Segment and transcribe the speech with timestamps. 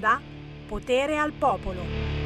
[0.00, 0.20] onda
[0.66, 2.19] Potere al Popolo.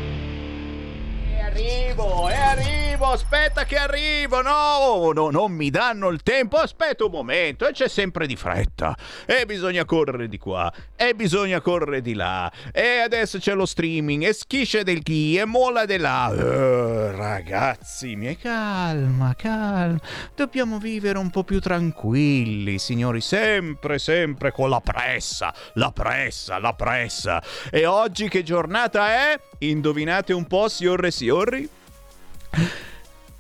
[1.55, 7.13] Arrivo, e arrivo, aspetta che arrivo, no, no, non mi danno il tempo, aspetta un
[7.13, 12.15] momento, e c'è sempre di fretta, e bisogna correre di qua, e bisogna correre di
[12.15, 16.27] là, e adesso c'è lo streaming, e schisce del chi, e mola di là.
[16.27, 20.01] Uh, ragazzi miei, calma, calma,
[20.35, 26.73] dobbiamo vivere un po' più tranquilli, signori, sempre, sempre con la pressa, la pressa, la
[26.73, 27.41] pressa.
[27.71, 29.41] E oggi che giornata è?
[29.59, 31.43] Indovinate un po', signore e signori?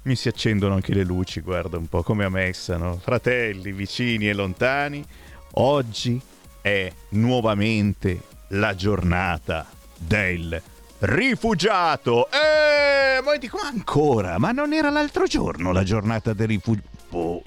[0.02, 2.98] Mi si accendono anche le luci, guarda un po' come amessano.
[2.98, 5.04] Fratelli, vicini e lontani,
[5.52, 6.20] oggi
[6.60, 10.60] è nuovamente la giornata del
[10.98, 12.28] rifugiato.
[12.30, 17.42] Eh, ma dico ancora, ma non era l'altro giorno la giornata del rifugiato?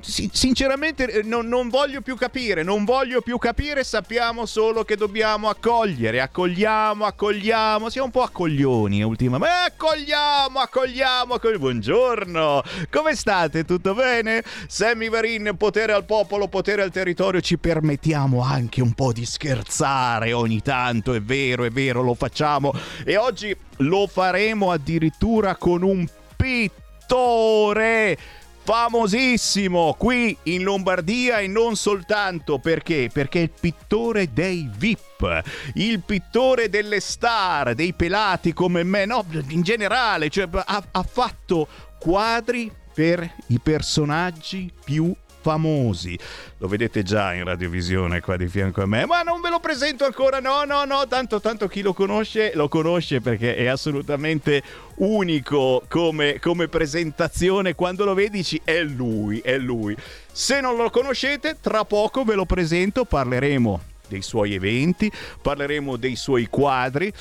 [0.00, 5.48] Sinceramente eh, non, non, voglio più capire, non voglio più capire, sappiamo solo che dobbiamo
[5.48, 13.64] accogliere, accogliamo, accogliamo, siamo un po' accoglioni ultimamente, ma accogliamo, accogliamo, accogliamo, buongiorno, come state,
[13.64, 14.42] tutto bene?
[14.66, 20.32] Sammy Varin, potere al popolo, potere al territorio, ci permettiamo anche un po' di scherzare
[20.32, 22.72] ogni tanto, è vero, è vero, lo facciamo.
[23.04, 28.16] E oggi lo faremo addirittura con un pittore
[28.62, 33.10] famosissimo qui in Lombardia e non soltanto perché?
[33.12, 35.42] Perché è il pittore dei VIP,
[35.74, 41.66] il pittore delle star, dei pelati come me, no, in generale, cioè ha, ha fatto
[41.98, 46.18] quadri per i personaggi più famosi.
[46.58, 50.04] Lo vedete già in radiovisione qua di fianco a me, ma non ve lo presento
[50.04, 50.40] ancora.
[50.40, 54.62] No, no, no, tanto, tanto chi lo conosce lo conosce perché è assolutamente
[54.96, 57.74] unico come, come presentazione.
[57.74, 59.94] Quando lo vedi dici è lui, è lui.
[60.32, 65.10] Se non lo conoscete, tra poco ve lo presento, parleremo dei suoi eventi,
[65.40, 67.12] parleremo dei suoi quadri.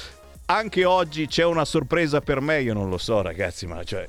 [0.46, 4.08] Anche oggi c'è una sorpresa per me, io non lo so ragazzi, ma cioè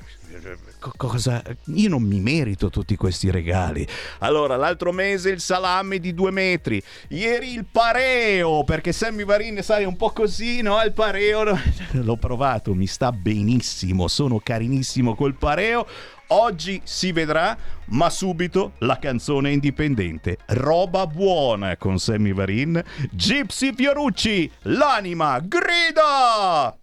[0.96, 1.42] cosa?
[1.74, 3.86] Io non mi merito tutti questi regali.
[4.18, 9.84] Allora, l'altro mese il salame di due metri, ieri il pareo, perché Sammy Varin, sai,
[9.84, 10.80] un po' così, no?
[10.82, 11.44] Il pareo,
[11.92, 15.86] l'ho provato, mi sta benissimo, sono carinissimo col pareo.
[16.32, 17.56] Oggi si vedrà,
[17.86, 20.38] ma subito la canzone indipendente.
[20.46, 22.80] Roba buona con Sammy Varin.
[23.10, 26.79] Gypsy Fiorucci, l'anima grida!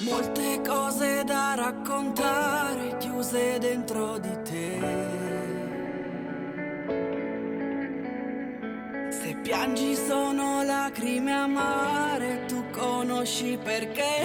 [0.00, 4.78] Molte cose da raccontare chiuse dentro di te.
[9.10, 14.22] Se piangi sono lacrime amare, tu conosci perché.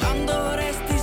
[0.00, 0.95] Quando resti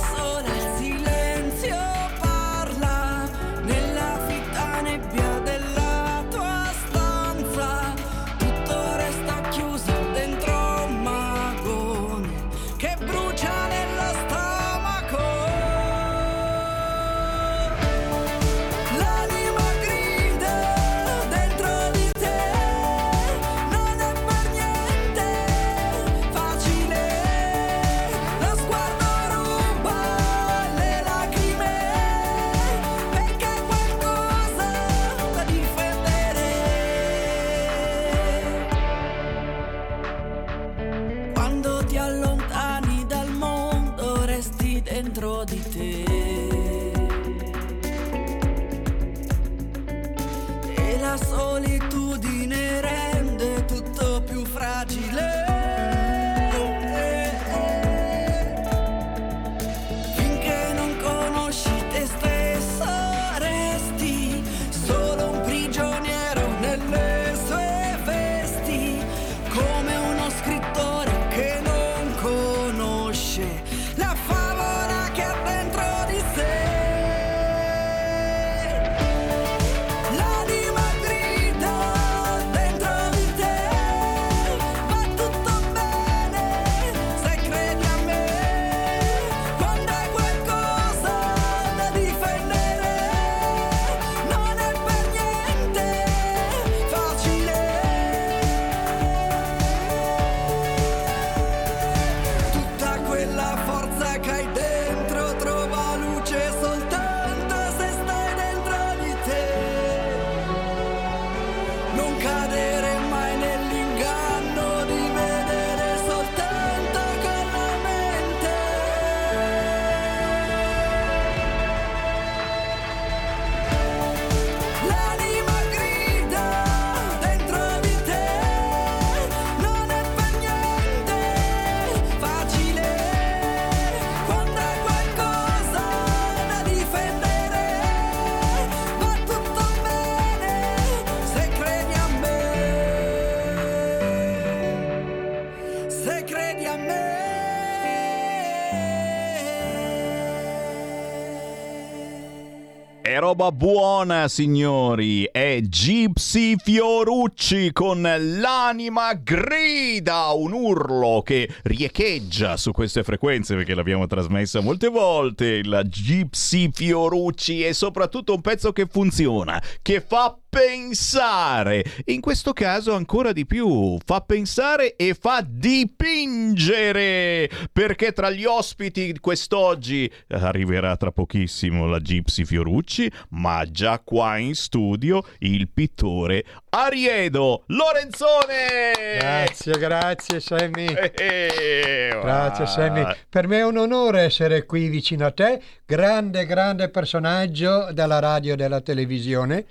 [153.34, 155.24] roba buona, signori.
[155.24, 164.06] È Gypsy Fiorucci con l'anima grida, un urlo che riecheggia su queste frequenze perché l'abbiamo
[164.06, 165.64] trasmessa molte volte.
[165.64, 171.84] La Gypsy Fiorucci è soprattutto un pezzo che funziona, che fa pensare.
[172.04, 179.18] In questo caso ancora di più, fa pensare e fa dipingere, perché tra gli ospiti
[179.18, 187.64] quest'oggi arriverà tra pochissimo la Gypsy Fiorucci, ma già qua in studio il pittore Ariedo
[187.66, 188.92] Lorenzone.
[189.18, 190.86] Grazie, grazie Sammy.
[190.86, 193.04] Eh, eh, Grazie Sammy.
[193.28, 198.54] Per me è un onore essere qui vicino a te, grande, grande personaggio della radio
[198.54, 199.66] e della televisione.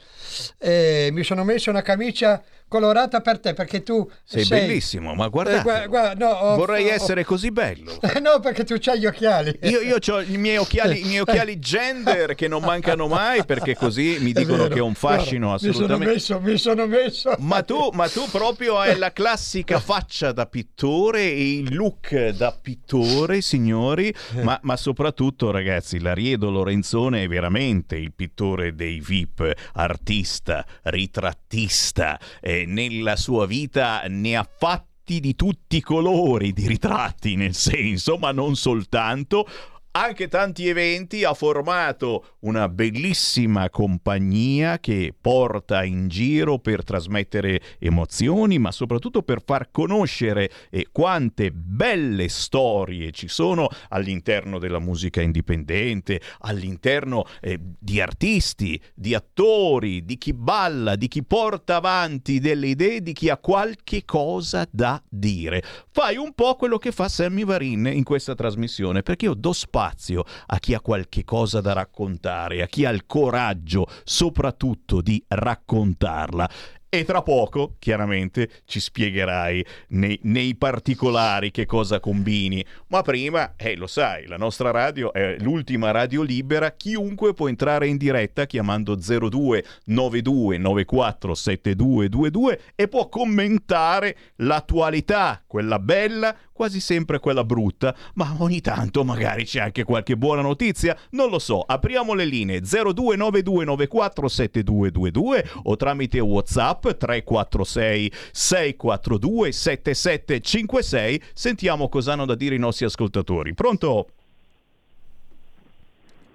[0.57, 0.72] E
[1.11, 2.41] mi sono messo una camicia
[2.73, 4.61] colorata per te perché tu sei, sei...
[4.65, 7.99] bellissimo, ma guarda, Eh, gua- gua- no, ho- vorrei ho- essere così bello.
[8.19, 9.55] no, perché tu c'hai gli occhiali.
[9.61, 13.75] Io, io ho i miei occhiali, i miei occhiali gender che non mancano mai perché
[13.75, 16.13] così mi È dicono che ho un fascino guarda, assolutamente.
[16.15, 17.35] Mi sono messo, mi sono messo.
[17.39, 22.57] Ma tu, ma tu proprio hai la classica faccia da pittore e il look da
[22.59, 24.11] pittore, signori,
[24.41, 32.19] ma, ma soprattutto, ragazzi, l'Ariedo Lorenzone è veramente il pittore dei VIP, artista, ritrattista,
[32.65, 38.31] nella sua vita ne ha fatti di tutti i colori di ritratti, nel senso, ma
[38.31, 39.47] non soltanto
[39.95, 48.57] anche tanti eventi, ha formato una bellissima compagnia che porta in giro per trasmettere emozioni,
[48.57, 56.19] ma soprattutto per far conoscere eh, quante belle storie ci sono all'interno della musica indipendente,
[56.39, 63.03] all'interno eh, di artisti, di attori, di chi balla, di chi porta avanti delle idee,
[63.03, 65.61] di chi ha qualche cosa da dire.
[65.91, 69.81] Fai un po' quello che fa Sammy Varin in questa trasmissione, perché io do spazio
[69.87, 76.49] a chi ha qualche cosa da raccontare, a chi ha il coraggio soprattutto di raccontarla.
[76.93, 82.63] E tra poco, chiaramente, ci spiegherai nei, nei particolari che cosa combini.
[82.89, 86.69] Ma prima, eh, lo sai, la nostra radio è l'ultima radio libera.
[86.73, 95.79] Chiunque può entrare in diretta chiamando 02 92 94 7222 e può commentare l'attualità, quella
[95.79, 100.97] bella, quasi sempre quella brutta, ma ogni tanto magari c'è anche qualche buona notizia.
[101.11, 101.61] Non lo so.
[101.61, 111.23] Apriamo le linee 0292 94 7222 o tramite WhatsApp 346 642 7756.
[111.33, 113.53] Sentiamo cosa hanno da dire i nostri ascoltatori.
[113.53, 114.07] Pronto?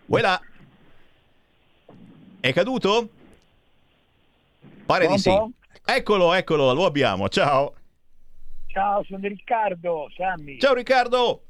[0.06, 0.40] Voilà.
[2.40, 3.08] È caduto?
[4.86, 5.30] Pare di sì.
[5.84, 7.28] Eccolo, eccolo, lo abbiamo.
[7.28, 7.74] Ciao.
[8.68, 10.58] Ciao, sono Riccardo, Sammy.
[10.58, 11.42] Ciao Riccardo.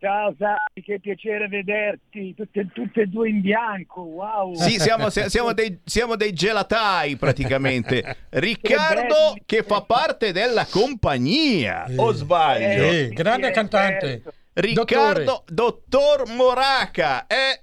[0.00, 4.54] Ciao Sammy, che piacere vederti, tutte, tutte e due in bianco, wow.
[4.54, 8.16] Sì, siamo, siamo dei, siamo dei gelatai praticamente.
[8.30, 9.42] Riccardo belli.
[9.44, 12.90] che fa parte della compagnia, o sbaglio?
[12.90, 14.06] Eh, grande sì, cantante.
[14.06, 14.32] certo.
[14.54, 17.26] Riccardo, dottor Moraca.
[17.26, 17.60] Eh,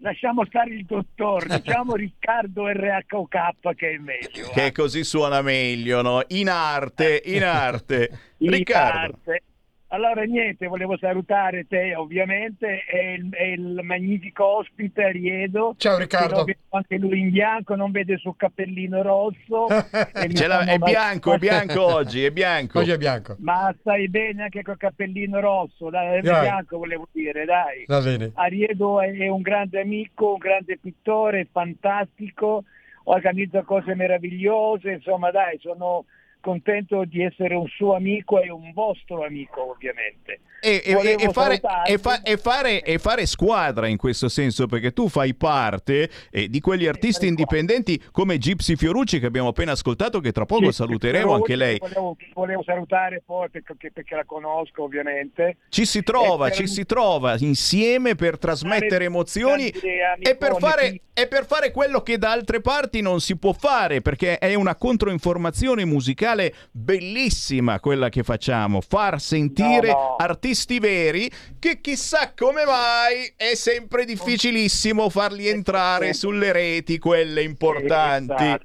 [0.00, 4.50] Lasciamo stare il dottor, diciamo Riccardo RHOK che è meglio.
[4.52, 4.72] che eh.
[4.72, 6.22] così suona meglio, no?
[6.28, 8.34] In arte, in arte.
[8.38, 9.18] In Riccardo.
[9.24, 9.42] parte.
[9.88, 15.74] Allora niente, volevo salutare te ovviamente e il, e il magnifico ospite Ariedo.
[15.78, 16.44] Ciao Riccardo.
[16.70, 19.68] anche lui in bianco, non vede il suo cappellino rosso.
[19.70, 22.80] e fanno è bianco, è bianco oggi, è bianco.
[22.80, 23.36] Oggi è bianco.
[23.38, 26.40] Ma stai bene anche col cappellino rosso, dai, Dai.
[26.40, 27.84] bianco volevo dire, dai.
[27.86, 28.32] Va bene.
[28.34, 32.64] Ariedo è è un grande amico, un grande pittore, è fantastico,
[33.04, 36.04] organizza cose meravigliose, insomma dai, sono
[36.46, 40.38] contento di essere un suo amico e un vostro amico ovviamente.
[40.60, 45.08] E, e- e fare, e fa- fare- e fare squadra in questo senso perché tu
[45.08, 50.32] fai parte eh, di quegli artisti indipendenti come Gypsy Fiorucci che abbiamo appena ascoltato che
[50.32, 55.58] tra poco Sì, saluteremo anche lei Volevo, volevo salutare poi perché, perché la conosco ovviamente.
[55.68, 61.44] ci si trova ci si trova insieme per trasmettere emozioni e per, fare, e per
[61.44, 66.35] fare quello che da altre parti non si può fare perché è una controinformazione musicale
[66.70, 70.16] bellissima quella che facciamo far sentire No, no.
[70.16, 76.20] artisti veri che chissà come mai è sempre difficilissimo farli entrare sì.
[76.20, 78.64] sulle reti quelle importanti Esatto.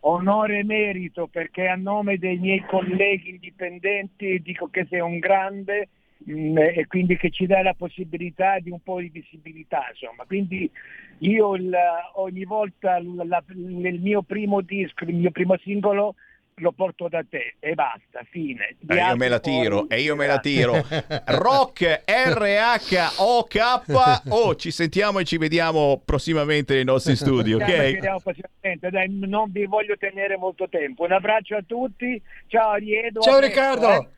[0.00, 5.88] Onore e merito perché a nome dei miei colleghi indipendenti dico che sei un grande
[6.18, 10.70] mh, e quindi che ci dai la possibilità di un po' di visibilità insomma quindi
[11.18, 11.74] io il-
[12.14, 16.14] ogni volta l- la- il mio primo disco il mio primo singolo
[16.58, 18.76] lo porto da te e basta, fine.
[18.88, 20.84] E io me la tiro, e io me la tiro.
[21.26, 23.82] Rock R-H-O-K.
[24.28, 27.98] Oh, ci sentiamo e ci vediamo prossimamente nei nostri studi, ok?
[28.88, 31.04] Dai, non vi voglio tenere molto tempo.
[31.04, 32.20] Un abbraccio a tutti.
[32.46, 33.20] Ciao Riedo.
[33.20, 33.90] Ciao Riccardo.
[33.90, 34.08] Eh?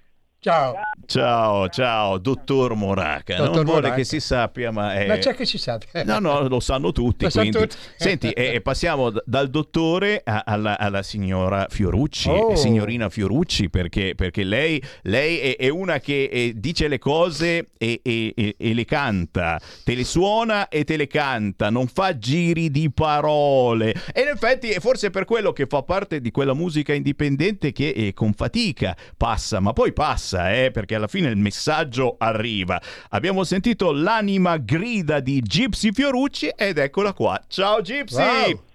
[0.40, 0.73] Ciao.
[1.04, 3.35] Ciao, ciao, dottor Moraca.
[3.35, 3.97] Dottor non vuole Moraca.
[3.97, 5.07] che si sappia, ma è...
[5.09, 6.04] Ma c'è che si sappia.
[6.04, 7.25] No, no, lo sanno tutti.
[7.25, 7.59] Lo quindi...
[7.59, 7.76] tutti.
[7.97, 12.54] Senti, e, passiamo dal dottore a, alla, alla, signora Fiorucci, oh.
[12.54, 18.00] signorina Fiorucci, perché, perché lei, lei è, è, una che eh, dice le cose e,
[18.04, 22.92] e, e, le canta, te le suona e te le canta, non fa giri di
[22.92, 23.92] parole.
[24.12, 27.88] E in effetti è forse per quello che fa parte di quella musica indipendente che
[27.88, 32.80] eh, con fatica passa, ma poi passa passa, eh, perché alla fine il messaggio arriva.
[33.11, 37.40] Abbiamo sentito l'anima grida di Gypsy Fiorucci ed eccola qua.
[37.49, 38.20] Ciao Gypsy!
[38.20, 38.66] Wow.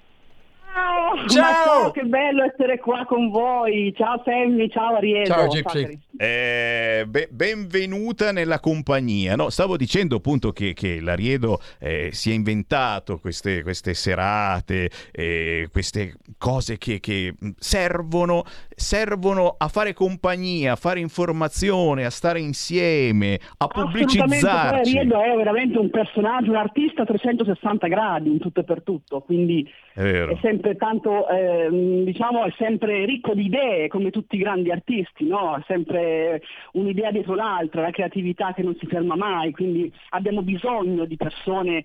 [0.74, 1.28] Ciao!
[1.28, 1.92] Ciao!
[1.92, 3.94] che bello essere qua con voi.
[3.96, 5.26] Ciao Sammy, ciao Ariedo.
[5.26, 6.00] Ciao Gypsy.
[6.18, 9.36] Eh, be- benvenuta nella compagnia.
[9.36, 15.68] No, stavo dicendo appunto che, che l'Ariedo eh, si è inventato queste, queste serate, eh,
[15.72, 18.44] queste cose che, che servono,
[18.76, 24.98] servono, a fare compagnia, a fare informazione, a stare insieme, a pubblicizzarci.
[24.98, 29.22] Ariedo è veramente un personaggio, un artista a 360 gradi in tutto e per tutto,
[29.22, 34.40] quindi è, è sempre tanto, ehm, diciamo, è sempre ricco di idee come tutti i
[34.40, 35.56] grandi artisti, no?
[35.56, 36.42] È sempre
[36.74, 41.84] un'idea dietro l'altra, la creatività che non si ferma mai, quindi abbiamo bisogno di persone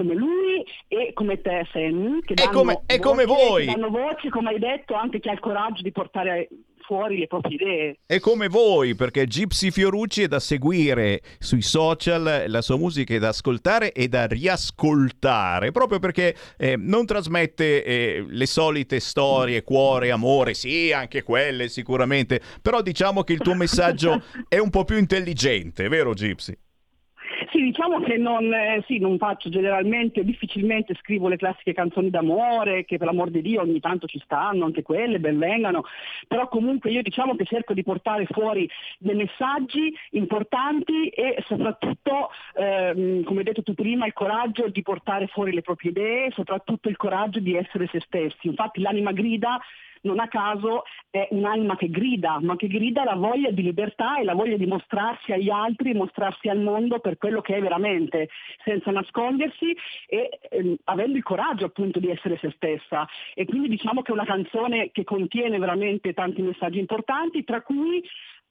[0.00, 3.66] come lui e come te Sam che danno, come, voce, come voi.
[3.66, 6.48] Che danno voce come hai detto anche chi ha il coraggio di portare
[6.90, 7.98] fuori le proprie idee.
[8.06, 13.18] È come voi, perché Gypsy Fiorucci è da seguire sui social, la sua musica è
[13.18, 20.10] da ascoltare e da riascoltare, proprio perché eh, non trasmette eh, le solite storie, cuore,
[20.10, 24.96] amore, sì, anche quelle sicuramente, però diciamo che il tuo messaggio è un po' più
[24.96, 26.56] intelligente, vero Gypsy?
[27.50, 32.84] Sì, diciamo che non, eh, sì, non faccio generalmente, difficilmente scrivo le classiche canzoni d'amore,
[32.84, 35.82] che per l'amor di Dio ogni tanto ci stanno, anche quelle, ben vengano,
[36.28, 43.24] però comunque io diciamo che cerco di portare fuori dei messaggi importanti e soprattutto, ehm,
[43.24, 46.96] come hai detto tu prima, il coraggio di portare fuori le proprie idee, soprattutto il
[46.96, 48.46] coraggio di essere se stessi.
[48.46, 49.58] Infatti l'anima grida
[50.02, 54.24] non a caso è un'anima che grida, ma che grida la voglia di libertà e
[54.24, 58.28] la voglia di mostrarsi agli altri, mostrarsi al mondo per quello che è veramente,
[58.64, 59.76] senza nascondersi
[60.06, 63.06] e ehm, avendo il coraggio appunto di essere se stessa.
[63.34, 68.02] E quindi diciamo che è una canzone che contiene veramente tanti messaggi importanti, tra cui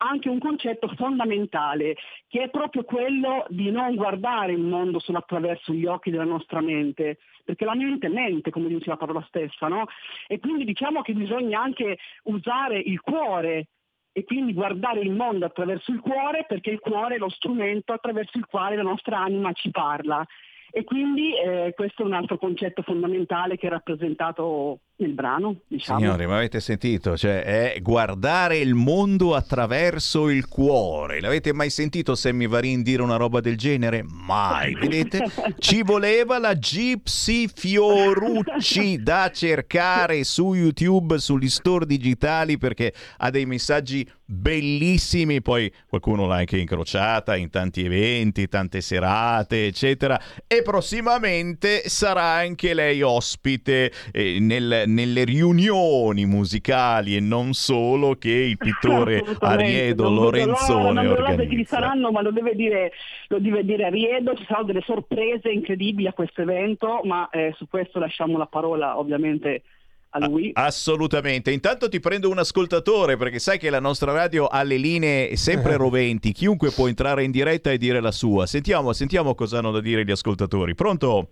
[0.01, 1.96] anche un concetto fondamentale,
[2.27, 6.62] che è proprio quello di non guardare il mondo solo attraverso gli occhi della nostra
[6.62, 9.86] mente, perché la mente mente, come dice la parola stessa, no?
[10.27, 13.68] E quindi diciamo che bisogna anche usare il cuore
[14.12, 18.38] e quindi guardare il mondo attraverso il cuore, perché il cuore è lo strumento attraverso
[18.38, 20.25] il quale la nostra anima ci parla.
[20.72, 25.62] E quindi eh, questo è un altro concetto fondamentale che è rappresentato nel brano.
[25.68, 26.00] Diciamo.
[26.00, 27.18] Signori, ma avete sentito?
[27.18, 31.20] Cioè, è guardare il mondo attraverso il cuore.
[31.20, 34.03] L'avete mai sentito Sammy Varin dire una roba del genere?
[34.03, 35.24] Mai, vedete?
[35.58, 43.46] Ci voleva la Gypsy Fiorucci da cercare su YouTube, sugli store digitali, perché ha dei
[43.46, 51.89] messaggi bellissimi, poi qualcuno l'ha anche incrociata in tanti eventi, tante serate, eccetera, e prossimamente
[51.89, 59.24] sarà anche lei ospite eh, nel, nelle riunioni musicali e non solo che il pittore
[59.39, 61.43] Ariedo Lorenzone non organizza.
[61.43, 62.91] Non ci saranno, ma lo deve, dire,
[63.27, 67.67] lo deve dire Ariedo, ci saranno delle sorprese incredibili a questo evento, ma eh, su
[67.67, 69.63] questo lasciamo la parola ovviamente
[70.12, 70.51] a lui.
[70.53, 71.51] Assolutamente.
[71.51, 75.75] Intanto ti prendo un ascoltatore perché sai che la nostra radio ha le linee sempre
[75.77, 76.31] roventi.
[76.31, 78.46] Chiunque può entrare in diretta e dire la sua.
[78.46, 80.74] Sentiamo, sentiamo cosa hanno da dire gli ascoltatori.
[80.74, 81.29] Pronto?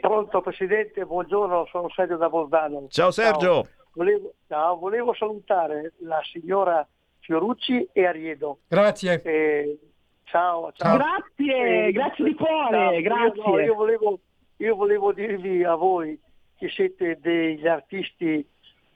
[0.00, 2.86] Pronto Presidente, buongiorno, sono Sergio da Bolzano.
[2.88, 3.62] Ciao Sergio.
[3.62, 3.68] Ciao.
[3.92, 6.86] Volevo, ciao, volevo salutare la signora
[7.18, 8.60] Fiorucci e Ariedo.
[8.66, 9.20] Grazie.
[9.22, 9.78] Eh,
[10.24, 10.96] ciao, ciao.
[10.96, 13.42] Grazie, eh, grazie di cuore, grazie.
[13.42, 14.18] Io, no, io, volevo,
[14.56, 16.18] io volevo dirvi a voi
[16.56, 18.46] che siete degli artisti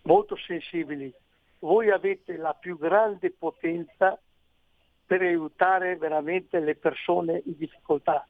[0.02, 1.12] molto sensibili.
[1.58, 4.18] Voi avete la più grande potenza
[5.06, 8.26] per aiutare veramente le persone in difficoltà,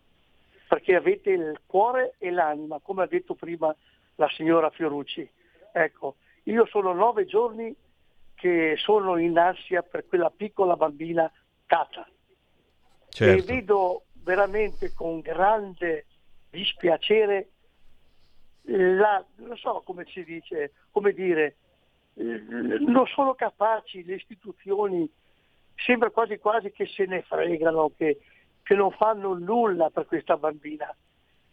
[0.74, 3.72] perché avete il cuore e l'anima, come ha detto prima
[4.16, 5.28] la signora Fiorucci.
[5.72, 7.72] Ecco, io sono nove giorni
[8.34, 11.30] che sono in ansia per quella piccola bambina
[11.66, 12.08] Tata
[13.08, 13.40] certo.
[13.40, 16.06] e vedo veramente con grande
[16.50, 17.50] dispiacere
[18.62, 21.56] la, non so come si dice, come dire,
[22.14, 22.22] eh,
[22.80, 25.08] non sono capaci le istituzioni,
[25.76, 28.18] sembra quasi quasi che se ne fregano, che,
[28.64, 30.92] che non fanno nulla per questa bambina.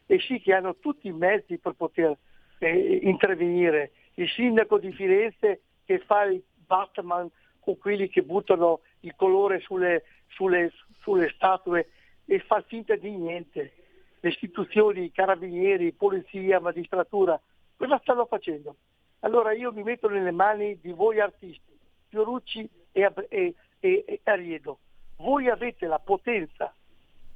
[0.07, 2.17] E sì che hanno tutti i mezzi per poter
[2.57, 3.91] eh, intervenire.
[4.15, 10.03] Il sindaco di Firenze che fa il Batman con quelli che buttano il colore sulle,
[10.27, 11.89] sulle, sulle statue
[12.25, 13.73] e fa finta di niente.
[14.19, 17.39] Le istituzioni, carabinieri, polizia, magistratura,
[17.75, 18.75] cosa stanno facendo?
[19.19, 21.77] Allora io mi metto nelle mani di voi artisti,
[22.07, 24.79] Fiorucci e, e, e, e Ariedo.
[25.17, 26.73] Voi avete la potenza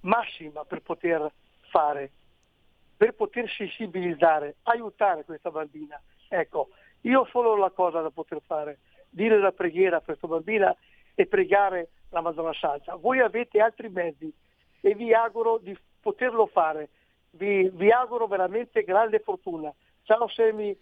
[0.06, 1.32] massima per poter
[1.70, 2.12] fare,
[2.96, 6.02] per poter sensibilizzare, aiutare questa bambina.
[6.28, 6.70] Ecco,
[7.02, 10.76] io ho solo la cosa da poter fare, dire la preghiera a questa bambina
[11.14, 12.96] e pregare la Madonna Santa.
[12.96, 14.32] Voi avete altri mezzi
[14.82, 16.90] e vi auguro di poterlo fare.
[17.32, 19.74] Vi, vi auguro veramente grande fortuna.
[20.04, 20.76] Ciao Semi.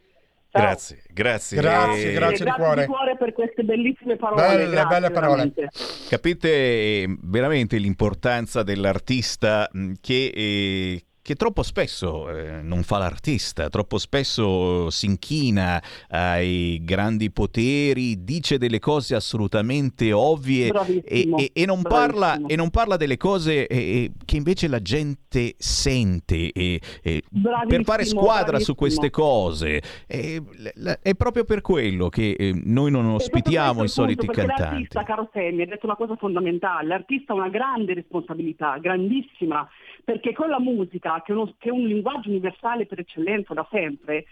[0.53, 0.61] Ciao.
[0.61, 1.59] Grazie, grazie.
[1.61, 2.81] Grazie, Eh, grazie di cuore.
[2.81, 4.41] di cuore per queste bellissime parole.
[4.47, 5.51] Belle, grazie, belle parole.
[5.51, 5.69] veramente.
[6.07, 13.69] Capite eh, veramente l'importanza dell'artista mh, che, eh, che troppo spesso eh, non fa l'artista,
[13.69, 20.67] troppo spesso si inchina ai grandi poteri, dice delle cose assolutamente ovvie
[21.05, 25.55] e, e- e non, parla, e non parla delle cose eh, che invece la gente
[25.57, 28.75] sente per fare Bravissimo, squadra su bravissimo.
[28.75, 29.81] queste cose.
[30.05, 34.61] È proprio per quello che eh, noi non ospitiamo i soliti punto, cantanti.
[34.61, 39.65] L'artista, caro Semi, ha detto una cosa fondamentale, l'artista ha una grande responsabilità, grandissima,
[40.03, 43.65] perché con la musica, che è, uno- che è un linguaggio universale per eccellenza da
[43.71, 44.25] sempre,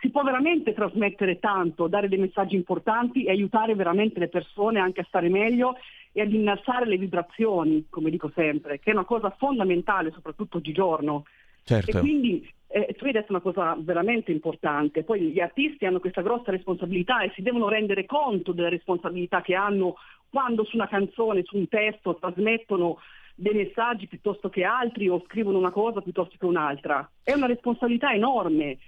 [0.00, 5.00] si può veramente trasmettere tanto, dare dei messaggi importanti e aiutare veramente le persone anche
[5.00, 5.76] a stare meglio
[6.12, 11.24] e ad innalzare le vibrazioni, come dico sempre, che è una cosa fondamentale, soprattutto oggigiorno.
[11.62, 11.96] Certo.
[11.96, 16.20] E quindi eh, tu hai detto una cosa veramente importante, poi gli artisti hanno questa
[16.20, 19.96] grossa responsabilità e si devono rendere conto della responsabilità che hanno
[20.28, 22.98] quando su una canzone, su un testo trasmettono
[23.34, 27.08] dei messaggi piuttosto che altri o scrivono una cosa piuttosto che un'altra.
[27.22, 28.78] È una responsabilità enorme.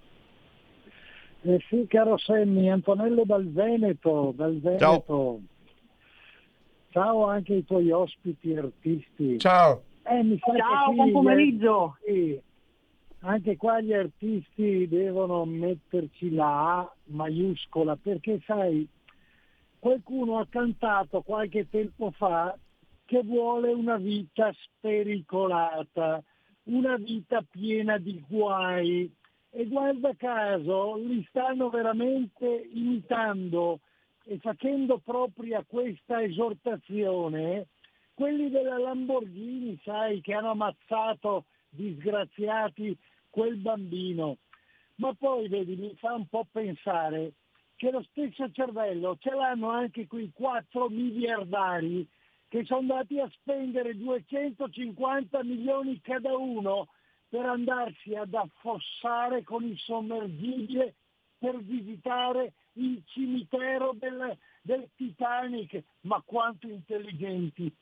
[1.45, 5.41] Eh sì, caro Semmi, Antonello dal Veneto, dal Veneto.
[6.89, 9.39] Ciao anche ai tuoi ospiti artisti.
[9.39, 9.81] Ciao.
[10.03, 11.97] Eh, mi sa che Ciao, buon gli- pomeriggio.
[12.05, 12.39] sì,
[13.21, 18.87] anche qua gli artisti devono metterci la A maiuscola perché sai,
[19.79, 22.55] qualcuno ha cantato qualche tempo fa
[23.13, 26.19] che vuole una vita spericolata,
[26.63, 29.07] una vita piena di guai
[29.51, 33.81] e guarda caso li stanno veramente imitando
[34.23, 37.67] e facendo propria questa esortazione
[38.15, 42.97] quelli della Lamborghini, sai, che hanno ammazzato disgraziati
[43.29, 44.37] quel bambino.
[44.95, 47.33] Ma poi, vedi, mi fa un po' pensare
[47.75, 52.07] che lo stesso cervello ce l'hanno anche quei quattro miliardari
[52.53, 56.89] che sono andati a spendere 250 milioni cada uno
[57.27, 60.93] per andarsi ad affossare con il sommergibile
[61.39, 67.73] per visitare il cimitero del, del Titanic, ma quanto intelligenti.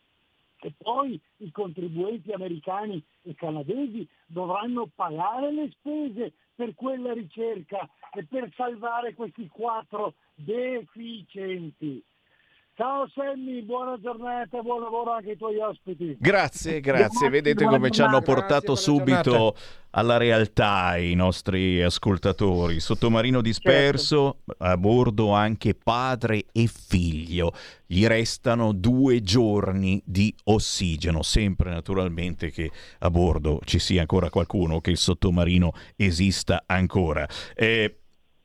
[0.62, 8.24] E poi i contribuenti americani e canadesi dovranno pagare le spese per quella ricerca e
[8.24, 12.02] per salvare questi quattro deficienti.
[12.82, 16.18] Ciao Sammy, buona giornata, buon lavoro anche ai tuoi ospiti.
[16.20, 17.30] Grazie, grazie.
[17.30, 19.56] Vedete come ci hanno portato subito
[19.92, 22.80] alla realtà i nostri ascoltatori.
[22.80, 24.64] Sottomarino disperso, certo.
[24.64, 27.54] a bordo anche padre e figlio.
[27.86, 34.82] Gli restano due giorni di ossigeno, sempre naturalmente che a bordo ci sia ancora qualcuno,
[34.82, 37.28] che il sottomarino esista ancora.
[37.54, 38.01] Eh,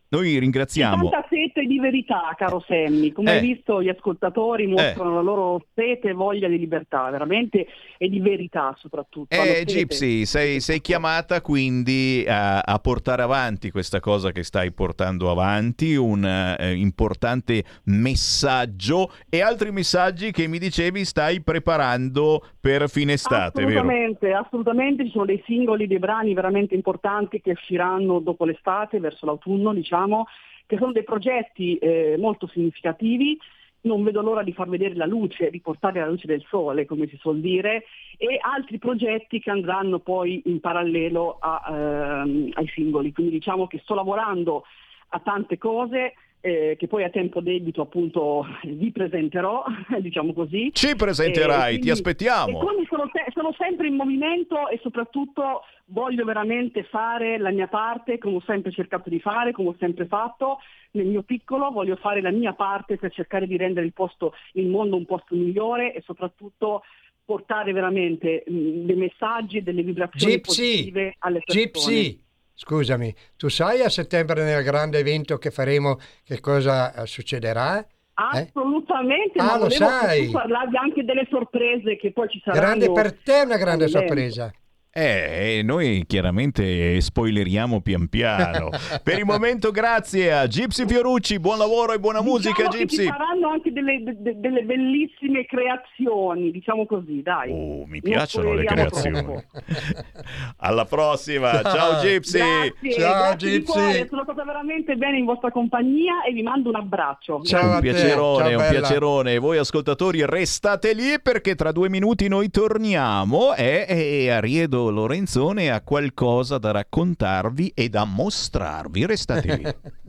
[0.09, 1.09] noi ringraziamo.
[1.11, 3.13] Tanta sete di verità, caro Sammy.
[3.13, 3.35] Come eh.
[3.37, 5.15] hai visto, gli ascoltatori mostrano eh.
[5.15, 7.67] la loro sete e voglia di libertà, veramente,
[7.99, 9.35] e di verità soprattutto.
[9.35, 15.31] Eh, Gypsy, sei, sei, chiamata quindi a, a, portare avanti questa cosa che stai portando
[15.31, 23.13] avanti, un eh, importante messaggio e altri messaggi che mi dicevi stai preparando per fine
[23.13, 24.41] estate, assolutamente, vero?
[24.41, 29.73] Assolutamente, ci sono dei singoli, dei brani veramente importanti che usciranno dopo l'estate, verso l'autunno,
[29.73, 30.27] diciamo,
[30.67, 33.39] che sono dei progetti eh, molto significativi.
[33.83, 37.07] Non vedo l'ora di far vedere la luce, di portare la luce del sole, come
[37.07, 37.85] si suol dire,
[38.17, 43.13] e altri progetti che andranno poi in parallelo a, ehm, ai singoli.
[43.13, 44.65] Quindi diciamo che sto lavorando
[45.11, 46.15] a tante cose
[46.47, 49.65] eh, che poi a tempo debito appunto vi presenterò,
[49.99, 50.71] diciamo così.
[50.73, 52.61] Ci presenterai, quindi, ti aspettiamo.
[52.89, 58.37] Sono, se- sono, sempre in movimento e soprattutto voglio veramente fare la mia parte, come
[58.37, 60.59] ho sempre cercato di fare, come ho sempre fatto
[60.93, 64.69] nel mio piccolo, voglio fare la mia parte per cercare di rendere il, posto, il
[64.69, 66.83] mondo un posto migliore e soprattutto
[67.25, 71.65] portare veramente mh, dei messaggi, delle vibrazioni Gypsy, positive alle persone.
[71.65, 72.25] Gypsy.
[72.59, 77.81] Scusami, tu sai a settembre nel grande evento che faremo che cosa eh, succederà?
[77.81, 77.87] Eh?
[78.15, 79.43] Assolutamente, eh?
[79.43, 80.31] ah, lo sai.
[80.31, 82.65] parlavi anche delle sorprese che poi ci saranno.
[82.65, 84.51] Grande per te una grande sorpresa.
[84.99, 88.71] Eh, noi chiaramente spoileriamo pian piano.
[89.05, 93.03] per il momento grazie a Gypsy Fiorucci, buon lavoro e buona diciamo musica Gypsy.
[93.03, 97.51] Ci saranno anche delle, de, delle, bellissime creazioni, diciamo così, dai.
[97.51, 99.45] Oh, mi piacciono le creazioni.
[100.65, 102.39] Alla prossima, ciao, Gypsy.
[102.39, 104.07] Grazie, ciao grazie Gypsy.
[104.09, 107.43] Sono stata veramente bene in vostra compagnia e vi mando un abbraccio.
[107.43, 109.37] Ciao un piacerone, ciao, un piacerone.
[109.37, 115.71] Voi ascoltatori restate lì perché tra due minuti noi torniamo e, e a Riedo Lorenzone
[115.71, 119.07] ha qualcosa da raccontarvi e da mostrarvi.
[119.07, 119.65] Restate lì.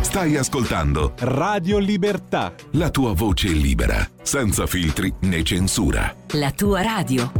[0.00, 2.54] Stai ascoltando Radio Libertà.
[2.72, 6.14] La tua voce libera, senza filtri né censura.
[6.32, 7.30] La tua radio.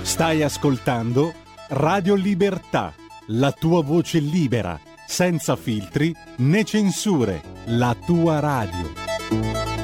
[0.00, 1.34] Stai ascoltando
[1.68, 2.94] Radio Libertà.
[3.26, 7.42] La tua voce libera, senza filtri né censure.
[7.66, 9.81] La tua radio.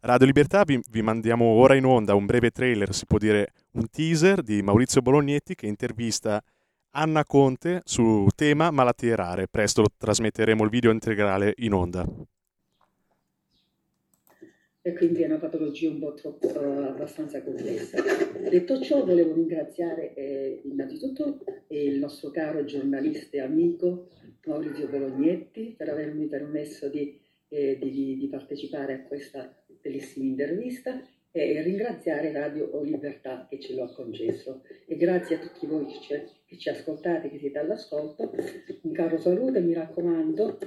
[0.00, 3.88] Radio Libertà vi, vi, mandiamo ora in onda un breve trailer, si può dire un
[3.90, 6.40] teaser di Maurizio Bolognetti che intervista
[6.90, 9.48] Anna Conte su tema malattie rare.
[9.48, 12.06] Presto trasmetteremo il video integrale in onda.
[14.80, 18.00] E quindi è una patologia un po' troppo uh, abbastanza complessa.
[18.48, 24.10] Detto ciò, volevo ringraziare eh, innanzitutto il nostro caro giornalista e amico
[24.46, 29.52] Maurizio Bolognetti per avermi permesso di, eh, di, di partecipare a questa
[29.88, 34.62] bellissima intervista e ringraziare Radio Libertà che ce lo ha concesso.
[34.86, 38.30] E grazie a tutti voi che ci, che ci ascoltate, che siete all'ascolto,
[38.82, 40.58] un caro saluto e mi raccomando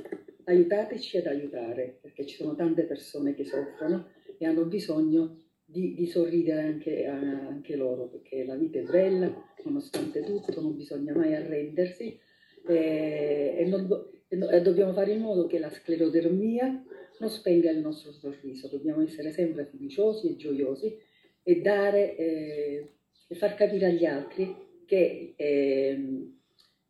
[0.44, 4.08] aiutateci ad aiutare perché ci sono tante persone che soffrono
[4.38, 9.32] e hanno bisogno di, di sorridere anche, anche, loro perché la vita è bella,
[9.64, 12.20] nonostante tutto, non bisogna mai arrendersi.
[12.68, 13.88] E, e, non,
[14.28, 16.84] e dobbiamo fare in modo che la sclerodermia
[17.22, 20.98] non spenga il nostro sorriso, dobbiamo essere sempre fiduciosi e gioiosi
[21.44, 22.90] e dare eh,
[23.28, 26.30] e far capire agli altri che eh,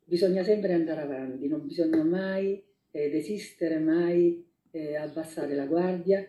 [0.06, 6.26] bisogna sempre andare avanti, non bisogna mai eh, desistere, mai eh, abbassare la guardia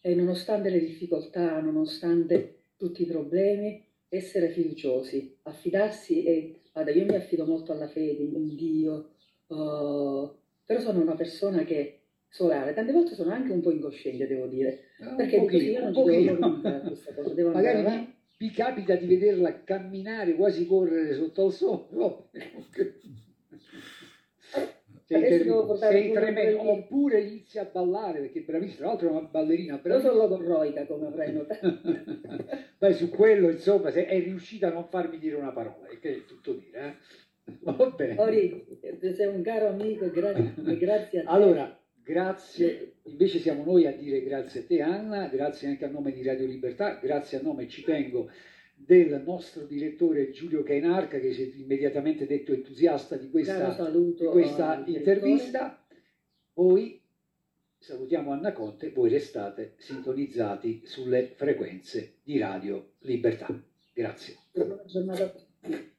[0.00, 7.16] e nonostante le difficoltà, nonostante tutti i problemi, essere fiduciosi, affidarsi e guarda, io mi
[7.16, 9.10] affido molto alla fede, in Dio,
[9.48, 11.99] oh, però sono una persona che
[12.30, 12.72] solare.
[12.72, 16.02] Tante volte sono anche un po' incosciente, devo dire, ah, perché così io non ci
[16.04, 21.52] devo questa cosa, devo Magari vi, vi, capita di vederla camminare, quasi correre sotto il
[21.52, 22.30] sole.
[25.04, 29.28] sei, ter- sei tremendo, oppure inizi a ballare perché è bravissima, tra l'altro è una
[29.28, 30.12] ballerina bravissima.
[30.12, 31.80] Io sono logorroica come avrai notato.
[32.78, 36.14] Beh, su quello, insomma, se è riuscita a non farmi dire una parola, e che
[36.14, 36.94] è tutto dire, eh?
[37.62, 38.20] Va bene.
[38.20, 38.64] Ori,
[39.12, 41.28] sei un caro amico e gra- e grazie a te.
[41.28, 41.79] Allora,
[42.10, 46.24] grazie, invece siamo noi a dire grazie a te Anna, grazie anche a nome di
[46.24, 48.28] Radio Libertà, grazie a nome, ci tengo,
[48.74, 54.30] del nostro direttore Giulio Cainarca che si è immediatamente detto entusiasta di questa, saluto di
[54.30, 55.86] questa intervista.
[56.54, 57.00] Voi
[57.78, 63.46] salutiamo Anna Conte, voi restate sintonizzati sulle frequenze di Radio Libertà.
[63.92, 64.36] Grazie.
[64.52, 65.98] Buona giornata a tutti.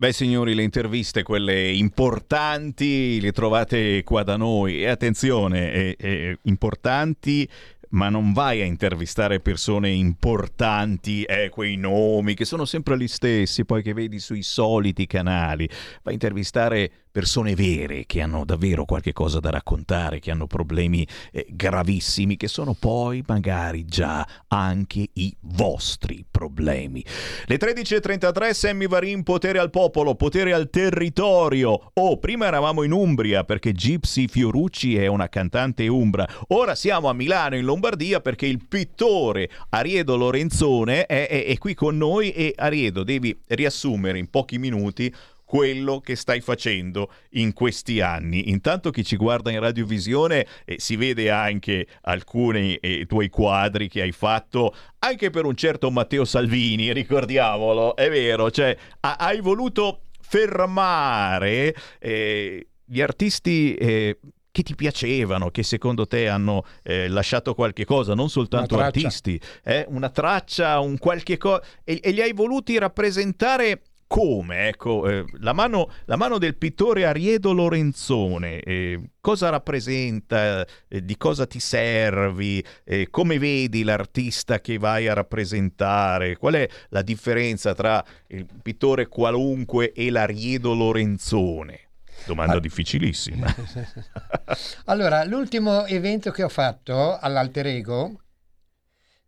[0.00, 4.82] Beh signori, le interviste, quelle importanti, le trovate qua da noi.
[4.82, 7.48] E attenzione, eh, eh, importanti,
[7.90, 13.64] ma non vai a intervistare persone importanti, eh, quei nomi che sono sempre gli stessi,
[13.64, 15.66] poi che vedi sui soliti canali.
[15.66, 21.06] Vai a intervistare persone vere che hanno davvero qualche cosa da raccontare, che hanno problemi
[21.32, 27.04] eh, gravissimi, che sono poi magari già anche i vostri problemi.
[27.46, 31.90] Le 13.33, Sammy Varin, potere al popolo, potere al territorio.
[31.94, 36.26] Oh, prima eravamo in Umbria perché Gypsy Fiorucci è una cantante umbra.
[36.48, 41.74] Ora siamo a Milano, in Lombardia, perché il pittore Ariedo Lorenzone è, è- è qui
[41.74, 45.12] con noi e Ariedo, devi riassumere in pochi minuti
[45.48, 48.50] quello che stai facendo in questi anni.
[48.50, 54.02] Intanto chi ci guarda in radiovisione eh, si vede anche alcuni eh, tuoi quadri che
[54.02, 60.02] hai fatto anche per un certo Matteo Salvini, ricordiamolo, è vero, cioè ha- hai voluto
[60.20, 64.18] fermare eh, gli artisti eh,
[64.50, 69.40] che ti piacevano, che secondo te hanno eh, lasciato qualche cosa, non soltanto Una artisti,
[69.64, 74.66] eh, una traccia, un qualche cosa, e, e li hai voluti rappresentare come?
[74.68, 81.16] Ecco, eh, la, mano, la mano del pittore Ariedo Lorenzone, eh, cosa rappresenta, eh, di
[81.16, 87.74] cosa ti servi, eh, come vedi l'artista che vai a rappresentare, qual è la differenza
[87.74, 91.82] tra il pittore qualunque e l'Ariedo Lorenzone?
[92.26, 92.60] Domanda Ah.
[92.60, 93.46] difficilissima.
[94.86, 98.22] Allora, l'ultimo evento che ho fatto all'Alter Ego,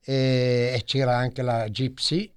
[0.03, 2.33] eh, e c'era anche la Gypsy,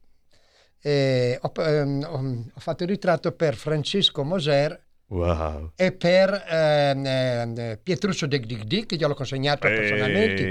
[0.83, 5.71] eh, ho, ehm, ho- ho fatto il ritratto per Francesco Moser Wow.
[5.75, 10.41] e per ehm, ehm, Pietruccio Dick Dick, che gliel'ho consegnato personalmente,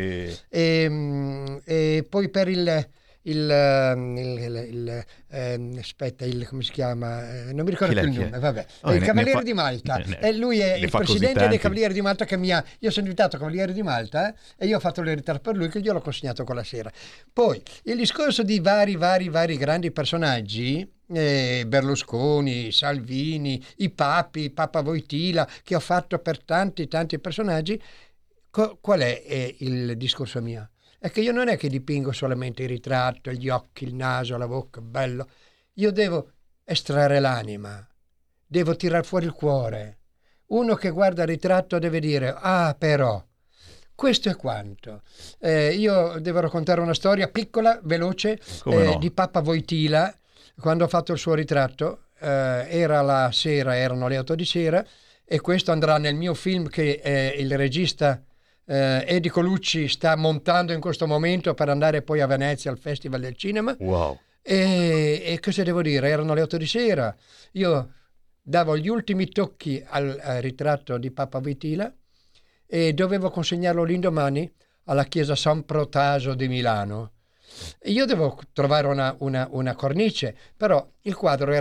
[0.51, 0.85] E...
[0.85, 2.89] e, mm, e poi per il...
[3.25, 7.47] Il, ehm, il- il- il, ehm, aspetta, il, come si chiama?
[7.49, 8.67] Eh, non mi ricordo più il nome, vabbè.
[8.83, 9.97] Oh, il ne- Cavaliere ne fa- di Malta.
[9.99, 11.59] ne- e lui è il presidente dei tanti.
[11.59, 12.65] Cavalieri di Malta che mi ha.
[12.81, 15.69] Io sono diventato Cavaliere di Malta eh, e io ho fatto le ritratto per lui
[15.69, 16.91] che gliel'ho consegnato quella sera.
[17.33, 20.91] Poi il discorso di vari, vari, vari grandi personaggi.
[21.15, 27.81] eh, Berlusconi, Salvini, i papi, Papa Voitila, che ho fatto per tanti, tanti personaggi.
[28.51, 30.71] Co- qual è eh, il discorso mio?
[31.03, 34.47] È che io non è che dipingo solamente il ritratto, gli occhi, il naso, la
[34.47, 35.29] bocca, bello.
[35.75, 36.31] Io devo
[36.63, 37.85] estrarre l'anima,
[38.47, 39.99] devo tirar fuori il cuore.
[40.53, 43.21] Uno che guarda il ritratto deve dire, ah però,
[43.97, 45.03] questo è quanto.
[45.41, 48.99] Eh, io devo raccontare una storia piccola, veloce, eh, no?
[48.99, 50.17] di Papa Voitila,
[50.61, 52.05] quando ho fatto il suo ritratto.
[52.21, 54.87] eh, era la sera, erano le 8 di sera,
[55.25, 58.23] e questo andrà nel mio film che eh, il regista
[58.67, 63.21] eh, Eddie Colucci sta montando in questo momento per andare poi a Venezia al Festival
[63.21, 63.75] del Cinema.
[63.79, 64.19] Wow.
[64.43, 66.09] E, e cosa devo dire?
[66.09, 67.15] Erano le 8 di sera.
[67.53, 67.93] Io
[68.43, 71.93] davo gli ultimi tocchi al, al ritratto di Papa Vitila
[72.67, 74.51] e dovevo consegnarlo l'indomani
[74.85, 77.13] alla chiesa San Protaso di Milano.
[77.85, 81.53] Io devo trovare una, una- una cornice, però il quadro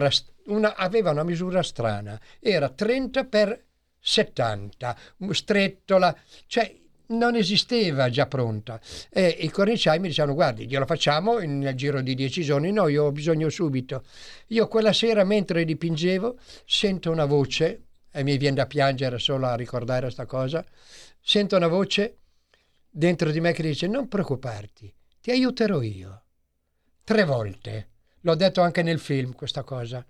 [0.46, 3.64] una- aveva una misura strana, era 30 per
[4.00, 4.98] 70,
[5.32, 6.00] stretto,
[6.48, 6.74] cioè
[7.12, 8.80] non esisteva già pronta.
[9.10, 12.72] E i corniciai mi dicevano: Guardi, glielo facciamo nel giro di dieci giorni.
[12.72, 14.04] No, io ho bisogno subito.
[14.48, 19.56] Io quella sera, mentre dipingevo, sento una voce, e mi viene da piangere solo a
[19.56, 20.66] ricordare questa cosa.
[21.22, 22.18] Sento una voce
[22.90, 26.24] dentro di me che dice: Non preoccuparti, ti aiuterò io.
[27.04, 27.90] Tre volte.
[28.22, 30.06] L'ho detto anche nel film questa cosa.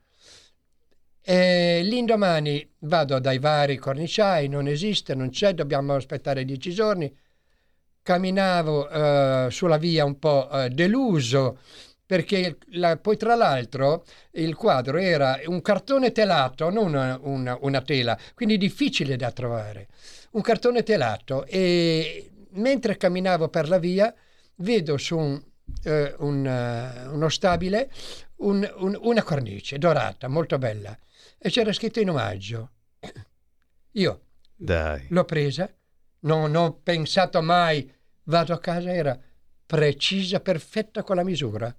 [1.23, 7.13] E l'indomani vado dai vari corniciai, non esiste, non c'è, dobbiamo aspettare dieci giorni.
[8.03, 11.59] Camminavo eh, sulla via un po' eh, deluso
[12.05, 17.81] perché la- poi tra l'altro il quadro era un cartone telato, non una, una- una
[17.81, 19.87] tela, quindi difficile da trovare.
[20.31, 24.13] Un cartone telato e mentre camminavo per la via
[24.55, 25.41] vedo su un,
[25.83, 27.89] eh, un, eh, uno stabile
[28.37, 30.97] un- una cornice dorata, molto bella,
[31.43, 32.69] e c'era scritto in omaggio.
[33.93, 34.21] Io
[34.55, 35.07] Dai.
[35.09, 35.67] l'ho presa,
[36.21, 37.91] non ho pensato mai,
[38.25, 39.19] vado a casa, era
[39.65, 41.75] precisa, perfetta con la misura.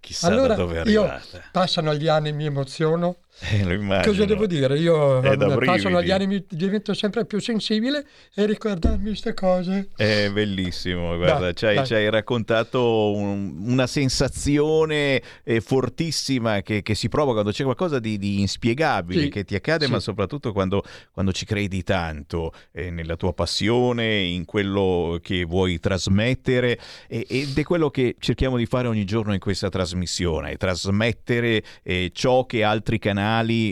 [0.00, 1.48] Chissà allora da dove è io arrivata.
[1.52, 3.18] passano gli anni, mi emoziono.
[3.38, 4.00] Eh.
[4.02, 4.78] Cosa devo dire?
[4.78, 5.20] Io
[5.64, 9.90] passano gli anni, mi divento sempre più sensibile e ricordarmi queste cose.
[9.94, 17.32] È bellissimo, guarda, ci hai, raccontato un- una sensazione eh, fortissima che, che si prova
[17.32, 19.90] quando c'è qualcosa di, di inspiegabile Sì, che ti accade, sì.
[19.90, 25.78] ma soprattutto quando, quando ci credi tanto eh, nella tua passione, in quello che vuoi
[25.78, 32.10] trasmettere ed è quello che cerchiamo di fare ogni giorno in questa trasmissione, trasmettere eh,
[32.14, 33.24] ciò che altri canali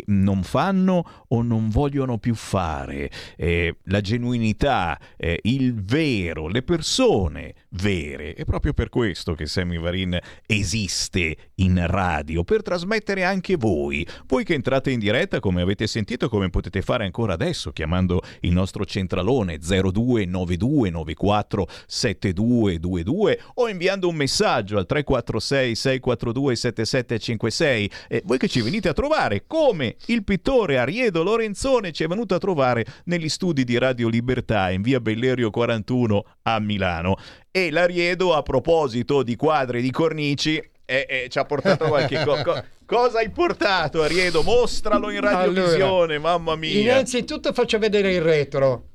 [0.07, 7.55] non fanno o non vogliono più fare, eh, la genuinità, eh, il vero, le persone
[7.71, 8.35] vere.
[8.35, 14.07] È proprio per questo che Sammy Varin esiste in radio, per trasmettere anche voi.
[14.27, 18.53] Voi che entrate in diretta, come avete sentito, come potete fare ancora adesso, chiamando il
[18.53, 27.91] nostro centralone 029294 7222 o inviando un messaggio al 346 642 7756.
[28.09, 32.35] E voi che ci venite a trovare, come il pittore Ariedo Lorenzone ci è venuto
[32.35, 37.17] a trovare negli studi di Radio Libertà in via Bellerio 41 a Milano.
[37.51, 42.23] E l'Ariedo, a proposito di quadri e di cornici, eh, eh, ci ha portato qualche
[42.25, 42.65] cosa.
[42.87, 44.43] Cosa hai portato, Ariedo?
[44.43, 46.79] Mostralo in radiovisione, mamma mia.
[46.79, 48.89] Innanzitutto faccio vedere il retro.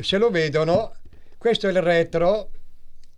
[0.00, 0.92] Se lo vedono,
[1.38, 2.50] questo è il retro.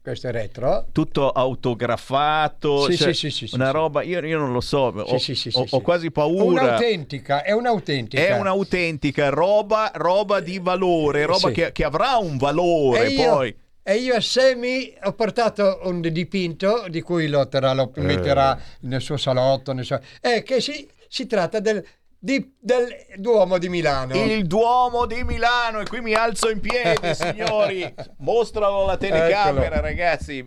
[0.04, 0.84] Questo è retro.
[0.92, 3.72] tutto autografato, Sì, cioè, sì, sì, sì, una sì.
[3.72, 6.62] roba, io, io non lo so, ho, ho- ho quasi paura.
[6.62, 8.22] Un'autentica, è un'autentica.
[8.22, 11.52] È un'autentica roba, roba di valore, roba Sì.
[11.54, 13.56] che, che avrà un valore E io, poi.
[13.82, 18.00] e io a Semi ho portato un dipinto di cui lo, terrà- lo Eh.
[18.02, 21.82] metterà nel suo salotto, nel suo- eh, che si, si tratta del,
[22.24, 24.14] di- del Duomo di Milano.
[24.14, 27.92] Il Duomo di Milano e qui mi alzo in piedi, signori.
[28.18, 29.80] Mostralo alla telecamera, Eccolo.
[29.82, 30.46] ragazzi.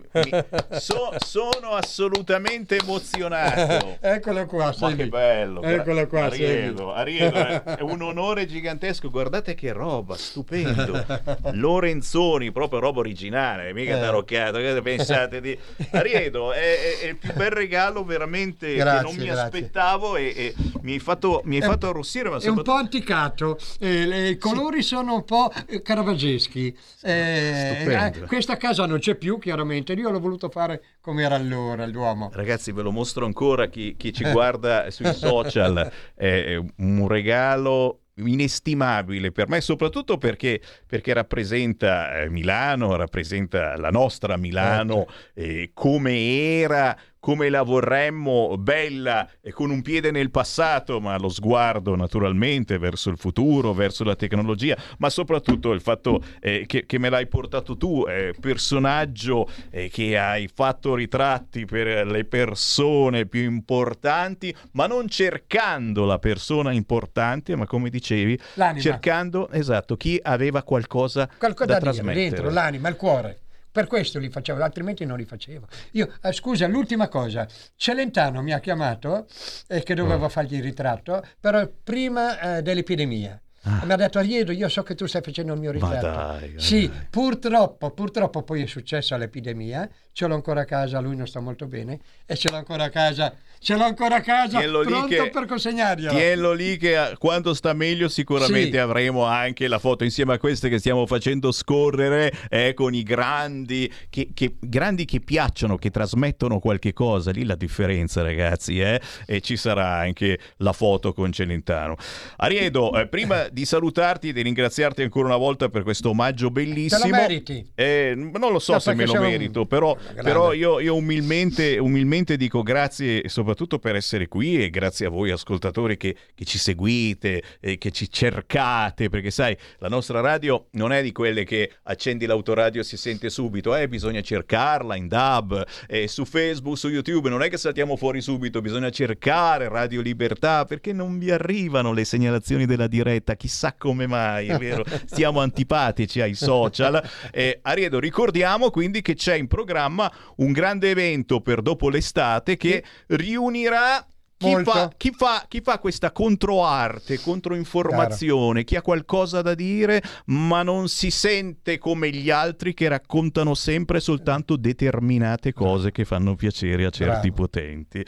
[0.72, 3.96] So- sono assolutamente emozionato.
[4.02, 5.62] Eccolo qua, Ma che bello.
[5.62, 6.98] Eccolo qua, Ariedo, Semi.
[6.98, 9.08] Ariedo, è, un onore gigantesco.
[9.08, 11.04] Guardate che roba, stupendo.
[11.52, 14.00] Lorenzoni, proprio roba originale, mica Eh.
[14.00, 14.58] tarocchiato.
[14.58, 15.56] Che pensate di
[15.92, 16.52] Ariedo?
[16.52, 19.42] È, è- è il più bel regalo veramente che Grazie, non mi grazie.
[19.42, 23.58] aspettavo e, e mi hai fatto, mi hai fatto arrossire, ma È un po' anticato,
[23.78, 25.52] eh, i colori sono un po'
[25.82, 26.76] caravaggeschi.
[27.02, 29.92] Eh, eh, questa casa non c'è più, chiaramente.
[29.92, 32.30] Io l'ho voluto fare come era allora il Duomo.
[32.32, 35.90] Ragazzi, ve lo mostro ancora chi, chi ci guarda sui social.
[36.14, 44.36] È un regalo inestimabile per me, soprattutto perché, perché rappresenta eh, Milano, rappresenta la nostra
[44.36, 46.96] Milano eh, come era,
[47.28, 53.10] come la vorremmo, bella e con un piede nel passato, ma lo sguardo naturalmente verso
[53.10, 57.76] il futuro, verso la tecnologia, ma soprattutto il fatto eh, che, che me l'hai portato
[57.76, 65.06] tu, eh, personaggio eh, che hai fatto ritratti per le persone più importanti, ma non
[65.06, 68.80] cercando la persona importante, ma come dicevi, L'anima.
[68.80, 72.30] cercando esatto chi aveva qualcosa, Qualcosa da da, dire trasmettere.
[72.30, 73.38] dentro, l'anima, il cuore.
[73.78, 75.68] Per questo li facevo, altrimenti non li facevo.
[75.92, 79.28] Io, eh, scusa, l'ultima cosa, Celentano mi ha chiamato
[79.68, 83.40] e che dovevo fargli il ritratto, però prima eh, dell'epidemia.
[83.62, 86.06] Mi ha detto Ariedo, io so che tu stai facendo il mio ritratto.
[86.06, 87.06] dai, ma sì, dai.
[87.10, 91.66] purtroppo, purtroppo poi è successa l'epidemia, ce l'ho ancora a casa, lui non sta molto
[91.66, 95.06] bene, e ce l'ho ancora a casa, ce l'ho ancora a casa, Tienilo lì pronto
[95.08, 96.12] che- per consegnarglielo.
[96.12, 98.76] Tienilo lì che eh, quando sta meglio sicuramente Sì.
[98.78, 103.92] avremo anche la foto insieme a queste che stiamo facendo scorrere eh, con i grandi
[104.08, 107.32] che, che- grandi che piacciono, che trasmettono qualche cosa.
[107.32, 109.00] Lì la differenza ragazzi eh?
[109.26, 111.96] e ci sarà anche la foto con Celentano.
[112.36, 117.02] Ariedo, eh, prima di salutarti e di ringraziarti ancora una volta per questo omaggio bellissimo.
[117.02, 117.66] Te lo meriti.
[117.74, 120.94] Eh, non lo so No, se me lo sei un- merito, però, però io, io
[120.94, 126.44] umilmente, umilmente dico grazie soprattutto per essere qui e grazie a voi ascoltatori che, che
[126.44, 131.44] ci seguite e che ci cercate, perché sai, la nostra radio non è di quelle
[131.44, 135.64] che accendi l'autoradio e si sente subito, eh, bisogna cercarla in DAB,
[136.06, 140.92] su Facebook, su YouTube, non è che saltiamo fuori subito, bisogna cercare Radio Libertà perché
[140.92, 144.84] non vi arrivano le segnalazioni della diretta, chissà come mai, è vero?
[145.06, 147.02] Siamo antipatici ai social.
[147.32, 152.84] Eh, Ariedo, ricordiamo quindi che c'è in programma un grande evento per dopo l'estate che
[153.06, 154.06] riunirà
[154.38, 160.62] chi fa, chi, fa, chi fa questa controarte, controinformazione, chi ha qualcosa da dire, ma
[160.62, 166.84] non si sente come gli altri che raccontano sempre soltanto determinate cose che fanno piacere
[166.84, 167.42] a certi Bravo.
[167.42, 168.04] potenti.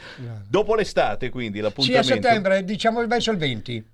[0.47, 2.07] Dopo l'estate, quindi, Sì, a l'appuntamento.
[2.07, 3.85] settembre, diciamo verso il 20.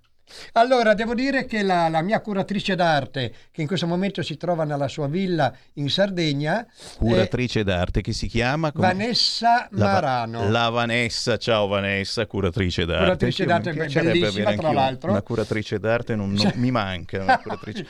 [0.54, 4.64] Allora, devo dire che la, la mia curatrice d'arte, che in questo momento si trova
[4.66, 6.68] nella sua villa in Sardegna, eh,
[6.98, 10.50] Curatrice d'arte che si chiama come- Vanessa La Va- Marano.
[10.50, 13.04] La Vanessa, ciao Vanessa, curatrice d'arte.
[13.06, 15.12] Curatrice d'arte mi piacerebbe bellissima, tra l'altro.
[15.12, 17.22] Una curatrice d'arte non, non- mi manca.
[17.22, 17.86] Una curatrice.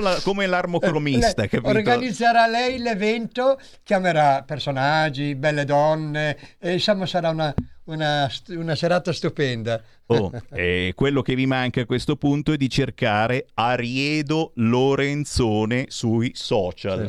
[0.00, 1.68] La- come l'armocromista, Le- capito?
[1.68, 7.52] Organizzerà lei l'evento, chiamerà personaggi, belle donne, e insomma sarà una,
[7.84, 9.80] una una serata stupenda.
[10.12, 16.32] Oh, e quello che vi manca a questo punto è di cercare Ariedo Lorenzone sui
[16.34, 17.08] social.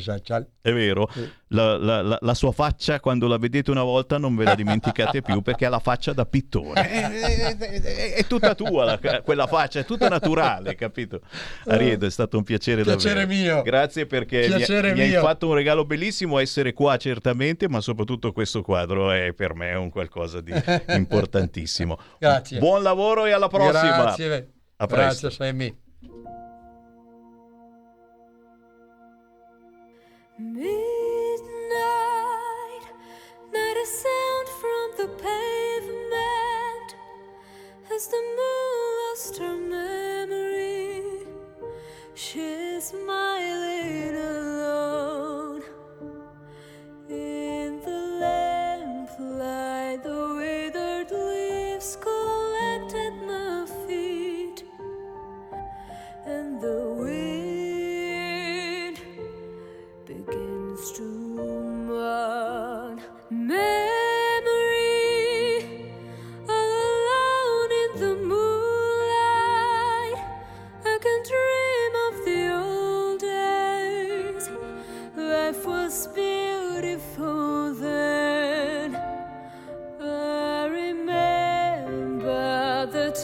[0.64, 1.10] È vero?
[1.48, 5.24] La, la- la- la sua faccia, quando la vedete una volta, non ve la dimenticate
[5.24, 6.80] più perché ha la faccia da pittore.
[6.88, 11.22] È, è- è- è- tutta tua la- quella faccia, è tutta naturale, capito?
[11.66, 13.54] Ariedo, è stato un piacere, Piacere davvero.
[13.56, 13.62] mio.
[13.64, 15.22] Grazie perché mi- Piacere mi, hai mio.
[15.22, 19.90] fatto un regalo bellissimo essere qua certamente, ma soprattutto questo quadro è per me un
[19.90, 20.54] qualcosa di
[20.96, 21.98] importantissimo.
[22.20, 22.60] Grazie.
[22.60, 22.90] Buon lavoro
[23.26, 24.04] e alla prossima.
[24.04, 24.54] Grazie.
[24.78, 25.28] A presto.
[25.28, 25.78] Grazie, Sammy.
[30.38, 30.74] Midnight,
[33.54, 36.96] not a sound from the pavement
[37.96, 38.82] as the moon
[39.12, 41.28] lost her memory.
[42.16, 45.21] She's smiling alone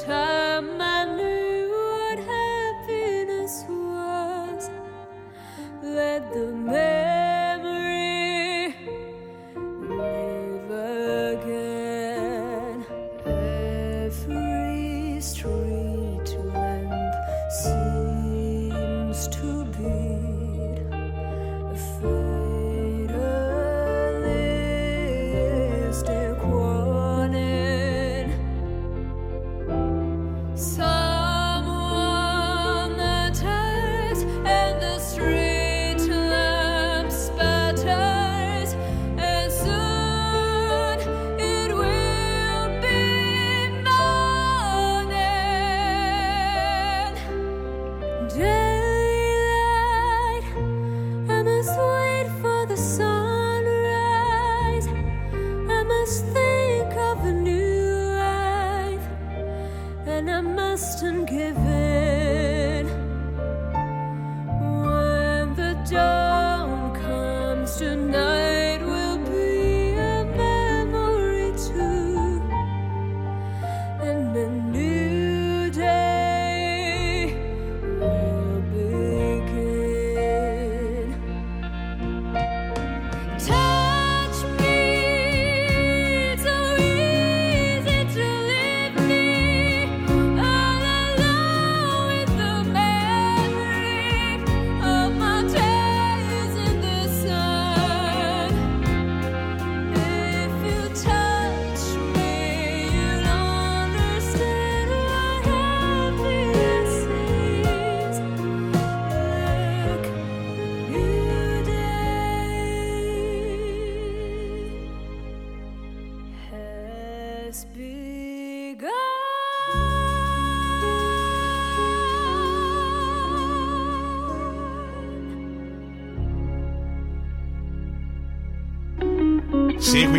[0.05, 0.86] Time.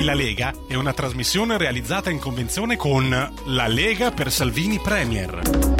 [0.08, 5.76] Segui la Lega è una trasmissione realizzata in convenzione con La Lega per Salvini Premier.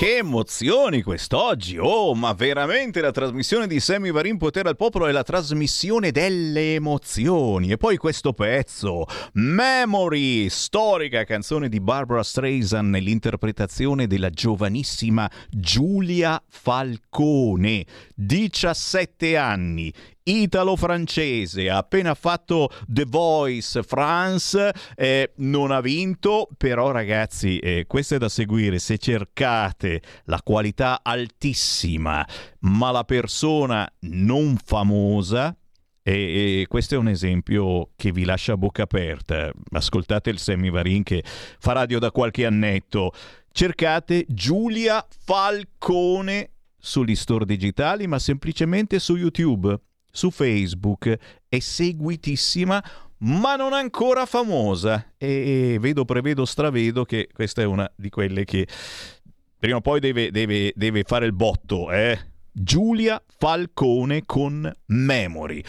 [0.00, 1.76] che emozioni quest'oggi!
[1.78, 6.72] Oh, ma veramente la trasmissione di Sammy Varin Potere al Popolo è la trasmissione delle
[6.72, 7.70] emozioni.
[7.70, 9.04] E poi questo pezzo,
[9.34, 19.92] Memory, storica canzone di Barbara Streisand nell'interpretazione della giovanissima Giulia Falcone, 17 anni,
[20.22, 28.16] italo-francese, ha appena fatto The Voice France, eh, non ha vinto, però ragazzi, eh, questo
[28.16, 32.26] è da seguire, se cercate la qualità altissima,
[32.60, 35.54] ma la persona non famosa,
[36.02, 39.52] e, questo è un esempio che vi lascia a bocca aperta.
[39.72, 43.12] Ascoltate il Semivarin che fa radio da qualche annetto.
[43.52, 49.78] Cercate Giulia Falcone sugli store digitali, ma semplicemente su YouTube
[50.10, 51.16] su Facebook,
[51.48, 52.82] è seguitissima
[53.22, 58.66] ma non ancora famosa e, vedo, prevedo, stravedo che questa è una di quelle che
[59.58, 62.18] prima o poi deve, deve, deve fare il botto, eh?
[62.50, 65.62] Giulia Falcone con Memory.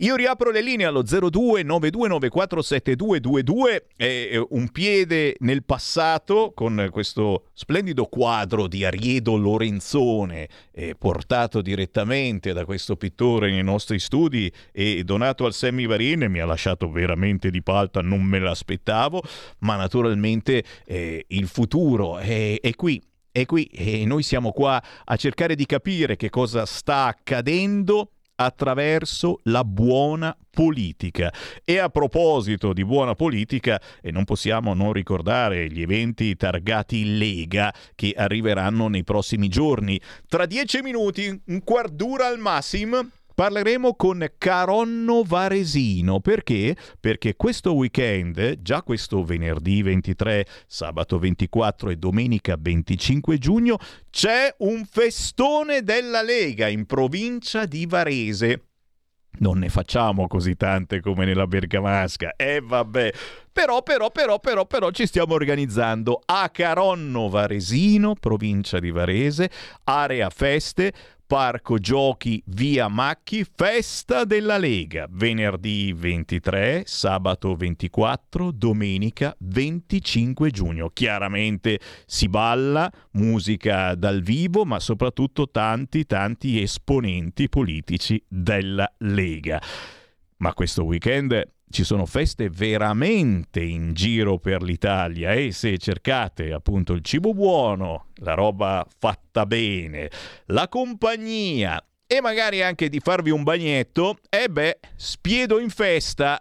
[0.00, 8.68] Io riapro le linee allo 0292947222 e un piede nel passato con questo splendido quadro
[8.68, 15.52] di Ariedo Lorenzone eh, portato direttamente da questo pittore nei nostri studi e donato al
[15.52, 19.20] Sammy Varin mi ha lasciato veramente di palta, non me l'aspettavo,
[19.60, 25.16] ma naturalmente eh, il futuro è, è qui è qui e noi siamo qua a
[25.16, 31.32] cercare di capire che cosa sta accadendo attraverso la buona politica.
[31.64, 37.74] E a proposito di buona politica, e non possiamo non ricordare gli eventi targati Lega
[37.94, 40.00] che arriveranno nei prossimi giorni.
[40.28, 43.08] Tra dieci minuti, un quarto d'ora al massimo,
[43.38, 46.76] Parleremo con Caronno Varesino perché?
[46.98, 53.78] Perché questo weekend, già questo venerdì 23, sabato 24 e domenica 25 giugno,
[54.10, 58.64] c'è un festone della Lega in provincia di Varese.
[59.38, 62.34] Non ne facciamo così tante come nella Bergamasca.
[62.34, 63.12] Eh, vabbè.
[63.52, 69.48] Però, però, però, però, però ci stiamo organizzando a Caronno Varesino, provincia di Varese,
[69.84, 70.92] area feste,
[71.28, 80.88] Parco Giochi Via Macchi, festa della Lega, venerdì 23, sabato 24, domenica 25 giugno.
[80.88, 89.60] Chiaramente si balla, musica dal vivo, ma soprattutto tanti, tanti esponenti politici della Lega.
[90.38, 96.92] Ma questo weekend ci sono feste veramente in giro per l'Italia e se cercate appunto
[96.92, 100.10] il cibo buono, la roba fatta bene,
[100.46, 106.40] la compagnia e magari anche di farvi un bagnetto, e eh beh, spiedo in festa.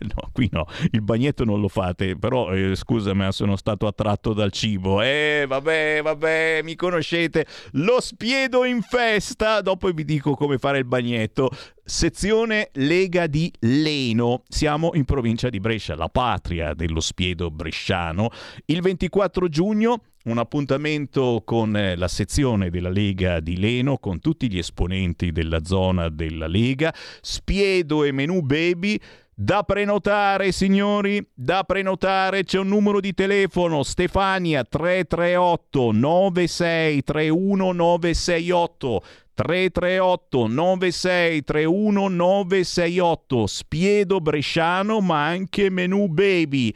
[0.10, 4.50] No, qui no, il bagnetto non lo fate, però eh, scusami, sono stato attratto dal
[4.50, 5.02] cibo.
[5.02, 7.46] Eh, vabbè, vabbè, mi conoscete.
[7.72, 11.50] Lo spiedo in festa, dopo vi dico come fare il bagnetto.
[11.84, 18.30] Sezione Lega di Leno, siamo in provincia di Brescia, la patria dello spiedo bresciano.
[18.66, 24.50] Il 24 giugno un appuntamento con eh, la sezione della Lega di Leno, con tutti
[24.50, 29.00] gli esponenti della zona della Lega, Spiedo e Menù Baby.
[29.42, 33.82] Da prenotare, signori, da prenotare c'è un numero di telefono.
[33.82, 46.74] Stefania 338 9631 968 338 9631 968 Spiedo Bresciano ma anche Menù Baby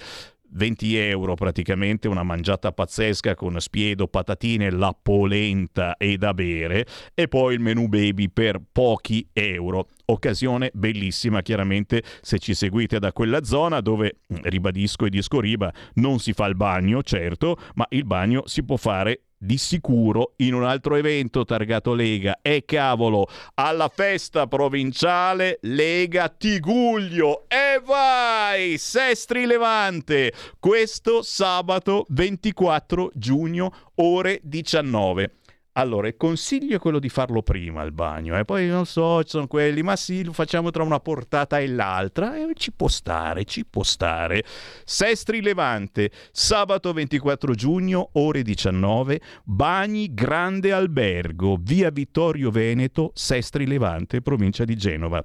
[0.55, 7.29] 20 euro praticamente, una mangiata pazzesca con spiedo, patatine, la polenta e da bere e
[7.29, 9.89] poi il menù baby per pochi euro.
[10.07, 16.19] Occasione bellissima chiaramente se ci seguite da quella zona dove, ribadisco e disco riba, non
[16.19, 20.65] si fa il bagno, certo, ma il bagno si può fare di sicuro in un
[20.65, 22.39] altro evento targato Lega.
[22.43, 27.45] E cavolo, alla festa provinciale Lega Tiguglio.
[27.49, 28.79] E vai!
[28.79, 30.33] Sestri Levante.
[30.59, 35.37] Questo sabato 24 giugno, ore 19.
[35.77, 38.45] Allora, il consiglio è quello di farlo prima il bagno, e eh?
[38.45, 42.37] poi non so, ci sono quelli, ma sì, lo facciamo tra una portata e l'altra,
[42.37, 44.45] e ci può stare, ci può stare.
[44.85, 54.23] Sestri Levante, sabato 24 giugno, ore 19, Bagni Grande Albergo, via Vittorio Veneto, Sestri Levante,
[54.23, 55.21] provincia di Genova.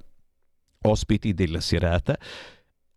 [0.82, 2.18] Ospiti della serata.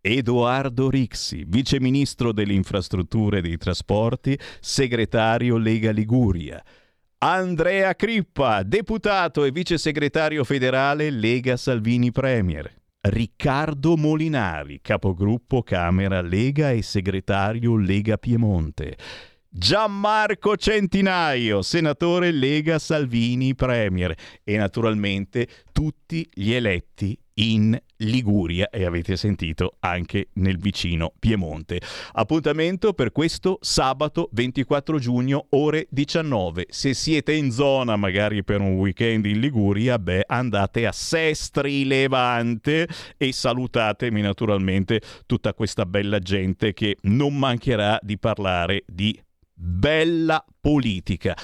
[0.00, 6.60] Edoardo Rixi, vice ministro delle infrastrutture e dei trasporti, segretario Lega Liguria.
[7.26, 12.70] Andrea Crippa, deputato e vice segretario federale Lega Salvini Premier.
[13.00, 18.98] Riccardo Molinari, capogruppo Camera Lega e segretario Lega Piemonte.
[19.56, 29.16] Gianmarco Centinaio, senatore Lega Salvini Premier e naturalmente tutti gli eletti in Liguria e avete
[29.16, 31.80] sentito anche nel vicino Piemonte.
[32.14, 36.66] Appuntamento per questo sabato 24 giugno ore 19.
[36.70, 42.88] Se siete in zona magari per un weekend in Liguria, beh andate a Sestri Levante
[43.16, 49.16] e salutatemi naturalmente tutta questa bella gente che non mancherà di parlare di
[49.54, 51.36] bella politica.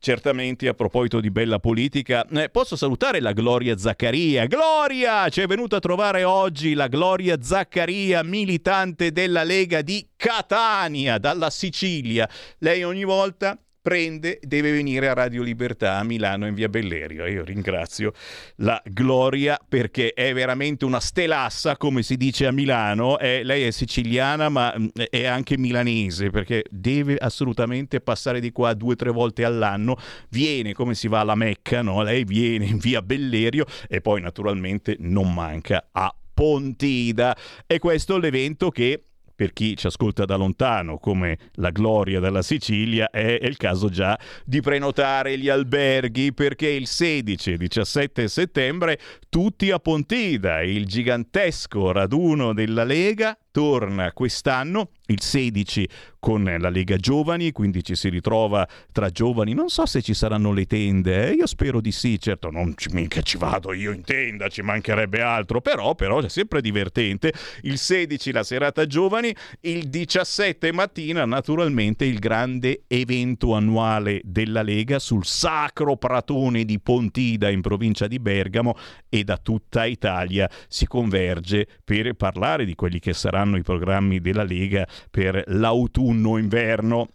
[0.00, 4.46] Certamente a proposito di bella politica, eh, posso salutare la Gloria Zaccaria.
[4.46, 5.28] Gloria!
[5.28, 11.50] Ci è venuta a trovare oggi la Gloria Zaccaria, militante della Lega di Catania, dalla
[11.50, 12.28] Sicilia.
[12.58, 17.26] Lei ogni volta prende, deve venire a Radio Libertà a Milano in via Bellerio.
[17.26, 18.12] Io ringrazio
[18.56, 23.18] la Gloria perché è veramente una stelassa, come si dice a Milano.
[23.18, 28.74] È, lei è siciliana, ma mm, è anche milanese perché deve assolutamente passare di qua
[28.74, 29.96] due o tre volte all'anno.
[30.28, 32.02] Viene come si va alla Mecca, no?
[32.02, 37.34] Lei viene in via Bellerio e poi naturalmente non manca a Pontida.
[37.66, 39.07] E questo è l'evento che
[39.38, 44.18] per chi ci ascolta da lontano, come la gloria della Sicilia, è il caso già
[44.44, 51.92] di prenotare gli alberghi perché il 16 e 17 settembre tutti a Pontida, il gigantesco
[51.92, 55.88] raduno della Lega torna quest'anno il 16
[56.18, 59.54] con la Lega Giovani, quindi ci si ritrova tra giovani.
[59.54, 61.32] Non so se ci saranno le tende, eh?
[61.32, 65.22] io spero di sì, certo non ci, mica ci vado io in tenda, ci mancherebbe
[65.22, 67.32] altro, però, però è sempre divertente.
[67.62, 74.98] Il 16 la serata giovani, il 17 mattina naturalmente il grande evento annuale della Lega
[74.98, 78.76] sul sacro pratone di Pontida in provincia di Bergamo
[79.08, 84.20] e da tutta Italia si converge per parlare di quelli che saranno saranno i programmi
[84.20, 87.08] della Lega per l'autunno-inverno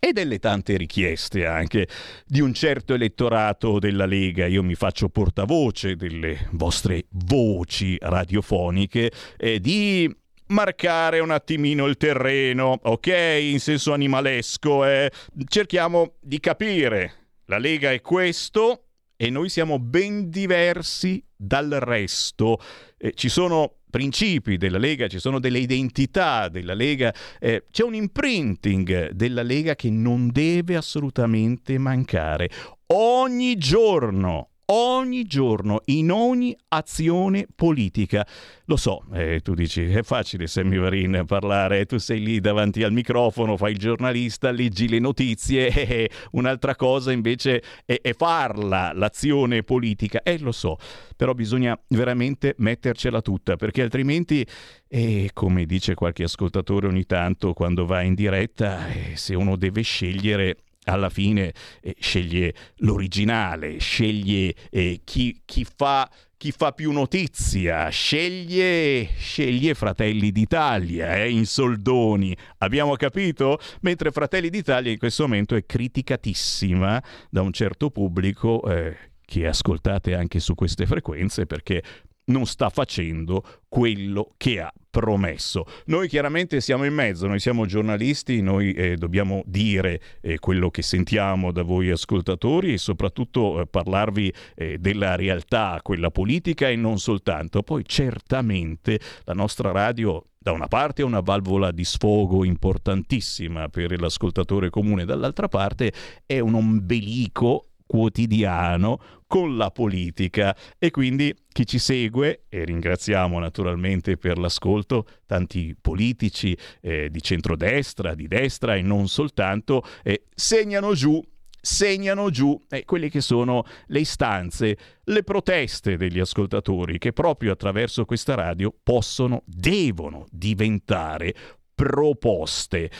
[0.00, 1.88] e delle tante richieste anche
[2.24, 4.46] di un certo elettorato della Lega.
[4.46, 10.14] Io mi faccio portavoce delle vostre voci radiofoniche eh, di
[10.48, 13.38] marcare un attimino il terreno, ok?
[13.40, 15.10] In senso animalesco, eh?
[15.46, 17.14] cerchiamo di capire.
[17.46, 18.84] La Lega è questo
[19.16, 22.60] e noi siamo ben diversi dal resto.
[22.96, 27.94] Eh, ci sono principi della Lega, ci sono delle identità della Lega, eh, c'è un
[27.94, 32.50] imprinting della Lega che non deve assolutamente mancare.
[32.88, 38.26] Ogni giorno, ogni giorno, in ogni azione politica.
[38.66, 42.92] Lo so, eh, tu dici, è facile Sammy Varin parlare, tu sei lì davanti al
[42.92, 49.62] microfono, fai il giornalista, leggi le notizie, eh, un'altra cosa invece è, è farla, l'azione
[49.62, 50.22] politica.
[50.22, 50.76] Eh, lo so,
[51.16, 54.46] però bisogna veramente mettercela tutta, perché altrimenti,
[54.86, 59.80] eh, come dice qualche ascoltatore ogni tanto quando va in diretta, eh, se uno deve
[59.80, 60.56] scegliere
[60.88, 69.08] alla fine eh, sceglie l'originale, sceglie eh, chi, chi, fa, chi, fa, più notizia, sceglie,
[69.16, 72.36] sceglie Fratelli d'Italia eh, in soldoni.
[72.58, 73.58] Abbiamo capito?
[73.82, 80.14] Mentre Fratelli d'Italia in questo momento è criticatissima da un certo pubblico eh, che ascoltate
[80.14, 81.82] anche su queste frequenze perché
[82.28, 85.64] non sta facendo quello che ha promesso.
[85.86, 90.82] Noi chiaramente siamo in mezzo, noi siamo giornalisti, noi eh, dobbiamo dire eh, quello che
[90.82, 96.98] sentiamo da voi ascoltatori e soprattutto eh, parlarvi eh, della realtà, quella politica e non
[96.98, 97.62] soltanto.
[97.62, 104.00] Poi certamente la nostra radio da una parte è una valvola di sfogo importantissima per
[104.00, 105.92] l'ascoltatore comune, dall'altra parte
[106.24, 114.16] è un ombelico quotidiano con la politica e quindi chi ci segue, e ringraziamo naturalmente
[114.16, 121.22] per l'ascolto tanti politici eh, di centrodestra, di destra e non soltanto, eh, segnano giù
[121.60, 128.04] segnano giù eh, quelle che sono le istanze, le proteste degli ascoltatori che proprio attraverso
[128.04, 131.34] questa radio possono, devono diventare
[131.74, 132.90] proposte.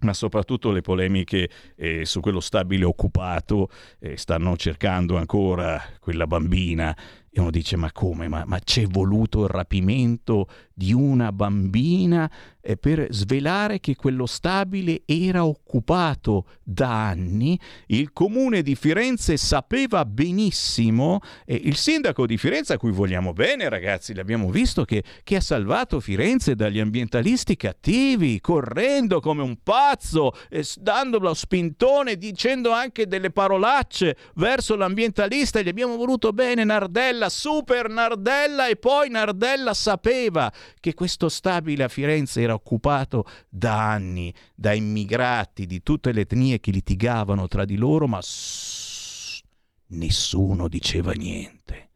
[0.00, 6.96] ma soprattutto le polemiche eh, su quello stabile occupato eh, stanno cercando ancora quella bambina
[7.30, 8.26] E uno dice, ma come?
[8.26, 15.02] Ma, ma c'è voluto il rapimento di una bambina eh, per svelare che quello stabile
[15.04, 17.58] era occupato da anni?
[17.86, 23.68] Il comune di Firenze sapeva benissimo, e il sindaco di Firenze, a cui vogliamo bene
[23.68, 30.32] ragazzi, l'abbiamo visto, che, che ha salvato Firenze dagli ambientalisti cattivi, correndo come un pazzo,
[30.48, 37.17] eh, dando lo spintone, dicendo anche delle parolacce verso l'ambientalista, gli abbiamo voluto bene Nardella
[37.28, 44.32] super Nardella e poi Nardella sapeva che questo stabile a Firenze era occupato da anni
[44.54, 49.42] da immigrati di tutte le etnie che litigavano tra di loro, ma sss,
[49.88, 51.90] nessuno diceva niente.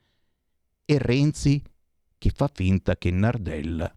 [0.85, 1.63] E Renzi
[2.19, 3.95] che fa finta che Nardella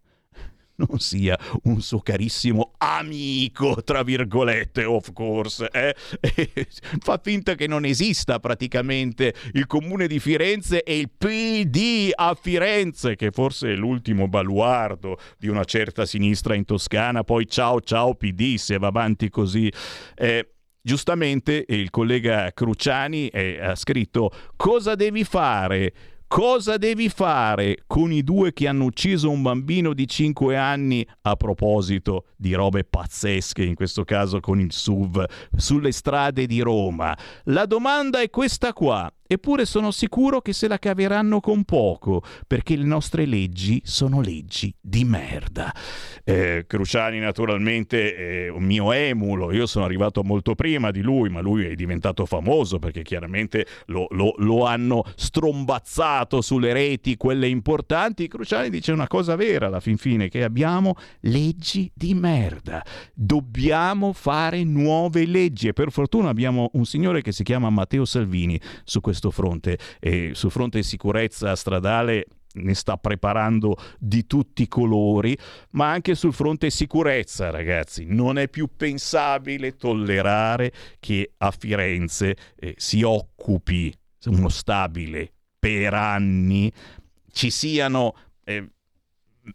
[0.78, 5.70] non sia un suo carissimo amico, tra virgolette, of course.
[5.72, 5.96] Eh?
[7.00, 13.16] Fa finta che non esista praticamente il comune di Firenze e il PD a Firenze,
[13.16, 17.24] che forse è l'ultimo baluardo di una certa sinistra in Toscana.
[17.24, 19.72] Poi ciao ciao PD se va avanti così.
[20.16, 20.50] Eh,
[20.82, 25.94] giustamente il collega Cruciani eh, ha scritto cosa devi fare?
[26.36, 31.38] Cosa devi fare con i due che hanno ucciso un bambino di 5 anni a
[31.38, 35.24] proposito di robe pazzesche, in questo caso con il SUV,
[35.56, 37.18] sulle strade di Roma?
[37.46, 39.10] La domanda è questa qua.
[39.28, 44.72] Eppure sono sicuro che se la caveranno con poco, perché le nostre leggi sono leggi
[44.80, 45.74] di merda.
[46.24, 51.42] Eh, Cruciani naturalmente è un mio emulo, io sono arrivato molto prima di lui, ma
[51.42, 58.28] lui è diventato famoso perché chiaramente lo, lo, lo hanno strombazzato sulle reti, quelle importanti.
[58.28, 62.86] Cruciani dice una cosa vera alla fin fine, che abbiamo leggi di merda.
[63.12, 68.62] Dobbiamo fare nuove leggi e per fortuna abbiamo un signore che si chiama Matteo Salvini
[68.84, 74.68] su questo questo fronte e sul fronte sicurezza stradale ne sta preparando di tutti i
[74.68, 75.38] colori,
[75.72, 78.06] ma anche sul fronte sicurezza, ragazzi.
[78.08, 83.94] Non è più pensabile tollerare che a Firenze eh, si occupi
[84.26, 86.72] uno stabile per anni,
[87.32, 88.75] ci siano eh,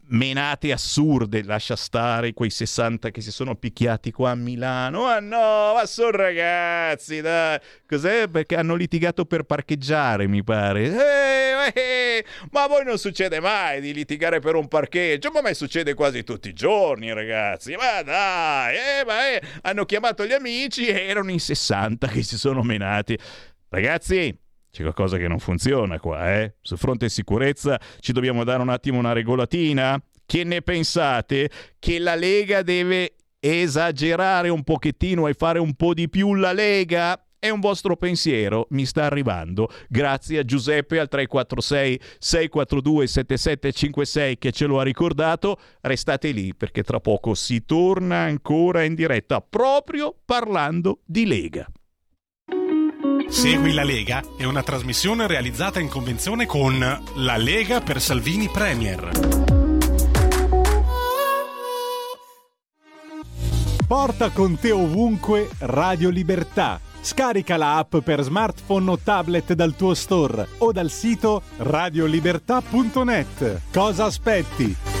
[0.07, 5.05] menate assurde, lascia stare quei 60 che si sono picchiati qua a Milano.
[5.05, 7.59] Ah no, ma sono ragazzi, dai.
[7.87, 8.27] Cos'è?
[8.27, 10.83] Perché hanno litigato per parcheggiare, mi pare.
[10.85, 15.31] Eh, eh, ma a voi non succede mai di litigare per un parcheggio?
[15.31, 17.75] Ma a me succede quasi tutti i giorni, ragazzi.
[17.75, 22.37] Ma dai, eh, ma eh, hanno chiamato gli amici e erano in 60 che si
[22.37, 23.17] sono menati.
[23.69, 24.37] Ragazzi,
[24.71, 26.55] c'è qualcosa che non funziona qua, eh?
[26.61, 30.01] Sul fronte sicurezza ci dobbiamo dare un attimo una regolatina?
[30.25, 31.49] Che ne pensate?
[31.77, 37.21] Che la Lega deve esagerare un pochettino e fare un po' di più la Lega?
[37.37, 39.67] È un vostro pensiero, mi sta arrivando.
[39.89, 45.59] Grazie a Giuseppe al 346 642 7756 che ce lo ha ricordato.
[45.81, 51.67] Restate lì perché tra poco si torna ancora in diretta proprio parlando di Lega.
[53.31, 56.77] Segui la Lega è una trasmissione realizzata in convenzione con
[57.15, 59.09] La Lega per Salvini Premier.
[63.87, 66.81] Porta con te ovunque Radio Libertà.
[66.99, 73.61] Scarica la app per smartphone o tablet dal tuo store o dal sito radiolibertà.net.
[73.71, 75.00] Cosa aspetti?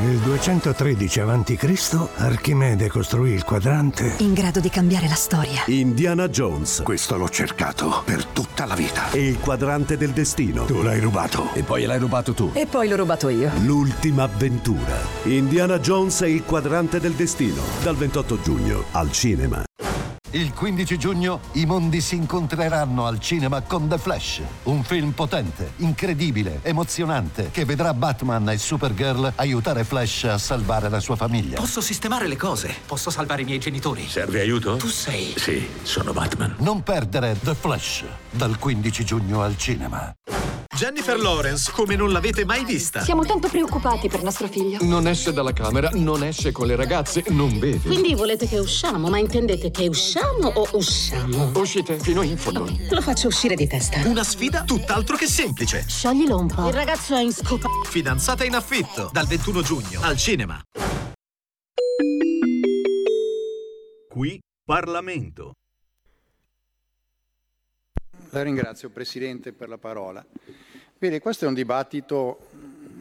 [0.00, 2.08] Nel 213 a.C.
[2.18, 5.62] Archimede costruì il quadrante In grado di cambiare la storia.
[5.66, 6.82] Indiana Jones.
[6.84, 9.10] Questo l'ho cercato per tutta la vita.
[9.10, 10.66] E il quadrante del destino.
[10.66, 11.52] Tu l'hai rubato.
[11.54, 12.52] E poi l'hai rubato tu.
[12.54, 13.50] E poi l'ho rubato io.
[13.64, 14.96] L'ultima avventura.
[15.24, 17.60] Indiana Jones e il quadrante del destino.
[17.82, 19.67] Dal 28 giugno al cinema.
[20.32, 25.72] Il 15 giugno i mondi si incontreranno al cinema con The Flash, un film potente,
[25.76, 31.56] incredibile, emozionante che vedrà Batman e Supergirl aiutare Flash a salvare la sua famiglia.
[31.56, 34.06] Posso sistemare le cose, posso salvare i miei genitori.
[34.06, 34.76] Serve aiuto?
[34.76, 35.32] Tu sei.
[35.34, 36.56] Sì, sono Batman.
[36.58, 40.12] Non perdere The Flash dal 15 giugno al cinema.
[40.78, 43.02] Jennifer Lawrence, come non l'avete mai vista.
[43.02, 44.78] Siamo tanto preoccupati per nostro figlio.
[44.82, 47.80] Non esce dalla camera, non esce con le ragazze, non beve.
[47.80, 51.50] Quindi volete che usciamo, ma intendete che usciamo o usciamo?
[51.56, 52.64] Uscite fino in fondo.
[52.90, 54.06] Lo faccio uscire di testa.
[54.06, 55.84] Una sfida tutt'altro che semplice.
[55.84, 56.68] Scioglilo un po'.
[56.68, 57.68] Il ragazzo è in scopa.
[57.82, 60.62] Fidanzata in affitto, dal 21 giugno, al cinema.
[64.08, 65.54] Qui Parlamento.
[68.30, 70.24] La ringrazio Presidente per la parola.
[71.00, 72.48] Bene, questo è un dibattito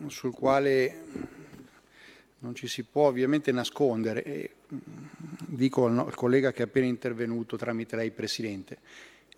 [0.06, 1.06] sul quale
[2.38, 4.24] non ci si può ovviamente nascondere.
[4.24, 4.52] E
[5.48, 8.78] dico al, no- al collega che è appena intervenuto tramite lei, Presidente,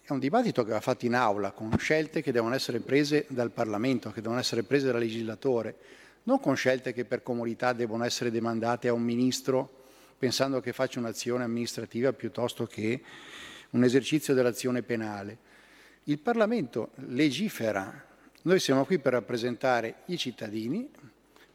[0.01, 3.51] è un dibattito che va fatto in aula con scelte che devono essere prese dal
[3.51, 5.75] Parlamento, che devono essere prese dal legislatore,
[6.23, 9.85] non con scelte che per comodità devono essere demandate a un ministro
[10.19, 13.01] pensando che faccia un'azione amministrativa piuttosto che
[13.69, 15.37] un esercizio dell'azione penale.
[16.03, 18.07] Il Parlamento legifera,
[18.43, 20.89] noi siamo qui per rappresentare i cittadini,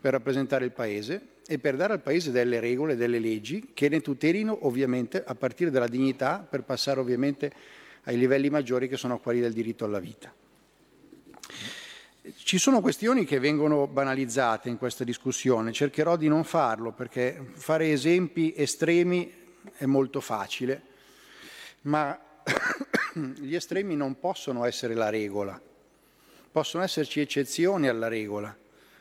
[0.01, 4.01] per rappresentare il Paese e per dare al Paese delle regole, delle leggi che ne
[4.01, 7.53] tutelino ovviamente a partire dalla dignità per passare ovviamente
[8.05, 10.33] ai livelli maggiori che sono quelli del diritto alla vita.
[12.37, 17.93] Ci sono questioni che vengono banalizzate in questa discussione, cercherò di non farlo perché fare
[17.93, 19.33] esempi estremi
[19.77, 20.83] è molto facile,
[21.83, 22.19] ma
[23.15, 25.61] gli estremi non possono essere la regola,
[26.55, 28.57] possono esserci eccezioni alla regola,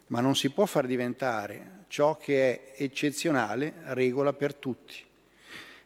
[0.08, 4.96] ma non si può far diventare ciò che è eccezionale regola per tutti.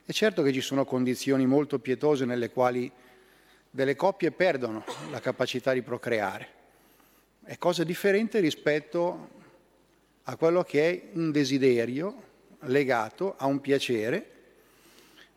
[0.06, 2.90] È certo che ci sono condizioni molto pietose nelle quali
[3.70, 6.48] delle coppie perdono la capacità di procreare.
[7.44, 9.30] È cosa differente rispetto
[10.24, 12.24] a quello che è un desiderio
[12.60, 14.32] legato a un piacere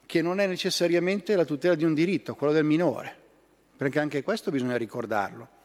[0.06, 3.16] che non è necessariamente la tutela di un diritto, quello del minore,
[3.76, 5.58] perché anche questo bisogna ricordarlo.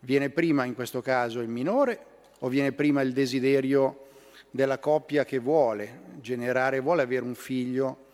[0.00, 2.06] Viene prima in questo caso il minore
[2.40, 4.08] o viene prima il desiderio
[4.50, 8.08] della coppia che vuole generare, vuole avere un figlio,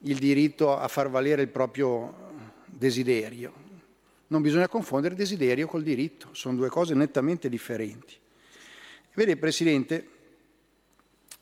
[0.00, 2.30] il diritto a far valere il proprio
[2.64, 3.60] desiderio.
[4.28, 8.16] Non bisogna confondere desiderio col diritto, sono due cose nettamente differenti.
[9.14, 10.08] Vede, Presidente,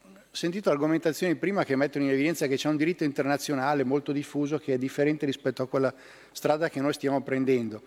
[0.02, 4.58] ho sentito argomentazioni prima che mettono in evidenza che c'è un diritto internazionale molto diffuso
[4.58, 5.94] che è differente rispetto a quella
[6.32, 7.82] strada che noi stiamo prendendo.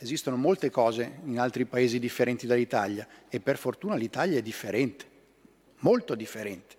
[0.00, 5.04] Esistono molte cose in altri paesi differenti dall'Italia e per fortuna l'Italia è differente,
[5.78, 6.76] molto differente.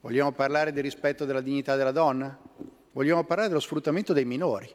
[0.00, 2.38] Vogliamo parlare del rispetto della dignità della donna?
[2.92, 4.72] Vogliamo parlare dello sfruttamento dei minori?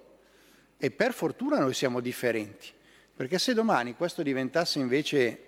[0.78, 2.68] E per fortuna noi siamo differenti,
[3.16, 5.46] perché se domani questo diventasse invece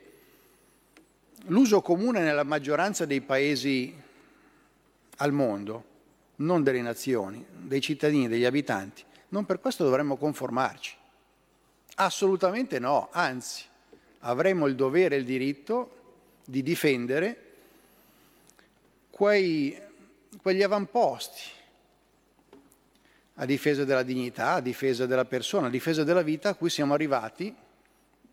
[1.47, 3.93] l'uso comune nella maggioranza dei paesi
[5.17, 5.83] al mondo,
[6.37, 11.01] non delle nazioni, dei cittadini, degli abitanti, non per questo dovremmo conformarci.
[11.95, 13.63] Assolutamente no, anzi,
[14.19, 16.01] avremmo il dovere e il diritto
[16.45, 17.51] di difendere
[19.09, 19.79] quei,
[20.41, 21.41] quegli avamposti
[23.35, 26.93] a difesa della dignità, a difesa della persona, a difesa della vita a cui siamo
[26.93, 27.53] arrivati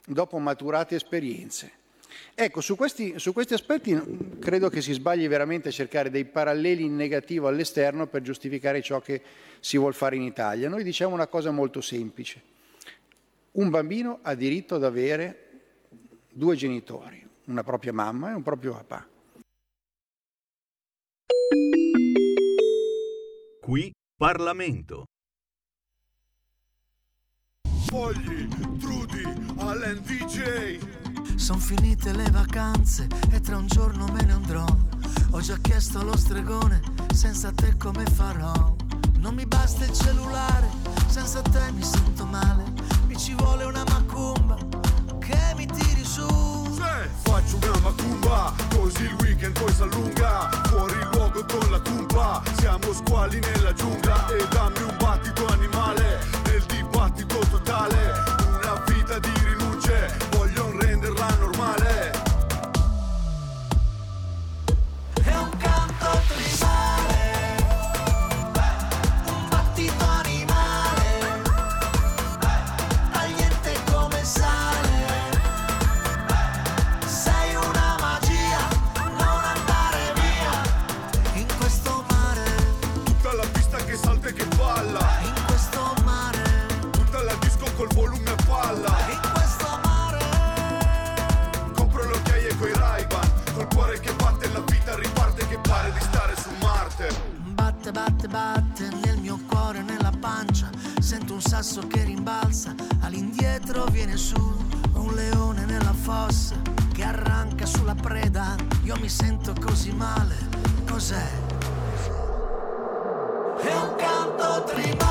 [0.06, 1.78] dopo maturate esperienze.
[2.34, 6.84] Ecco, su questi, su questi aspetti credo che si sbagli veramente a cercare dei paralleli
[6.84, 9.22] in negativo all'esterno per giustificare ciò che
[9.60, 10.68] si vuol fare in Italia.
[10.68, 12.58] Noi diciamo una cosa molto semplice.
[13.52, 15.88] Un bambino ha diritto ad avere
[16.30, 19.08] due genitori, una propria mamma e un proprio papà.
[23.60, 25.04] Qui Parlamento.
[27.86, 28.46] Fogli,
[28.78, 29.22] Trudy,
[29.56, 31.34] Allen DJ.
[31.34, 34.64] Sono finite le vacanze e tra un giorno me ne andrò.
[35.32, 36.80] Ho già chiesto allo stregone,
[37.12, 38.76] senza te come farò?
[39.18, 40.68] Non mi basta il cellulare,
[41.08, 42.69] senza te mi sento male.
[43.20, 44.56] Ci vuole una macumba
[45.18, 46.26] che mi tiri su.
[47.20, 50.48] Faccio una macumba, così il weekend poi s'allunga.
[50.68, 54.26] Fuori luogo con la tumba, siamo squali nella giungla.
[54.28, 58.12] E dammi un battito animale, nel dibattito totale.
[58.56, 60.16] Una vita di rinunce,
[101.60, 104.34] passo che rimbalza, all'indietro viene su
[104.94, 106.54] un leone nella fossa
[106.90, 108.56] che arranca sulla preda.
[108.84, 110.36] Io mi sento così male,
[110.88, 111.28] cos'è?
[113.60, 115.09] È un canto tribale,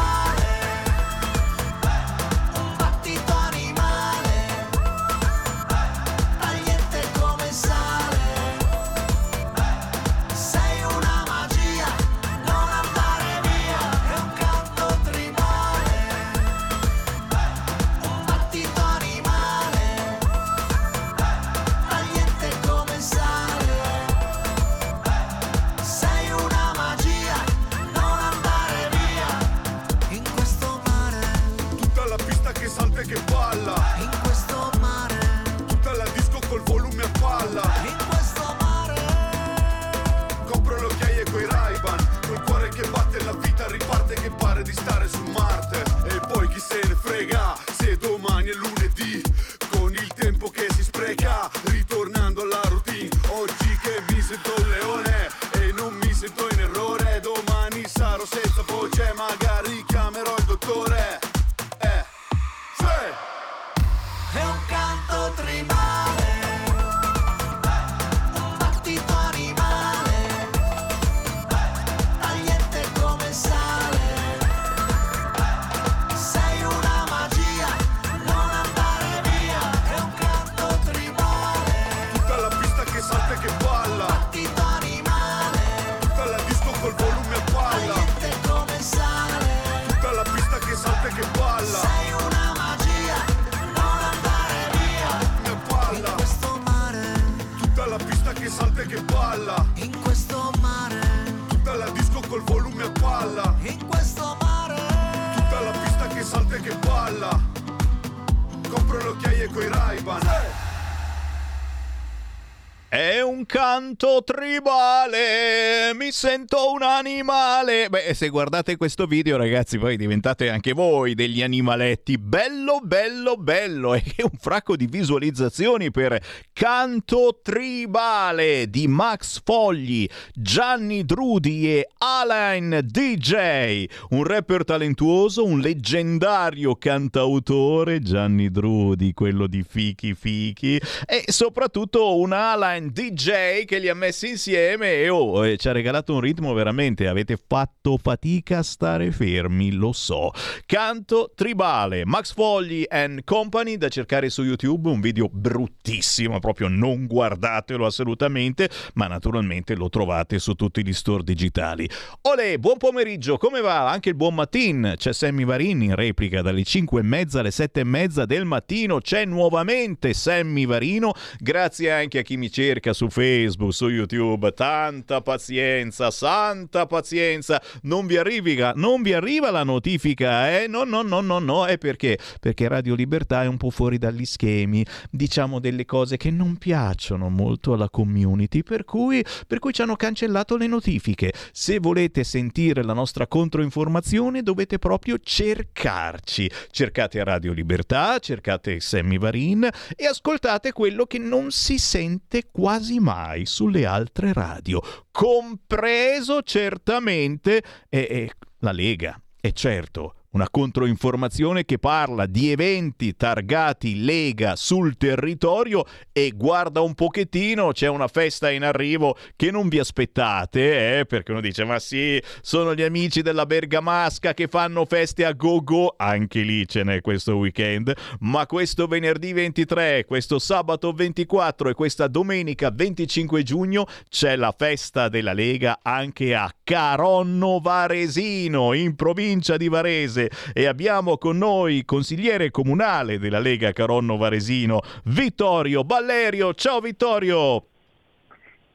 [113.50, 117.90] canto tribale, mi sento un animale.
[117.90, 122.20] Beh, se guardate questo video, ragazzi, poi diventate anche voi degli animaletti.
[122.20, 123.96] Bello, bello, bello.
[123.96, 126.22] E un fracco di visualizzazioni per
[126.54, 133.86] Canto tribale di Max Fogli, Gianni Drudi e Alain DJ.
[134.10, 142.32] Un rapper talentuoso, un leggendario cantautore, Gianni Drudi, quello di Fichi Fichi, e soprattutto un
[142.32, 146.54] Alain DJ che li ha messi insieme e oh, eh, ci ha regalato un ritmo
[146.54, 150.32] veramente, avete fatto fatica a stare fermi, lo so.
[150.66, 157.06] Canto tribale, Max Fogli and Company da cercare su YouTube, un video bruttissimo, proprio non
[157.08, 161.90] guardatelo assolutamente, ma naturalmente lo trovate su tutti gli store digitali.
[162.22, 163.90] Olè, buon pomeriggio, come va?
[163.90, 167.82] Anche il buon mattin, c'è Sammy Varin in replica dalle 5 e mezza alle 7
[167.82, 173.10] e mezza del mattino, c'è nuovamente Sammy Varino, grazie anche a chi mi cerca su
[173.10, 173.29] Facebook,
[173.70, 180.68] su YouTube, tanta pazienza, santa pazienza, non vi arriva, non vi arriva la notifica, eh?
[180.68, 182.18] No, no, no, no, no, è perché?
[182.40, 187.30] Perché Radio Libertà è un po' fuori dagli schemi, diciamo delle cose che non piacciono
[187.30, 191.32] molto alla community, per cui, per cui ci hanno cancellato le notifiche.
[191.52, 196.50] Se volete sentire la nostra controinformazione dovete proprio cercarci.
[196.72, 203.18] Cercate Radio Libertà, cercate Sammy Varin e ascoltate quello che non si sente quasi mai
[203.44, 209.22] sulle altre radio, compreso certamente eh, eh, la Lega.
[209.42, 216.94] E certo, una controinformazione che parla di eventi targati Lega sul territorio e guarda un
[216.94, 221.80] pochettino, c'è una festa in arrivo che non vi aspettate, eh, perché uno dice ma
[221.80, 227.02] sì, sono gli amici della Bergamasca che fanno feste a go-go, anche lì ce n'è
[227.02, 234.36] questo weekend, ma questo venerdì 23, questo sabato 24 e questa domenica 25 giugno c'è
[234.36, 241.38] la festa della Lega anche a Caronno Varesino, in provincia di Varese e abbiamo con
[241.38, 246.54] noi consigliere comunale della Lega Caronno Varesino, Vittorio Ballerio.
[246.54, 247.66] Ciao Vittorio!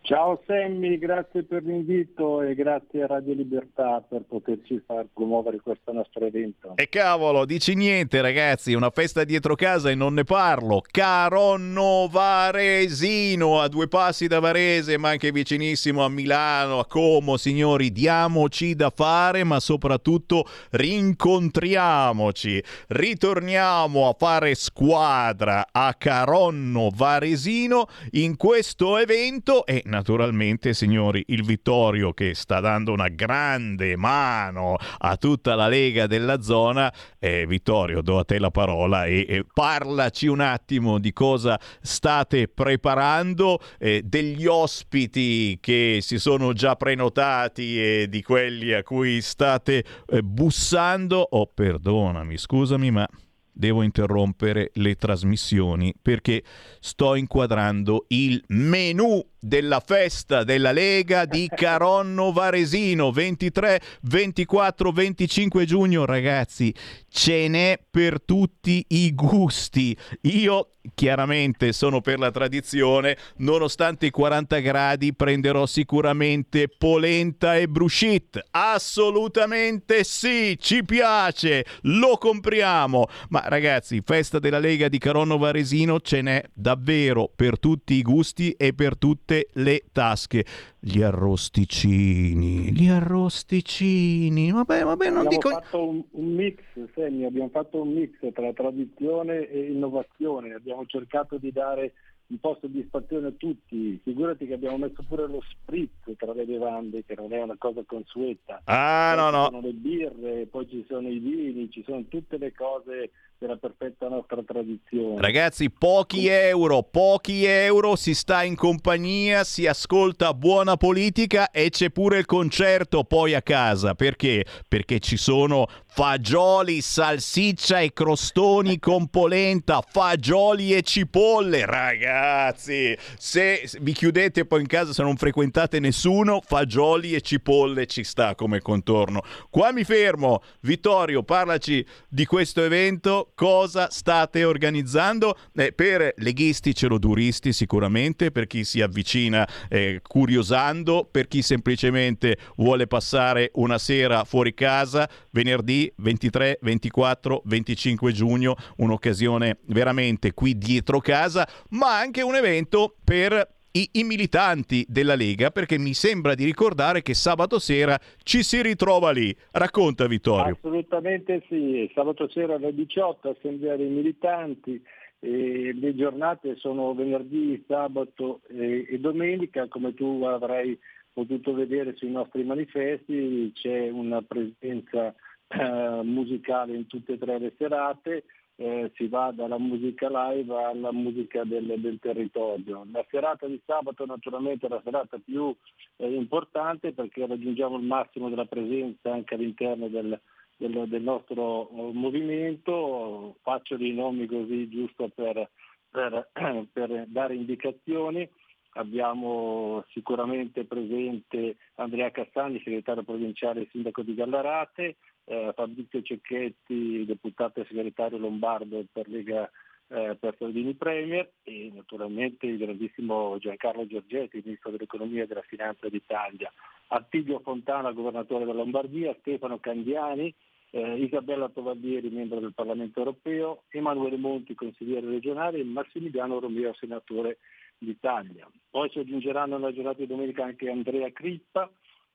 [0.06, 5.92] Ciao Sammy, grazie per l'invito e grazie a Radio Libertà per poterci far promuovere questo
[5.92, 6.74] nostro evento.
[6.74, 10.82] E cavolo, dici niente ragazzi, una festa dietro casa e non ne parlo.
[10.90, 17.90] Caronno Varesino, a due passi da Varese, ma anche vicinissimo a Milano, a Como, signori,
[17.90, 22.62] diamoci da fare, ma soprattutto rincontriamoci.
[22.88, 32.12] Ritorniamo a fare squadra a Caronno Varesino in questo evento e naturalmente, signori, il Vittorio
[32.12, 36.92] che sta dando una grande mano a tutta la Lega della zona.
[37.18, 42.48] Eh, Vittorio, do a te la parola e, e parlaci un attimo di cosa state
[42.48, 49.84] preparando, eh, degli ospiti che si sono già prenotati e di quelli a cui state
[50.06, 51.26] eh, bussando.
[51.30, 53.08] Oh, perdonami, scusami, ma
[53.54, 56.42] devo interrompere le trasmissioni perché
[56.80, 66.06] sto inquadrando il menù della festa della Lega di Caronno Varesino 23, 24, 25 giugno.
[66.06, 66.74] Ragazzi
[67.08, 69.96] ce n'è per tutti i gusti.
[70.22, 73.16] Io chiaramente sono per la tradizione.
[73.38, 83.06] Nonostante i 40 gradi prenderò sicuramente polenta e bruschetta assolutamente sì ci piace lo compriamo.
[83.28, 88.52] Ma ragazzi festa della Lega di Caronno Varesino ce n'è davvero per tutti i gusti
[88.52, 90.44] e per tutte le tasche.
[90.78, 94.52] Gli arrosticini, gli arrosticini.
[94.52, 95.48] Vabbè, vabbè, non abbiamo dico.
[95.48, 96.60] fatto un, un mix,
[96.94, 100.52] Semi, abbiamo fatto un mix tra tradizione e innovazione.
[100.52, 101.92] Abbiamo cercato di dare
[102.26, 104.00] un po' soddisfazione a tutti.
[104.02, 107.82] Figurati che abbiamo messo pure lo spritz tra le bevande, che non è una cosa
[107.84, 108.60] consueta.
[108.64, 109.44] Ah, poi no, ci no.
[109.44, 113.10] sono le birre, poi ci sono i vini, ci sono tutte le cose
[113.44, 115.20] della perfetta nostra tradizione.
[115.20, 121.90] Ragazzi, pochi euro, pochi euro, si sta in compagnia, si ascolta buona politica e c'è
[121.90, 123.94] pure il concerto poi a casa.
[123.94, 124.46] Perché?
[124.66, 131.64] Perché ci sono fagioli, salsiccia e crostoni con polenta, fagioli e cipolle.
[131.64, 138.02] Ragazzi, se vi chiudete poi in casa se non frequentate nessuno, fagioli e cipolle ci
[138.02, 139.22] sta come contorno.
[139.50, 140.42] Qua mi fermo.
[140.62, 148.64] Vittorio, parlaci di questo evento, cosa state organizzando Eh, per leghisti celoduristi sicuramente, per chi
[148.64, 156.58] si avvicina eh, curiosando, per chi semplicemente vuole passare una sera fuori casa, venerdì 23,
[156.60, 164.04] 24, 25 giugno, un'occasione veramente qui dietro casa, ma anche un evento per i, i
[164.04, 169.34] militanti della Lega, perché mi sembra di ricordare che sabato sera ci si ritrova lì.
[169.50, 170.54] Racconta Vittorio.
[170.54, 174.80] Assolutamente sì, sabato sera alle 18 assemblea dei militanti,
[175.18, 180.78] e le giornate sono venerdì, sabato e, e domenica, come tu avrai
[181.14, 185.14] potuto vedere sui nostri manifesti, c'è una presenza
[185.58, 188.24] eh, musicale in tutte e tre le serate,
[188.56, 192.86] eh, si va dalla musica live alla musica del, del territorio.
[192.92, 195.54] La serata di sabato naturalmente è la serata più
[195.96, 200.18] eh, importante perché raggiungiamo il massimo della presenza anche all'interno del,
[200.56, 205.50] del, del nostro eh, movimento, faccio dei nomi così giusto per,
[205.90, 206.30] per,
[206.72, 208.28] per dare indicazioni.
[208.76, 217.60] Abbiamo sicuramente presente Andrea Cassani, segretario provinciale e sindaco di Gallarate, eh, Fabrizio Cecchetti, deputato
[217.60, 219.50] e segretario lombardo per Lega
[219.88, 225.88] eh, per Salvini Premier e naturalmente il grandissimo Giancarlo Giorgetti, ministro dell'economia e della finanza
[225.88, 226.52] d'Italia,
[226.88, 230.34] Attilio Fontana, governatore della Lombardia, Stefano Candiani,
[230.70, 237.38] eh, Isabella Tovaldieri, membro del Parlamento europeo, Emanuele Monti, consigliere regionale e Massimiliano Romeo, senatore
[237.78, 238.48] d'Italia.
[238.70, 241.70] Poi si aggiungeranno nella giornata di domenica anche Andrea Crippa,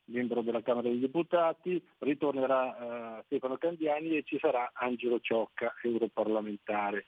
[0.10, 7.06] membro della Camera dei Deputati, ritornerà eh, Stefano Candiani e ci sarà Angelo Ciocca, europarlamentare.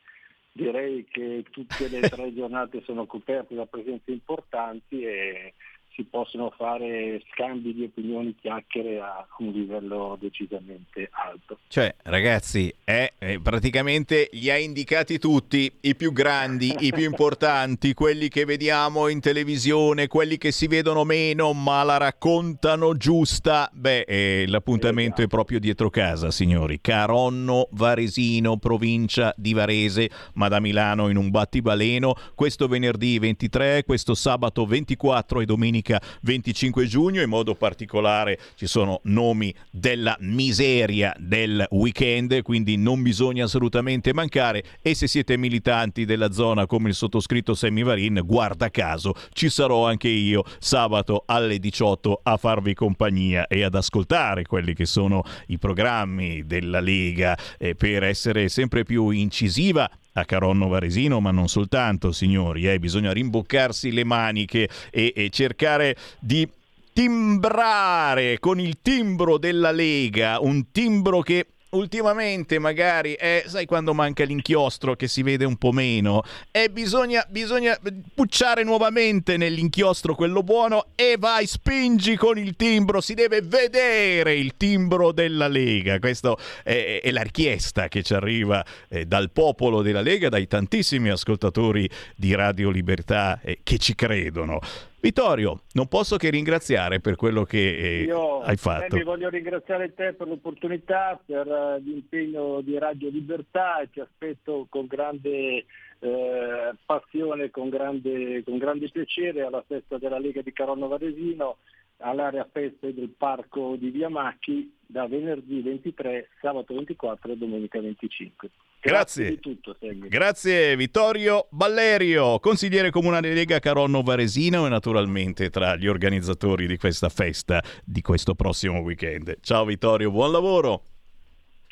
[0.51, 5.53] Direi che tutte le tre giornate sono coperte da presenze importanti e
[6.01, 11.59] si possono fare scambi di opinioni, chiacchiere a un livello decisamente alto.
[11.67, 18.29] Cioè, ragazzi, è, praticamente li ha indicati tutti, i più grandi, i più importanti, quelli
[18.29, 23.69] che vediamo in televisione, quelli che si vedono meno ma la raccontano giusta.
[23.71, 26.79] Beh, eh, l'appuntamento è proprio dietro casa, signori.
[26.81, 32.15] Caronno, Varesino, provincia di Varese, ma da Milano in un battibaleno.
[32.33, 35.90] Questo venerdì 23, questo sabato 24 e domenica
[36.21, 37.21] 25 giugno.
[37.21, 44.63] In modo particolare ci sono nomi della miseria del weekend, quindi non bisogna assolutamente mancare.
[44.81, 49.87] E se siete militanti della zona come il sottoscritto Sammy Varin, guarda caso, ci sarò
[49.87, 55.57] anche io sabato alle 18 a farvi compagnia e ad ascoltare quelli che sono i
[55.57, 62.11] programmi della Lega eh, per essere sempre più incisiva a Caronno Varesino, ma non soltanto,
[62.11, 66.47] signori, eh, bisogna rimboccarsi le maniche e, e cercare di
[66.93, 74.23] timbrare con il timbro della Lega, un timbro che ultimamente magari è, sai quando manca
[74.23, 77.77] l'inchiostro che si vede un po' meno, e bisogna, bisogna
[78.13, 84.55] pucciare nuovamente nell'inchiostro quello buono e vai, spingi con il timbro, si deve vedere il
[84.57, 85.99] timbro della Lega.
[85.99, 91.09] Questa è, è la richiesta che ci arriva eh, dal popolo della Lega, dai tantissimi
[91.09, 94.59] ascoltatori di Radio Libertà eh, che ci credono.
[95.01, 98.95] Vittorio, non posso che ringraziare per quello che eh, Io hai eh, fatto.
[98.95, 104.67] vi voglio ringraziare te per l'opportunità, per eh, l'impegno di Radio Libertà e ti aspetto
[104.69, 105.65] con grande
[105.97, 111.57] eh, passione, con grande, con grande piacere alla festa della Lega di Caronno Varesino,
[112.01, 118.49] all'area feste del parco di Via Macchi da venerdì 23, sabato 24 e domenica 25.
[118.81, 119.29] Grazie.
[119.29, 119.77] di tutto.
[119.79, 127.09] Grazie Vittorio Ballerio, consigliere comunale Lega Caronno Varesino e naturalmente tra gli organizzatori di questa
[127.09, 129.37] festa di questo prossimo weekend.
[129.41, 130.90] Ciao Vittorio, buon lavoro.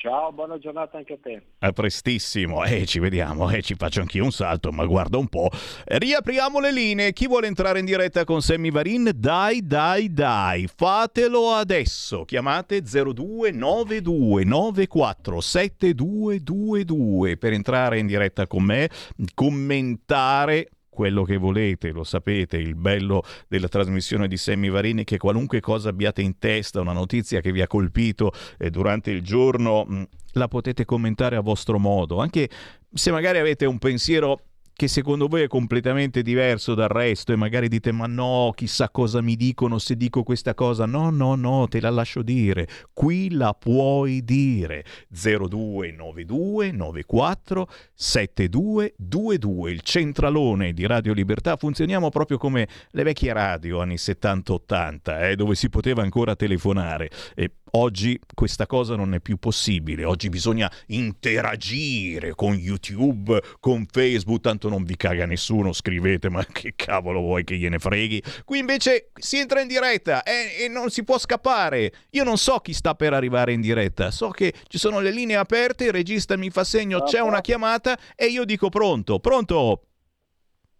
[0.02, 1.42] Ciao, buona giornata anche a te.
[1.60, 5.50] A prestissimo, eh, ci vediamo, eh, ci faccio anch'io un salto, ma guarda un po'.
[5.84, 9.12] Riapriamo le linee, chi vuole entrare in diretta con Sammy Varin?
[9.14, 12.24] Dai, dai, dai, fatelo adesso.
[12.24, 18.90] Chiamate 0292 94 7222 per entrare in diretta con me,
[19.34, 20.70] commentare
[21.00, 25.88] quello che volete, lo sapete, il bello della trasmissione di Sammy è che qualunque cosa
[25.88, 30.04] abbiate in testa, una notizia che vi ha colpito eh, durante il giorno, mh,
[30.34, 32.50] la potete commentare a vostro modo, anche
[32.92, 34.42] se magari avete un pensiero
[34.80, 39.20] che secondo voi è completamente diverso dal resto e magari dite ma no, chissà cosa
[39.20, 40.86] mi dicono se dico questa cosa.
[40.86, 42.66] No, no, no, te la lascio dire.
[42.94, 44.86] Qui la puoi dire.
[45.10, 51.58] 0292 94 7222, il centralone di Radio Libertà.
[51.58, 57.10] Funzioniamo proprio come le vecchie radio anni 70-80, eh, dove si poteva ancora telefonare.
[57.36, 64.42] E Oggi questa cosa non è più possibile, oggi bisogna interagire con YouTube, con Facebook,
[64.42, 68.22] tanto non vi caga nessuno, scrivete ma che cavolo vuoi che gliene freghi.
[68.44, 71.92] Qui invece si entra in diretta e, e non si può scappare.
[72.12, 75.36] Io non so chi sta per arrivare in diretta, so che ci sono le linee
[75.36, 79.84] aperte, il regista mi fa segno c'è una chiamata e io dico pronto, pronto?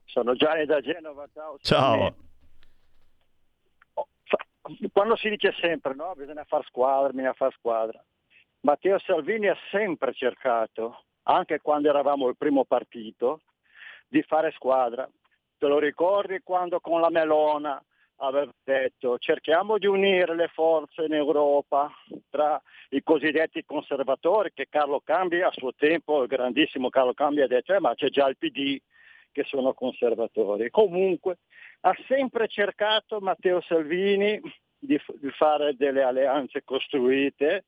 [0.06, 1.58] Sono Gianni da Genova, ciao.
[1.62, 2.16] Ciao.
[4.92, 8.04] Quando si dice sempre, no, bisogna far squadra, bisogna far squadra.
[8.62, 13.42] Matteo Salvini ha sempre cercato, anche quando eravamo il primo partito,
[14.08, 15.10] di fare squadra.
[15.58, 17.82] Te lo ricordi quando con la Melona
[18.22, 21.90] aveva detto cerchiamo di unire le forze in Europa
[22.30, 27.48] tra i cosiddetti conservatori che Carlo Cambi a suo tempo, il grandissimo Carlo Cambi ha
[27.48, 28.78] detto eh, ma c'è già il PD
[29.32, 30.70] che sono conservatori.
[30.70, 31.38] Comunque
[31.82, 34.40] ha sempre cercato Matteo Salvini
[34.78, 37.66] di, di fare delle alleanze costruite,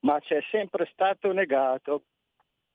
[0.00, 2.04] ma c'è sempre stato negato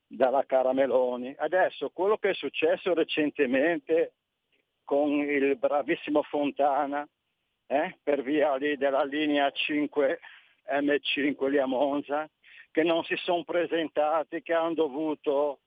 [0.07, 1.34] dalla cara Meloni.
[1.38, 4.14] Adesso quello che è successo recentemente
[4.84, 7.07] con il bravissimo Fontana
[7.68, 10.19] eh, per via della linea 5
[10.72, 12.30] M5 lì a Monza,
[12.72, 15.60] che non si sono presentati, che hanno dovuto,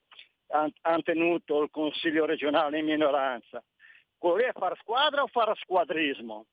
[0.48, 3.62] han, han tenuto il Consiglio regionale in minoranza.
[4.23, 6.47] Quello lì è far squadra o fare squadrismo?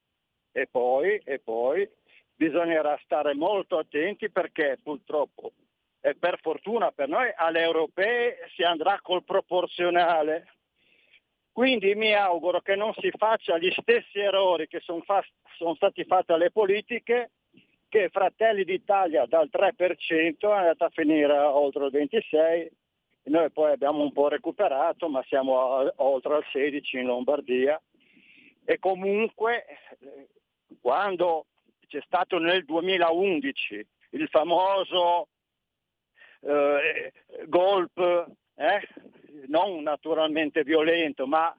[0.51, 1.87] E poi, e poi
[2.33, 5.51] bisognerà stare molto attenti perché purtroppo
[6.01, 10.47] e per fortuna per noi alle europee si andrà col proporzionale.
[11.51, 15.23] Quindi mi auguro che non si faccia gli stessi errori che sono, fa-
[15.55, 17.33] sono stati fatti alle politiche,
[17.87, 22.69] che Fratelli d'Italia dal 3% è andata a finire oltre il 26%,
[23.29, 27.81] noi poi abbiamo un po' recuperato, ma siamo a- oltre al 16% in Lombardia.
[28.65, 29.65] E comunque
[29.99, 30.27] eh,
[30.81, 31.45] quando
[31.87, 35.27] c'è stato nel 2011 il famoso
[36.41, 37.11] eh,
[37.47, 38.25] golpe,
[38.55, 38.87] eh,
[39.47, 41.55] non naturalmente violento, ma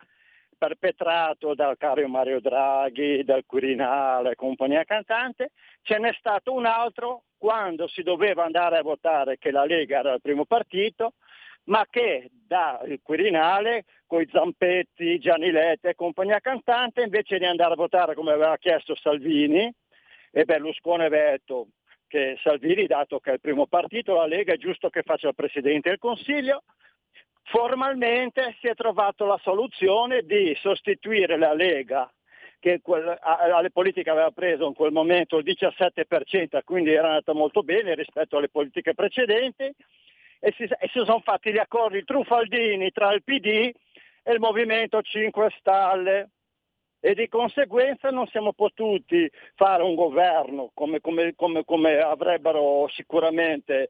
[0.57, 5.53] perpetrato dal caro Mario Draghi, dal Quirinale, compagnia cantante,
[5.83, 10.13] ce n'è stato un altro quando si doveva andare a votare che la Lega era
[10.13, 11.15] il primo partito,
[11.65, 17.73] ma che dal Quirinale, con i Zampetti, Gianni Lette e compagnia cantante, invece di andare
[17.73, 19.73] a votare come aveva chiesto Salvini,
[20.33, 21.69] e Berlusconi aveva detto
[22.07, 25.35] che Salvini, dato che è il primo partito, la Lega è giusto che faccia il
[25.35, 26.65] Presidente del Consiglio,
[27.45, 32.13] formalmente si è trovato la soluzione di sostituire la Lega
[32.61, 37.63] che quel, alle politiche aveva preso in quel momento il 17%, quindi era andata molto
[37.63, 39.73] bene rispetto alle politiche precedenti,
[40.41, 43.71] e si, e si sono fatti gli accordi truffaldini tra il PD
[44.23, 46.31] e il Movimento 5 Stelle.
[46.99, 53.89] e di conseguenza non siamo potuti fare un governo come, come, come, come avrebbero sicuramente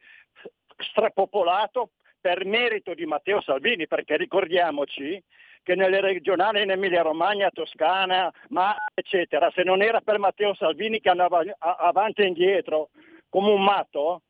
[0.77, 1.91] strapopolato
[2.21, 5.23] per merito di Matteo Salvini, perché ricordiamoci
[5.63, 11.01] che nelle regionali in Emilia Romagna, Toscana, ma eccetera, se non era per Matteo Salvini
[11.01, 12.91] che andava avanti e indietro
[13.29, 14.23] come un matto,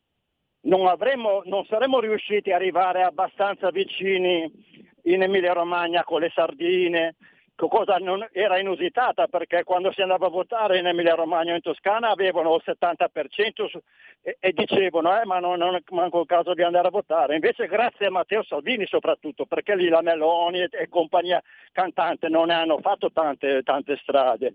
[0.62, 4.50] non, avremmo, non saremmo riusciti ad arrivare abbastanza vicini
[5.04, 7.16] in Emilia Romagna con le sardine,
[7.68, 11.60] cosa non era inusitata perché quando si andava a votare in Emilia Romagna o in
[11.60, 13.78] Toscana avevano il 70% su,
[14.22, 17.34] e, e, dicevano eh, ma non, non è manco il caso di andare a votare.
[17.34, 21.42] Invece grazie a Matteo Salvini soprattutto perché lì la Meloni e, e compagnia
[21.72, 24.54] cantante non ne hanno fatto tante, tante strade.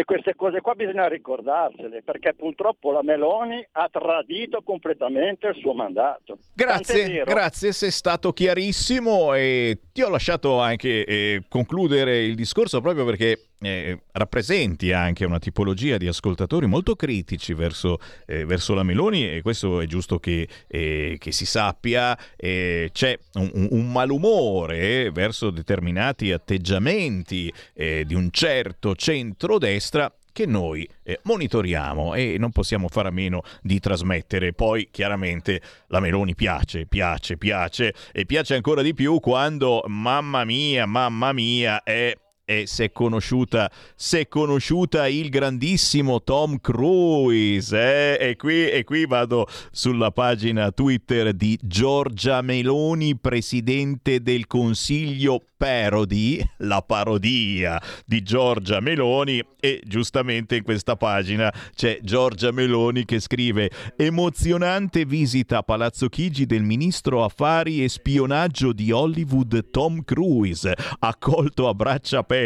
[0.00, 5.74] E queste cose qua bisogna ricordarsele perché purtroppo la Meloni ha tradito completamente il suo
[5.74, 6.38] mandato.
[6.54, 13.04] Grazie, grazie, sei stato chiarissimo e ti ho lasciato anche eh, concludere il discorso proprio
[13.04, 19.30] perché eh, rappresenti anche una tipologia di ascoltatori molto critici verso, eh, verso la Meloni
[19.30, 22.18] e questo è giusto che, eh, che si sappia.
[22.36, 30.88] Eh, c'è un, un, malumore verso determinati atteggiamenti eh, di un certo centrodestra che noi
[31.02, 34.52] eh, monitoriamo e non possiamo fare a meno di trasmettere.
[34.52, 40.86] Poi chiaramente la Meloni piace, piace, piace e piace ancora di più quando mamma mia,
[40.86, 42.16] mamma mia è
[42.50, 43.70] e è conosciuta,
[44.10, 47.76] è conosciuta il grandissimo Tom Cruise.
[48.18, 48.30] Eh?
[48.30, 56.42] E, qui, e qui vado sulla pagina Twitter di Giorgia Meloni, presidente del Consiglio Parody,
[56.58, 63.70] la parodia di Giorgia Meloni e giustamente in questa pagina c'è Giorgia Meloni che scrive
[63.94, 71.68] emozionante visita a Palazzo Chigi del ministro affari e spionaggio di Hollywood Tom Cruise, accolto
[71.68, 72.39] a braccia aperte,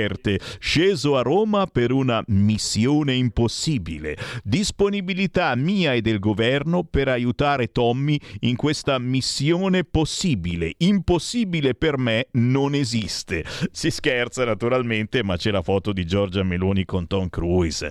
[0.58, 8.18] sceso a Roma per una missione impossibile, disponibilità mia e del governo per aiutare Tommy
[8.40, 13.44] in questa missione possibile, impossibile per me non esiste.
[13.70, 17.90] Si scherza naturalmente, ma c'è la foto di Giorgia Meloni con Tom Cruise.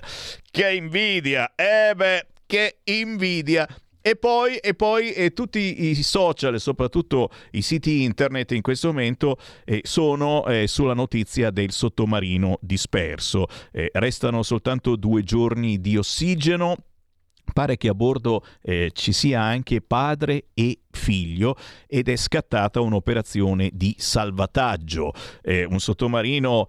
[0.50, 1.52] Che invidia!
[1.54, 3.66] Eh beh, che invidia!
[4.06, 9.38] E poi, e poi e tutti i social soprattutto i siti internet in questo momento
[9.64, 13.46] eh, sono eh, sulla notizia del sottomarino disperso.
[13.72, 16.76] Eh, restano soltanto due giorni di ossigeno
[17.52, 21.56] Pare che a bordo eh, ci sia anche padre e figlio
[21.86, 25.12] ed è scattata un'operazione di salvataggio.
[25.42, 26.66] Eh, un sottomarino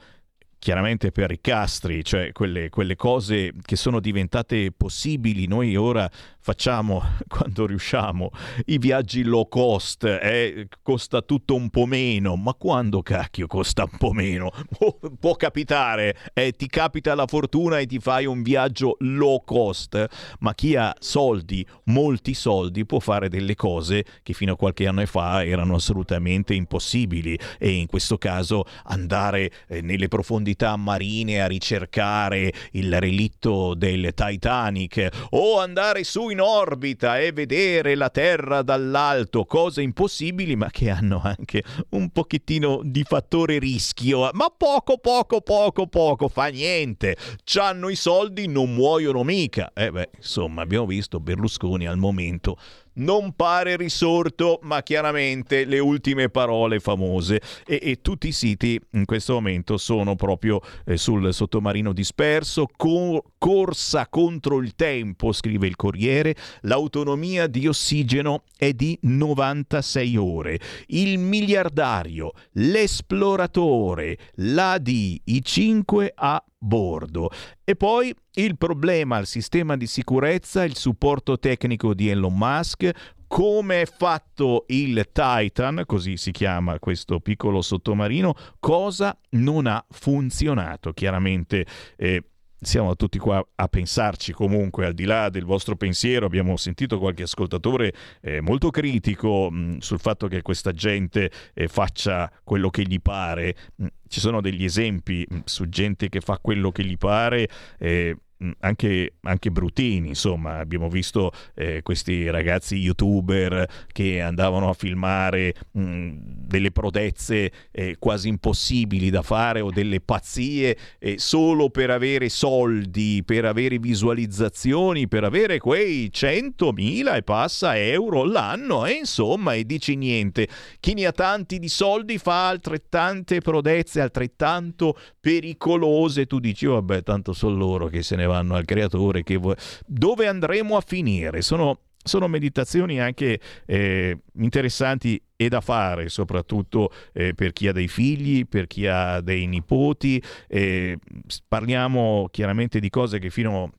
[0.66, 5.46] chiaramente per i castri, cioè quelle, quelle, cose che sono diventate possibili.
[5.46, 6.10] Noi ora
[6.40, 8.32] facciamo, quando riusciamo,
[8.66, 13.96] i viaggi low cost, eh, costa tutto un po' meno, ma quando cacchio costa un
[14.00, 14.50] po' meno?
[14.76, 20.08] Può, può capitare, eh, ti capita la fortuna e ti fai un viaggio low cost,
[20.40, 25.06] ma chi ha soldi, molti soldi, può fare delle cose che fino a qualche anno
[25.06, 32.54] fa erano assolutamente impossibili e in questo caso andare eh, nelle profondità marine a ricercare
[32.72, 39.82] il relitto del Titanic o andare su in orbita e vedere la Terra dall'alto, cose
[39.82, 46.28] impossibili ma che hanno anche un pochettino di fattore rischio, ma poco poco poco poco
[46.30, 49.72] fa niente, c'hanno i soldi, non muoiono mica.
[49.74, 52.58] Eh beh, insomma, abbiamo visto Berlusconi al momento
[52.96, 57.42] non pare risorto, ma chiaramente le ultime parole famose.
[57.66, 63.24] E, e tutti i siti in questo momento sono proprio eh, sul sottomarino disperso, co-
[63.38, 71.18] corsa contro il tempo, scrive il Corriere, l'autonomia di ossigeno è di 96 ore, il
[71.20, 77.30] miliardario, l'esploratore, l'AD, i 5 a bordo.
[77.64, 82.92] E poi il problema al sistema di sicurezza, il supporto tecnico di Elon Musk,
[83.28, 90.94] come è fatto il Titan, così si chiama questo piccolo sottomarino, cosa non ha funzionato.
[90.94, 91.66] Chiaramente
[91.98, 92.24] eh,
[92.66, 97.24] siamo tutti qua a pensarci comunque, al di là del vostro pensiero, abbiamo sentito qualche
[97.24, 102.84] ascoltatore eh, molto critico mh, mm, sul fatto che questa gente eh, faccia quello che
[102.84, 103.56] gli pare.
[103.76, 106.98] Mh, mm, ci sono degli esempi mh, mm, su gente che fa quello che gli
[106.98, 107.48] pare.
[107.78, 108.18] Eh,
[108.60, 116.12] anche, anche bruttini, insomma, abbiamo visto eh, questi ragazzi youtuber che andavano a filmare mh,
[116.20, 123.24] delle prodezze eh, quasi impossibili da fare o delle pazzie eh, solo per avere soldi,
[123.26, 129.96] per avere visualizzazioni, per avere quei 100.000 e passa euro l'anno e insomma e dici
[129.96, 130.48] niente,
[130.80, 137.34] chi ne ha tanti di soldi fa altrettante prodezze altrettanto pericolose, tu dici vabbè tanto
[137.34, 141.42] sono loro che se ne vanno al creatore, che vo- dove andremo a finire?
[141.42, 147.88] Sono sono meditazioni anche eh, interessanti e da fare, soprattutto eh, per chi ha dei
[147.88, 150.22] figli, per chi ha dei nipoti.
[150.48, 151.00] Eh,
[151.48, 153.72] parliamo chiaramente di cose che fino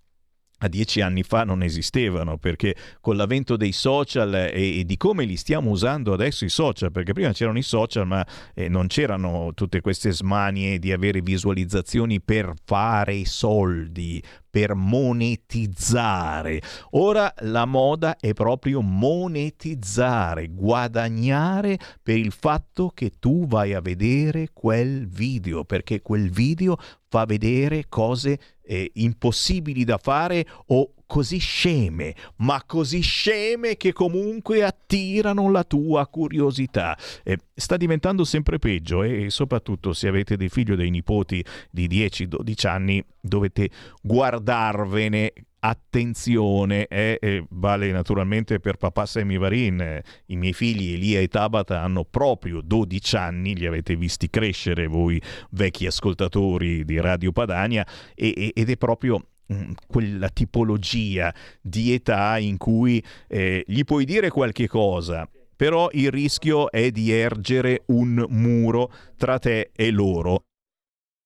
[0.58, 5.24] a dieci anni fa non esistevano perché con l'avvento dei social e, e, di come
[5.24, 9.52] li stiamo usando adesso i social perché prima c'erano i social ma eh, non c'erano
[9.54, 14.22] tutte queste smanie di avere visualizzazioni per fare soldi
[14.56, 16.62] per monetizzare.
[16.92, 24.48] Ora la moda è proprio monetizzare guadagnare per il fatto che tu vai a vedere
[24.54, 32.14] quel video perché quel video fa vedere cose eh, impossibili da fare o così sceme,
[32.36, 36.98] ma così sceme che comunque attirano la tua curiosità.
[37.22, 41.88] Eh, sta diventando sempre peggio e soprattutto se avete dei figli o dei nipoti di
[41.88, 43.70] 10-12 anni dovete
[44.02, 45.32] guardarvene
[45.68, 52.05] attenzione, eh, eh, vale naturalmente per papà Semivarin, i miei figli Elia e Tabata hanno
[52.05, 55.20] proprio 12 anni, li avete visti crescere voi
[55.51, 62.56] vecchi ascoltatori di Radio Padania e, ed è proprio mm, quella tipologia di età in
[62.56, 68.93] cui eh, gli puoi dire qualche cosa, però il rischio è di ergere un muro
[69.16, 70.44] tra te e loro.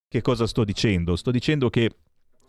[0.08, 1.14] Che cosa sto dicendo?
[1.14, 1.90] Sto dicendo che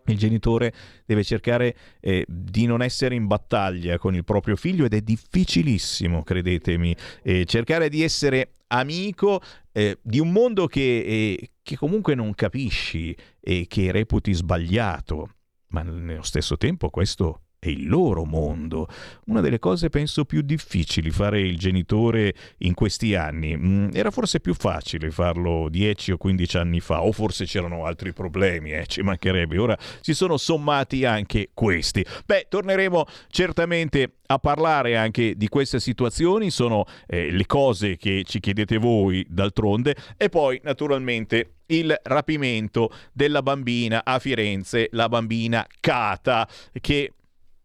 [0.05, 0.73] il genitore
[1.05, 6.23] deve cercare eh, di non essere in battaglia con il proprio figlio ed è difficilissimo,
[6.23, 9.41] credetemi, eh, cercare di essere amico
[9.71, 15.35] eh, di un mondo che, eh, che comunque non capisci e che reputi sbagliato,
[15.67, 18.87] ma nello stesso tempo questo è il loro mondo.
[19.25, 23.55] Una delle cose penso più difficili fare il genitore in questi anni.
[23.55, 28.13] Mm, era forse più facile farlo 10 o 15 anni fa, o forse c'erano altri
[28.13, 29.59] problemi, eh, ci mancherebbe.
[29.59, 32.03] Ora si sono sommati anche questi.
[32.25, 38.39] Beh, torneremo certamente a parlare anche di queste situazioni, sono eh, le cose che ci
[38.39, 46.47] chiedete voi d'altronde e poi naturalmente il rapimento della bambina a Firenze, la bambina Cata
[46.79, 47.13] che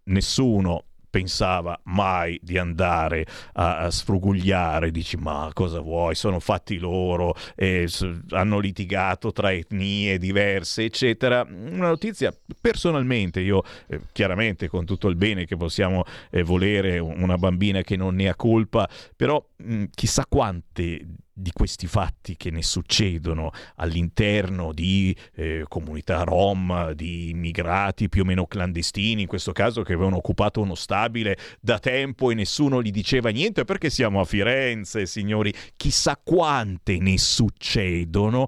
[0.07, 0.85] nessuno
[1.17, 7.89] pensava mai di andare a, a, sfrugugliare, dici ma cosa vuoi, sono fatti loro, eh,
[8.31, 11.47] hanno litigato tra etnie diverse, eccetera.
[11.49, 17.39] Una notizia personalmente, io eh, chiaramente con tutto il bene che possiamo eh, volere una
[17.39, 21.01] bambina che non ne ha colpa, però mh, chissà quante
[21.39, 28.25] di questi fatti che ne succedono all'interno di eh, comunità rom, di immigrati più o
[28.25, 32.91] meno clandestini, in questo caso che avevano occupato uno stabile da tempo e nessuno gli
[32.91, 38.47] diceva niente perché siamo a Firenze, signori, chissà quante ne succedono.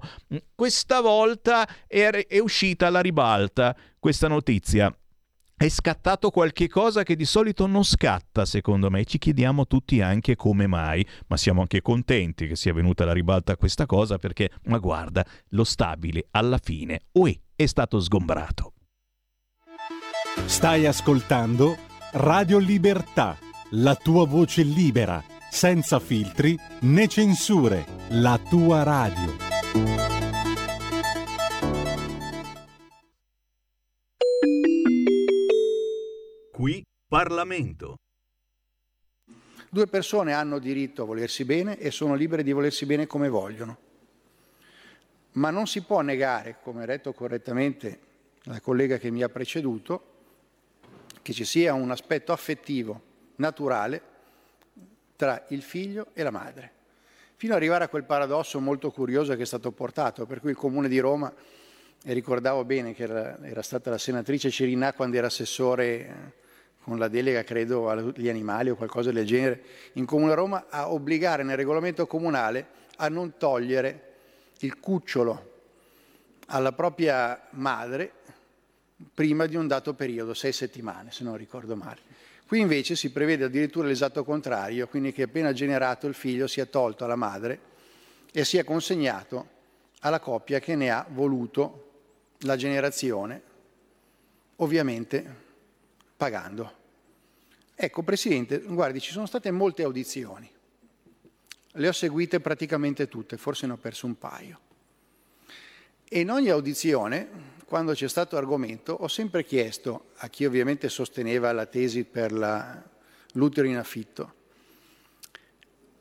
[0.55, 4.91] Questa volta è, è uscita alla ribalta questa notizia
[5.59, 9.03] è scattato qualche cosa che di solito non scatta, secondo me.
[9.03, 13.57] Ci chiediamo tutti anche come mai, ma siamo anche contenti che sia venuta alla ribalta
[13.57, 18.71] questa cosa perché, ma guarda, lo stabile alla fine, ui, è stato sgombrato.
[20.45, 21.75] Stai ascoltando
[22.13, 23.37] Radio Libertà,
[23.71, 30.28] la tua voce libera, senza filtri né censure, la tua radio.
[36.59, 37.99] Qui Parlamento.
[39.69, 43.77] Due persone hanno diritto a volersi bene e sono libere di volersi bene come vogliono.
[45.35, 47.99] Ma non si può negare, come ha detto correttamente
[48.43, 50.03] la collega che mi ha preceduto,
[51.21, 53.01] che ci sia un aspetto affettivo,
[53.37, 54.01] naturale,
[55.15, 56.73] tra il figlio e la madre.
[57.37, 60.57] Fino ad arrivare a quel paradosso molto curioso che è stato portato, per cui il
[60.57, 61.33] Comune di Roma,
[62.03, 66.37] e ricordavo bene che era, era stata la senatrice Cirinà quando era assessore
[66.89, 69.61] con la delega credo agli animali o qualcosa del genere,
[69.93, 72.67] in Comune Roma a obbligare nel regolamento comunale
[72.97, 74.07] a non togliere
[74.59, 75.57] il cucciolo
[76.47, 78.11] alla propria madre
[79.13, 81.99] prima di un dato periodo, sei settimane se non ricordo male.
[82.47, 87.05] Qui invece si prevede addirittura l'esatto contrario, quindi che appena generato il figlio sia tolto
[87.05, 87.59] alla madre
[88.33, 89.57] e sia consegnato
[89.99, 91.91] alla coppia che ne ha voluto
[92.39, 93.41] la generazione
[94.55, 95.35] ovviamente
[96.17, 96.78] pagando.
[97.81, 100.51] Ecco, Presidente, guardi, ci sono state molte audizioni,
[101.71, 104.59] le ho seguite praticamente tutte, forse ne ho perso un paio.
[106.03, 107.29] E in ogni audizione,
[107.63, 112.83] quando c'è stato argomento, ho sempre chiesto a chi ovviamente sosteneva la tesi per la,
[113.35, 114.33] l'utero in affitto,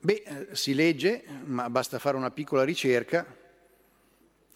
[0.00, 3.24] beh, eh, si legge, ma basta fare una piccola ricerca,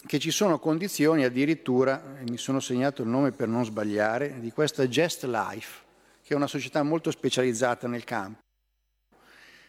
[0.05, 4.89] che ci sono condizioni addirittura, mi sono segnato il nome per non sbagliare, di questa
[4.89, 5.90] Just Life,
[6.33, 8.41] che è una società molto specializzata nel campo,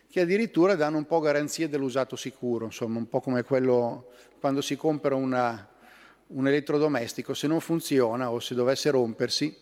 [0.09, 4.77] che addirittura danno un po' garanzie dell'usato sicuro, insomma, un po' come quello quando si
[4.77, 5.67] compra una,
[6.27, 9.57] un elettrodomestico, se non funziona o se dovesse rompersi,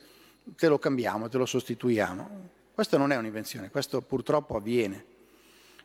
[0.56, 2.50] te lo cambiamo, te lo sostituiamo.
[2.72, 5.06] Questo non è un'invenzione, questo purtroppo avviene.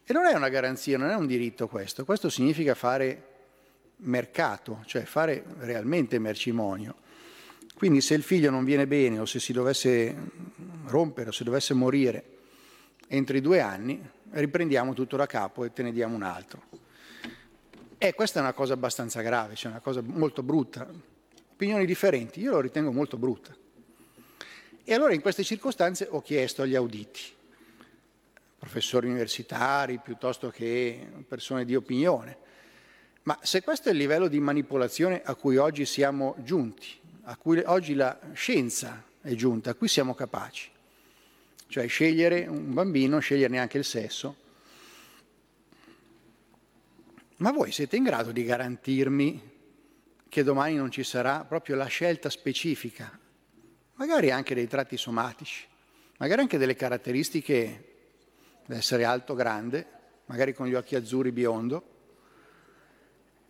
[0.05, 3.23] E non è una garanzia, non è un diritto questo, questo significa fare
[3.99, 7.05] mercato, cioè fare realmente mercimonio.
[7.77, 10.15] Quindi se il figlio non viene bene o se si dovesse
[10.87, 12.25] rompere o se dovesse morire
[13.07, 14.01] entro i due anni,
[14.31, 16.63] riprendiamo tutto da capo e te ne diamo un altro.
[17.99, 20.89] E questa è una cosa abbastanza grave, cioè una cosa molto brutta.
[21.53, 23.55] Opinioni differenti, io lo ritengo molto brutta.
[24.83, 27.21] E allora in queste circostanze ho chiesto agli auditi,
[28.59, 32.39] professori universitari piuttosto che persone di opinione,
[33.25, 37.61] ma se questo è il livello di manipolazione a cui oggi siamo giunti, a cui
[37.65, 40.71] oggi la scienza è giunta, a cui siamo capaci.
[41.69, 44.45] Cioè scegliere un bambino, sceglierne anche il sesso.
[47.39, 49.55] Ma voi siete in grado di garantirmi
[50.29, 53.19] che domani non ci sarà proprio la scelta specifica,
[53.95, 55.67] magari anche dei tratti somatici,
[56.19, 57.95] magari anche delle caratteristiche
[58.67, 59.87] da essere alto, grande,
[60.27, 61.96] magari con gli occhi azzurri, biondo,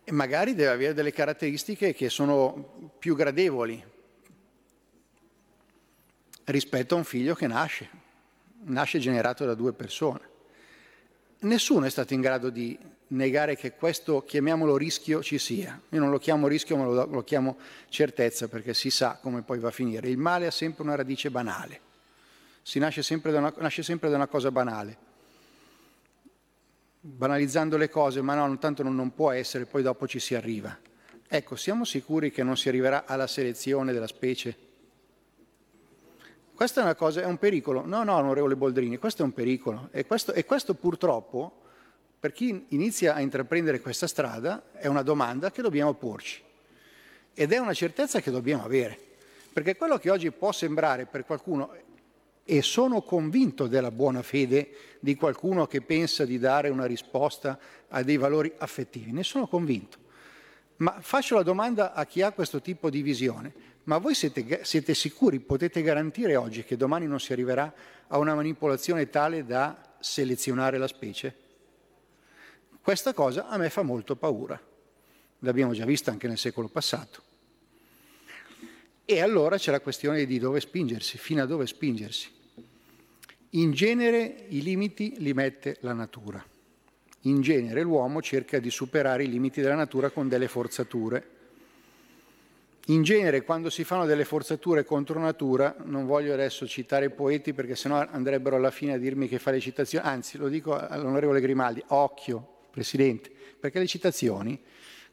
[0.09, 3.83] e magari deve avere delle caratteristiche che sono più gradevoli
[6.45, 7.89] rispetto a un figlio che nasce,
[8.67, 10.21] nasce generato da due persone.
[11.39, 15.77] Nessuno è stato in grado di negare che questo, chiamiamolo rischio, ci sia.
[15.89, 17.57] Io non lo chiamo rischio, ma lo, lo chiamo
[17.89, 20.07] certezza, perché si sa come poi va a finire.
[20.07, 21.81] Il male ha sempre una radice banale,
[22.61, 25.06] si nasce sempre da una, nasce sempre da una cosa banale
[27.07, 30.77] banalizzando le cose, ma no, tanto non, può essere, poi dopo ci si arriva.
[31.27, 34.65] Ecco, siamo sicuri che non si arriverà alla selezione della specie?
[36.53, 37.85] Questa è una cosa, è un pericolo.
[37.85, 39.89] No, no, onorevole Boldrini, questo è un pericolo.
[39.91, 41.61] E questo, e questo purtroppo,
[42.19, 46.41] per chi inizia a intraprendere questa strada, è una domanda che dobbiamo porci.
[47.33, 48.99] Ed è una certezza che dobbiamo avere.
[49.53, 51.73] Perché quello che oggi può sembrare per qualcuno,
[52.49, 57.59] e sono convinto della buona fede di qualcuno che pensa di dare una risposta
[57.89, 59.97] a dei valori affettivi, ne sono convinto.
[60.77, 63.53] Ma faccio la domanda a chi ha questo tipo di visione.
[63.83, 67.73] Ma voi siete, siete sicuri, potete garantire oggi che domani non si arriverà
[68.07, 71.35] a una manipolazione tale da selezionare la specie?
[72.81, 74.57] Questa cosa a me fa molto paura.
[75.39, 77.23] L'abbiamo già vista anche nel secolo passato.
[79.03, 82.35] E allora c'è la questione di dove spingersi, fino a dove spingersi.
[83.51, 86.43] In genere i limiti li mette la natura.
[87.21, 91.35] In genere l'uomo cerca di superare i limiti della natura con delle forzature.
[92.87, 97.75] In genere quando si fanno delle forzature contro natura, non voglio adesso citare poeti perché
[97.75, 101.81] sennò andrebbero alla fine a dirmi che fa le citazioni, anzi lo dico all'onorevole Grimaldi,
[101.87, 104.61] occhio Presidente, perché le citazioni,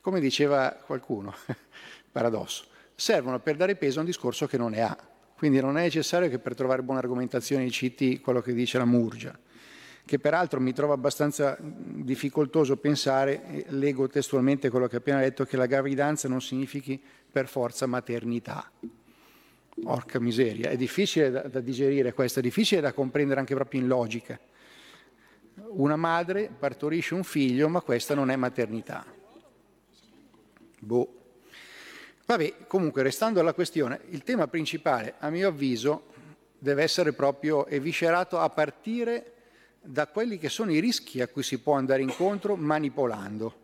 [0.00, 1.34] come diceva qualcuno,
[2.10, 5.13] paradosso, servono per dare peso a un discorso che non ne ha.
[5.44, 9.38] Quindi non è necessario che per trovare buone argomentazioni citi quello che dice la Murgia,
[10.02, 15.58] che peraltro mi trova abbastanza difficoltoso pensare, leggo testualmente quello che ho appena detto, che
[15.58, 16.98] la gravidanza non significhi
[17.30, 18.70] per forza maternità.
[19.82, 23.86] Porca miseria, è difficile da, da digerire questo, è difficile da comprendere anche proprio in
[23.86, 24.40] logica.
[25.72, 29.04] Una madre partorisce un figlio, ma questa non è maternità.
[30.78, 31.23] Boh.
[32.26, 36.06] Vabbè, comunque, restando alla questione, il tema principale, a mio avviso,
[36.58, 39.32] deve essere proprio eviscerato a partire
[39.82, 43.54] da quelli che sono i rischi a cui si può andare incontro manipolando,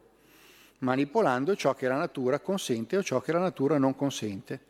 [0.81, 4.61] manipolando ciò che la natura consente o ciò che la natura non consente.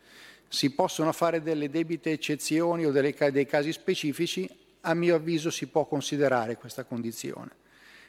[0.47, 4.49] Si possono fare delle debite eccezioni o delle, dei casi specifici,
[4.83, 7.51] a mio avviso si può considerare questa condizione,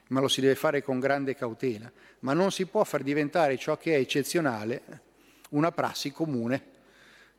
[0.10, 3.78] ma lo si deve fare con grande cautela, ma non si può far diventare ciò
[3.78, 5.10] che è eccezionale
[5.52, 6.64] una prassi comune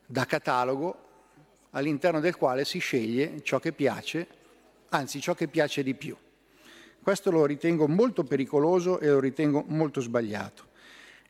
[0.06, 1.10] da catalogo
[1.70, 4.26] all'interno del quale si sceglie ciò che piace,
[4.90, 6.16] anzi ciò che piace di più.
[7.02, 10.70] Questo lo ritengo molto pericoloso e lo ritengo molto sbagliato.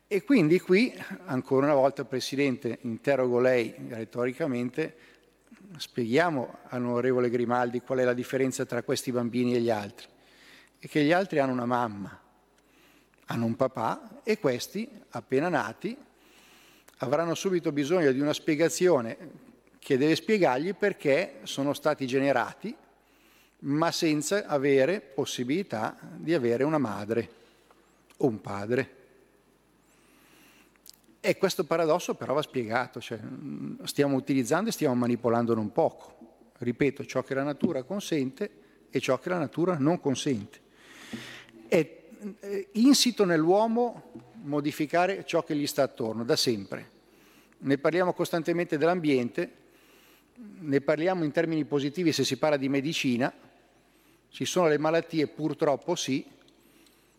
[0.07, 0.93] E quindi qui,
[1.25, 4.95] ancora una volta, Presidente, interrogo lei retoricamente,
[5.77, 10.05] spieghiamo all'onorevole Grimaldi qual è la differenza tra questi bambini e gli altri.
[10.77, 12.21] E che gli altri hanno una mamma,
[13.27, 15.97] hanno un papà e questi, appena nati,
[16.97, 22.75] avranno subito bisogno di una spiegazione che deve spiegargli perché sono stati generati,
[23.59, 27.29] ma senza avere possibilità di avere una madre
[28.17, 28.95] o un padre.
[31.19, 33.19] E questo paradosso però va spiegato, cioè,
[33.83, 36.17] stiamo utilizzando e stiamo manipolando non poco.
[36.57, 38.51] Ripeto, ciò che la natura consente
[38.89, 40.59] e ciò che la natura non consente.
[41.67, 42.01] È
[42.73, 44.11] insito nell'uomo
[44.43, 46.89] modificare ciò che gli sta attorno, da sempre.
[47.59, 49.51] Ne parliamo costantemente dell'ambiente,
[50.35, 53.33] ne parliamo in termini positivi se si parla di medicina,
[54.29, 56.25] ci sono le malattie, purtroppo sì,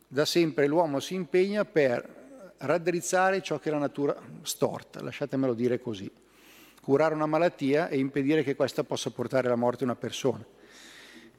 [0.06, 6.10] da sempre l'uomo si impegna per raddrizzare ciò che la natura storta, lasciatemelo dire così,
[6.80, 10.44] curare una malattia e impedire che questa possa portare alla morte una persona.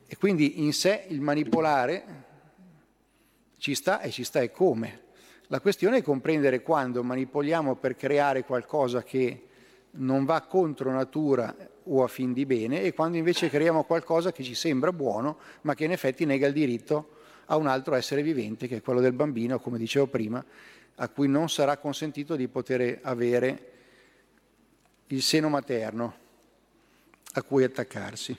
[0.08, 2.24] E quindi in sé il manipolare
[3.58, 5.05] ci sta e ci sta e come.
[5.48, 9.48] La questione è comprendere quando manipoliamo per creare qualcosa che
[9.92, 14.44] non va contro natura o a fin di bene e quando invece creiamo qualcosa che
[14.44, 17.10] ci sembra buono ma che in effetti nega il diritto
[17.46, 20.44] a un altro essere vivente che è quello del bambino, come dicevo prima,
[20.96, 23.72] a cui non sarà consentito di poter avere
[25.08, 26.16] il seno materno
[27.34, 28.36] a cui attaccarsi.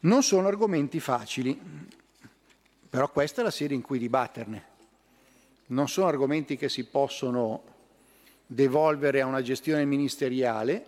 [0.00, 1.58] Non sono argomenti facili,
[2.90, 4.72] però questa è la sede in cui dibatterne.
[5.66, 7.62] Non sono argomenti che si possono
[8.46, 10.86] devolvere a una gestione ministeriale,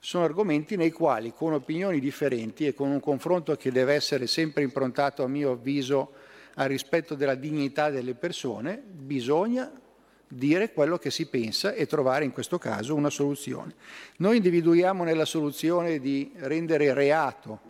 [0.00, 4.62] sono argomenti nei quali con opinioni differenti e con un confronto che deve essere sempre
[4.62, 6.12] improntato a mio avviso
[6.54, 9.70] al rispetto della dignità delle persone, bisogna
[10.28, 13.74] dire quello che si pensa e trovare in questo caso una soluzione.
[14.18, 17.60] Noi individuiamo nella soluzione di rendere reato,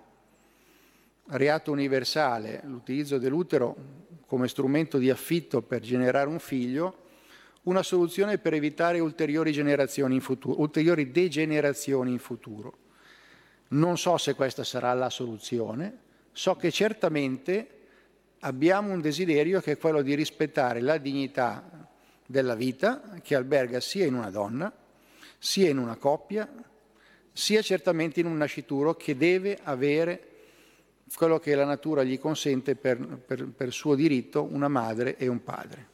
[1.28, 7.04] reato universale, l'utilizzo dell'utero come strumento di affitto per generare un figlio,
[7.62, 12.78] una soluzione per evitare ulteriori, in futuro, ulteriori degenerazioni in futuro.
[13.68, 15.98] Non so se questa sarà la soluzione,
[16.32, 17.68] so che certamente
[18.40, 21.88] abbiamo un desiderio che è quello di rispettare la dignità
[22.26, 24.72] della vita che alberga sia in una donna,
[25.38, 26.48] sia in una coppia,
[27.32, 30.25] sia certamente in un nascituro che deve avere
[31.14, 35.42] quello che la natura gli consente per, per, per suo diritto, una madre e un
[35.42, 35.88] padre.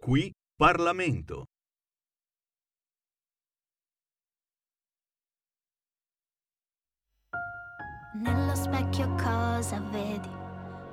[0.00, 1.44] Qui Parlamento.
[8.22, 10.30] Nello specchio cosa vedi?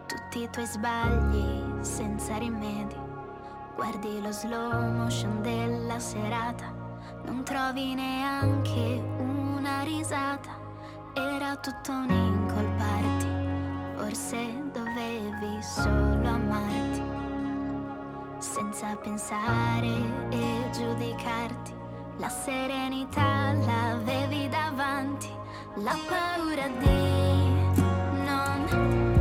[0.07, 2.95] Tutti i tuoi sbagli senza rimedi.
[3.75, 6.73] Guardi lo slow motion della serata,
[7.23, 10.51] non trovi neanche una risata.
[11.13, 13.27] Era tutto un incolparti,
[13.95, 17.01] forse dovevi solo amarti.
[18.39, 21.73] Senza pensare e giudicarti,
[22.17, 25.41] la serenità l'avevi davanti
[25.77, 27.73] la paura di
[28.23, 29.12] non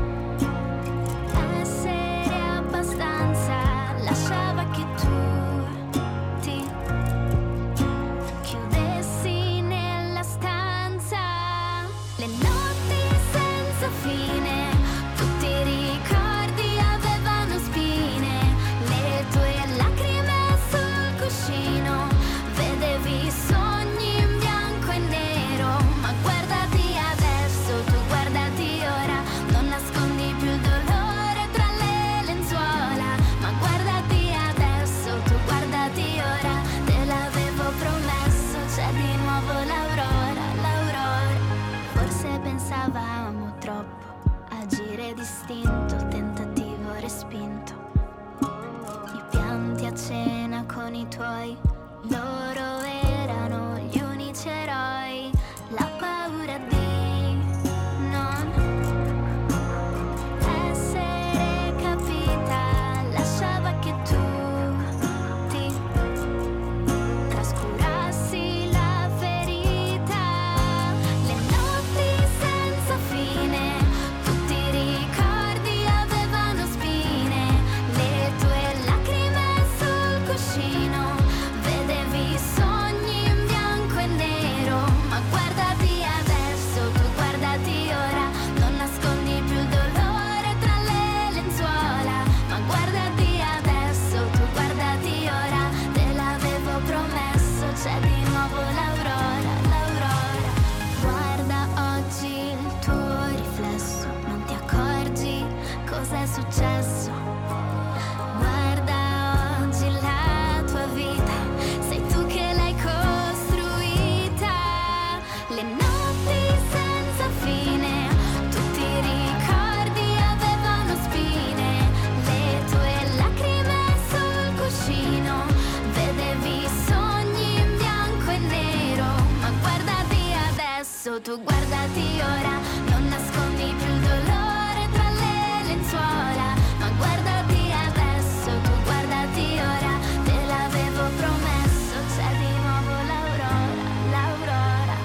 [131.12, 132.59] adesso, tu guardati ora,
[132.89, 136.55] non nascondi più il dolore tra le lenzuola.
[136.78, 143.74] Ma guardati adesso, tu guardati ora, te l'avevo promesso, c'è di nuovo l'aurora,
[144.10, 144.97] l'aurora,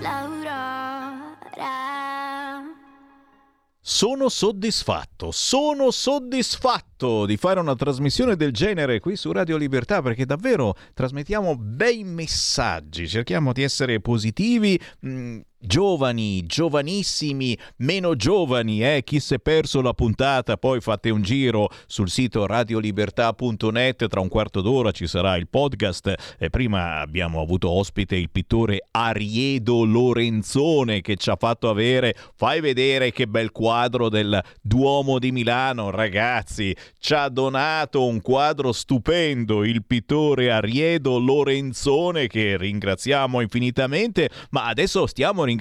[0.00, 0.52] l'aurora.
[3.80, 10.26] Sono soddisfatto, sono soddisfatto di fare una trasmissione del genere qui su Radio Libertà perché
[10.26, 14.80] davvero trasmettiamo bei messaggi, cerchiamo di essere positivi.
[15.00, 19.02] mh, Giovani, giovanissimi, meno giovani, eh?
[19.02, 24.28] chi si è perso la puntata, poi fate un giro sul sito radiolibertà.net, tra un
[24.28, 26.34] quarto d'ora ci sarà il podcast.
[26.38, 32.60] E prima abbiamo avuto ospite il pittore Ariedo Lorenzone che ci ha fatto avere, fai
[32.60, 39.64] vedere che bel quadro del Duomo di Milano, ragazzi, ci ha donato un quadro stupendo
[39.64, 45.52] il pittore Ariedo Lorenzone che ringraziamo infinitamente, ma adesso stiamo ringraziando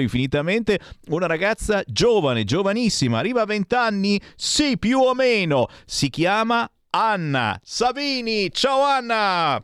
[0.00, 0.78] infinitamente
[1.08, 7.58] una ragazza giovane, giovanissima, arriva a 20 anni, sì, più o meno, si chiama Anna
[7.62, 8.50] Savini.
[8.50, 9.62] Ciao Anna!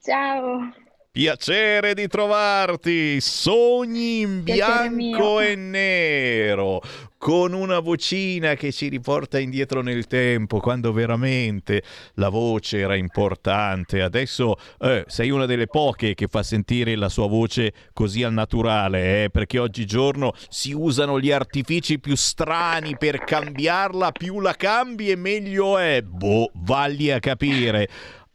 [0.00, 0.72] Ciao,
[1.18, 5.40] Piacere di trovarti, sogni in Piacere bianco mio.
[5.40, 6.80] e nero,
[7.18, 11.82] con una vocina che ci riporta indietro nel tempo, quando veramente
[12.14, 14.00] la voce era importante.
[14.00, 19.24] Adesso eh, sei una delle poche che fa sentire la sua voce così al naturale,
[19.24, 25.16] eh, perché oggigiorno si usano gli artifici più strani per cambiarla, più la cambi e
[25.16, 26.00] meglio è.
[26.00, 27.88] Boh, valli a capire.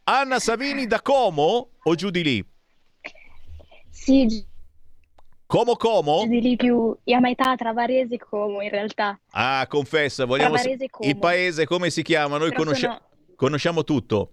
[0.04, 2.52] Anna Savini da Como o giù di lì?
[4.04, 4.46] Sì,
[5.46, 6.26] Como Como?
[6.26, 9.18] di più a metà tra Varese e Como in realtà.
[9.30, 10.56] Ah, confessa, vogliamo
[10.90, 11.08] Como.
[11.10, 12.38] il paese come si chiama?
[12.38, 14.30] Noi Però conoscia- sono- conosciamo tutto.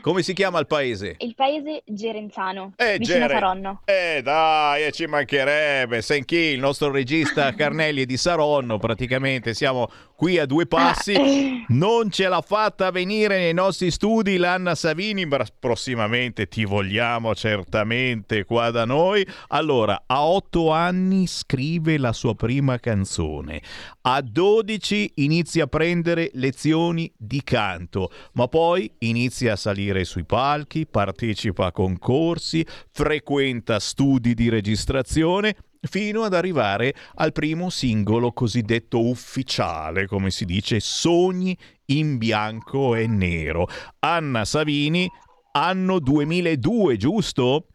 [0.00, 1.16] Come si chiama il paese?
[1.18, 3.80] Il paese Gerenzano, Eh, vicino Gere- a Saronno.
[3.84, 6.02] Eh dai, e ci mancherebbe.
[6.02, 11.14] Senchi, il nostro regista Carnelli è di Saronno, praticamente siamo qui a due passi.
[11.14, 17.34] Ah, Non ce l'ha fatta venire nei nostri studi l'Anna Savini, ma prossimamente ti vogliamo
[17.34, 19.26] certamente qua da noi.
[19.48, 23.62] Allora, a otto anni scrive la sua prima canzone.
[24.02, 30.86] A 12 inizia a prendere lezioni di canto, ma poi inizia a salire sui palchi,
[30.86, 40.06] partecipa a concorsi, frequenta studi di registrazione fino ad arrivare al primo singolo cosiddetto ufficiale,
[40.06, 41.56] come si dice, Sogni
[41.86, 43.68] in bianco e nero.
[44.00, 45.10] Anna Savini,
[45.52, 47.66] anno 2002, giusto?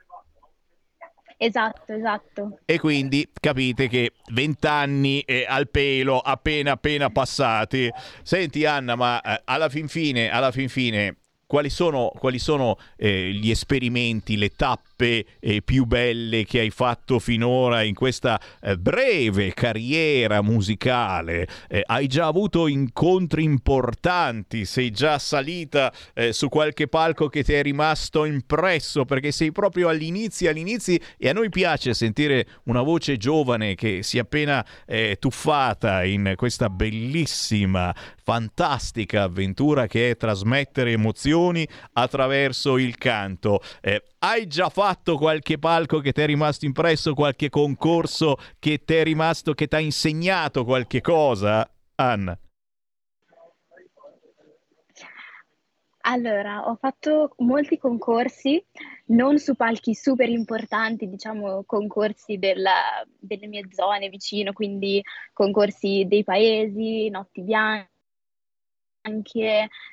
[1.41, 2.59] Esatto, esatto.
[2.65, 7.89] E quindi capite che vent'anni eh, al pelo appena appena passati.
[8.23, 11.15] Senti Anna, ma eh, alla fin fine, alla fin fine,
[11.49, 17.19] quali sono, quali sono eh, gli esperimenti, le tappe eh, più belle che hai fatto
[17.19, 21.47] finora in questa eh, breve carriera musicale?
[21.67, 24.65] Eh, hai già avuto incontri importanti?
[24.65, 29.05] Sei già salita eh, su qualche palco che ti è rimasto impresso?
[29.05, 34.17] Perché sei proprio all'inizio, all'inizio e a noi piace sentire una voce giovane che si
[34.17, 37.93] è appena eh, tuffata in questa bellissima,
[38.23, 43.61] fantastica avventura che è trasmettere emozioni attraverso il canto.
[43.81, 48.95] Eh, hai già fatto qualche palco che ti è rimasto impresso, qualche concorso che ti
[48.95, 51.69] è rimasto, che ti ha insegnato qualche cosa?
[51.95, 52.37] Anna.
[56.01, 58.63] Allora, ho fatto molti concorsi,
[59.07, 66.23] non su palchi super importanti, diciamo concorsi della- delle mie zone vicino, quindi concorsi dei
[66.23, 67.91] paesi, notti bianche,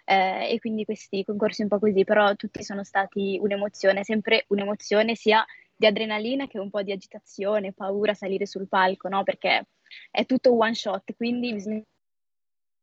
[0.05, 5.15] eh, e quindi questi concorsi un po' così, però tutti sono stati un'emozione, sempre un'emozione
[5.15, 5.45] sia
[5.77, 9.23] di adrenalina che un po' di agitazione, paura a salire sul palco, no?
[9.23, 9.67] Perché
[10.11, 11.83] è tutto one shot, quindi bisogna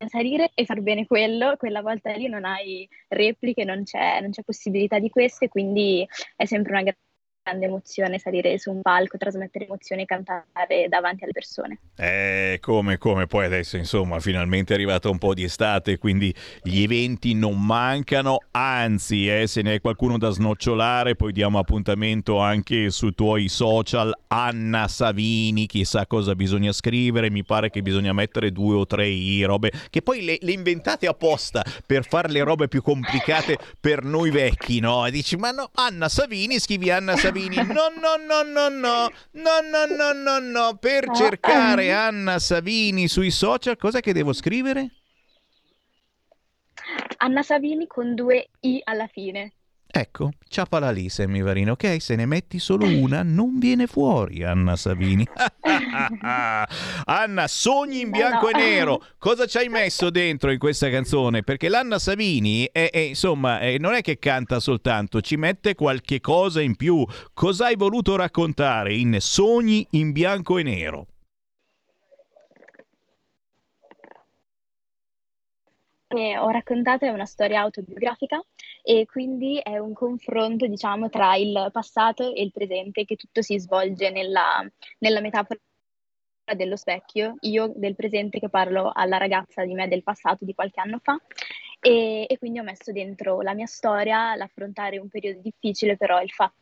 [0.07, 4.43] salire e far bene quello, quella volta lì non hai repliche, non c'è, non c'è
[4.43, 6.99] possibilità di queste, quindi è sempre una grande
[7.45, 11.79] emozione salire su un palco, trasmettere emozioni e cantare davanti alle persone.
[11.95, 16.81] Eh, come, come, poi adesso insomma finalmente è arrivata un po' di estate, quindi gli
[16.81, 22.89] eventi non mancano, anzi eh, se ne è qualcuno da snocciolare poi diamo appuntamento anche
[22.89, 28.75] sui tuoi social, Anna Savini, chissà cosa bisogna scrivere, mi pare che bisogna mettere due
[28.75, 32.81] o tre i robe, che poi le, le inventate apposta per fare le robe più
[32.81, 35.05] complicate per noi vecchi, no?
[35.05, 37.55] E dici ma no, Anna Savini, scrivi Anna Savini Savini.
[37.55, 40.77] No, no, no, no, no, no, no, no, no, no.
[40.77, 44.91] Per cercare Anna Savini sui social, cosa che devo scrivere?
[47.17, 49.53] Anna Savini con due I alla fine.
[49.95, 52.01] Ecco, ciapala lì, Semivarino, ok?
[52.01, 55.23] Se ne metti solo una, non viene fuori Anna Savini.
[57.05, 59.03] Anna, sogni in bianco e nero.
[59.19, 61.43] Cosa ci hai messo dentro in questa canzone?
[61.43, 66.19] Perché l'Anna Savini, è, è, insomma, è, non è che canta soltanto, ci mette qualche
[66.21, 67.05] cosa in più.
[67.31, 71.05] Cosa hai voluto raccontare in Sogni in bianco e nero?
[76.13, 78.39] che ho raccontato è una storia autobiografica
[78.85, 83.57] e quindi è un confronto, diciamo, tra il passato e il presente, che tutto si
[83.57, 84.61] svolge nella,
[84.99, 85.59] nella metafora
[86.53, 90.81] dello specchio, io del presente che parlo alla ragazza di me del passato di qualche
[90.81, 91.17] anno fa.
[91.79, 96.31] E, e quindi ho messo dentro la mia storia, l'affrontare un periodo difficile, però il
[96.31, 96.55] fatto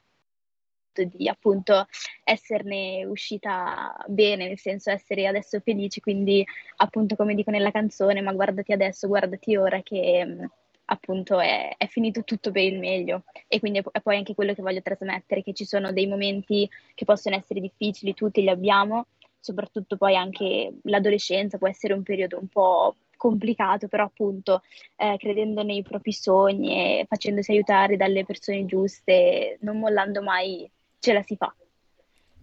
[0.94, 1.88] di appunto
[2.24, 6.46] esserne uscita bene, nel senso essere adesso felice, quindi
[6.78, 10.50] appunto come dico nella canzone, ma guardati adesso, guardati ora che
[10.92, 14.62] appunto è, è, finito tutto per il meglio e quindi è, poi anche quello che
[14.62, 19.08] voglio trasmettere, che ci sono dei momenti che possono essere difficili, tutti li abbiamo,
[19.40, 24.64] soprattutto poi anche l'adolescenza può essere un periodo un po' complicato, però appunto
[24.98, 30.70] eh, credendo nei propri sogni e facendosi aiutare dalle persone giuste, non mollando mai
[31.00, 31.54] ce la si fa.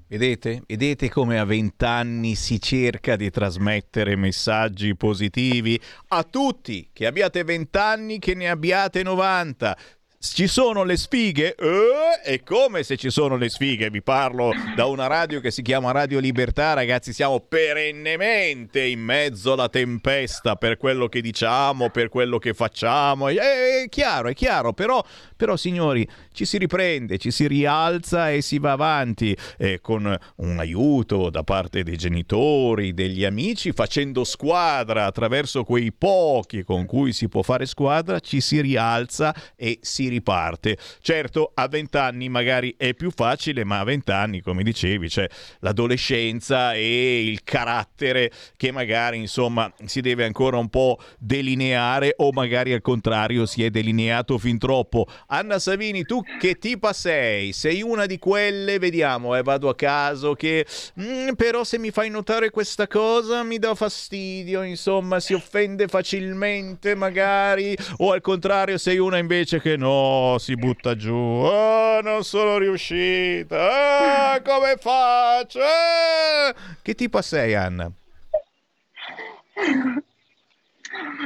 [0.08, 0.62] Vedete?
[0.66, 5.78] Vedete come a vent'anni si cerca di trasmettere messaggi positivi
[6.08, 9.76] a tutti, che abbiate vent'anni, che ne abbiate 90
[10.20, 11.54] ci sono le sfighe?
[11.54, 13.88] Eh, è come se ci sono le sfighe.
[13.88, 17.12] Vi parlo da una radio che si chiama Radio Libertà, ragazzi.
[17.12, 23.28] Siamo perennemente in mezzo alla tempesta per quello che diciamo, per quello che facciamo.
[23.28, 24.72] È, è chiaro, è chiaro.
[24.72, 25.04] Però,
[25.36, 30.58] però, signori, ci si riprende, ci si rialza e si va avanti eh, con un
[30.58, 37.28] aiuto da parte dei genitori, degli amici, facendo squadra attraverso quei pochi con cui si
[37.28, 38.18] può fare squadra.
[38.18, 40.76] Ci si rialza e si riparte.
[41.00, 45.28] Certo, a 20 anni magari è più facile, ma a 20 anni, come dicevi, c'è
[45.60, 52.72] l'adolescenza e il carattere che magari, insomma, si deve ancora un po' delineare o magari
[52.72, 55.06] al contrario si è delineato fin troppo.
[55.28, 57.52] Anna Savini, tu che tipa sei?
[57.52, 60.66] Sei una di quelle, vediamo, eh, vado a caso, che
[61.00, 66.94] mm, però se mi fai notare questa cosa mi dà fastidio, insomma, si offende facilmente
[66.94, 69.97] magari, o al contrario sei una invece che no,
[70.38, 71.14] si butta giù.
[71.14, 74.36] Oh, non sono riuscita.
[74.36, 75.60] Oh, come faccio?
[75.60, 76.54] Oh.
[76.82, 77.90] Che tipo sei, Anna?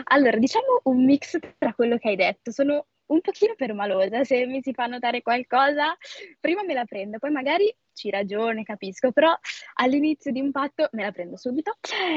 [0.05, 2.51] Allora, diciamo un mix tra quello che hai detto.
[2.51, 5.97] Sono un pochino permalosa, se mi si fa notare qualcosa,
[6.41, 9.35] prima me la prendo, poi magari ci ragione, capisco, però
[9.75, 11.77] all'inizio di un patto me la prendo subito.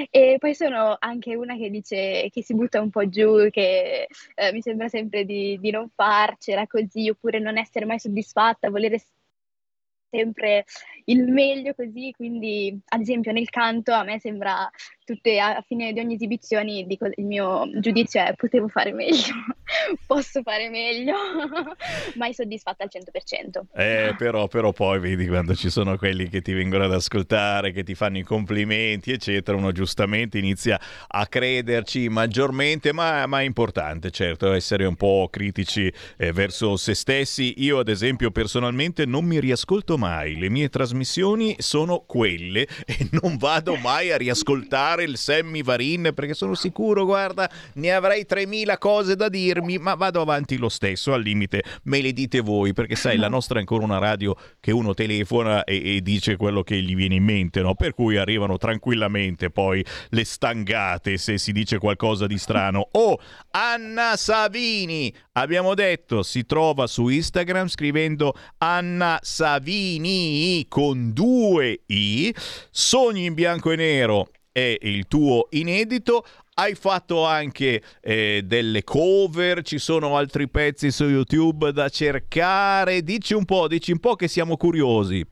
[0.10, 4.52] E poi sono anche una che dice che si butta un po' giù, che eh,
[4.54, 9.02] mi sembra sempre di, di non farcela così, oppure non essere mai soddisfatta, volere
[10.10, 10.66] sempre
[11.06, 14.70] il meglio così, quindi ad esempio nel canto a me sembra
[15.06, 19.34] tutte a fine di ogni esibizione dico, il mio giudizio è potevo fare meglio,
[20.08, 21.14] posso fare meglio,
[22.18, 23.62] mai soddisfatta al 100%.
[23.76, 27.84] Eh, però, però poi vedi quando ci sono quelli che ti vengono ad ascoltare, che
[27.84, 34.10] ti fanno i complimenti, eccetera, uno giustamente inizia a crederci maggiormente, ma, ma è importante,
[34.10, 37.64] certo, essere un po' critici eh, verso se stessi.
[37.64, 43.38] Io, ad esempio, personalmente non mi riascolto mai, le mie trasmissioni sono quelle e non
[43.38, 49.16] vado mai a riascoltare il Sammy Varin perché sono sicuro, guarda, ne avrei 3000 cose
[49.16, 53.18] da dirmi, ma vado avanti lo stesso, al limite me le dite voi, perché sai,
[53.18, 56.96] la nostra è ancora una radio che uno telefona e, e dice quello che gli
[56.96, 57.76] viene in mente, no?
[57.76, 62.88] Per cui arrivano tranquillamente poi le stangate se si dice qualcosa di strano.
[62.98, 63.20] Oh,
[63.52, 72.34] Anna Savini, abbiamo detto, si trova su Instagram scrivendo Anna Savini con due i,
[72.72, 76.26] sogni in bianco e nero è il tuo inedito.
[76.54, 83.02] Hai fatto anche eh, delle cover, ci sono altri pezzi su YouTube da cercare.
[83.02, 85.28] Dici un po', dici un po' che siamo curiosi.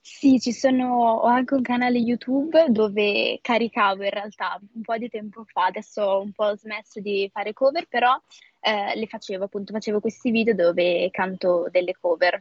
[0.00, 5.08] Sì, ci sono, ho anche un canale YouTube dove caricavo in realtà un po' di
[5.08, 8.16] tempo fa, adesso ho un po' smesso di fare cover, però
[8.60, 12.40] eh, le facevo appunto, facevo questi video dove canto delle cover.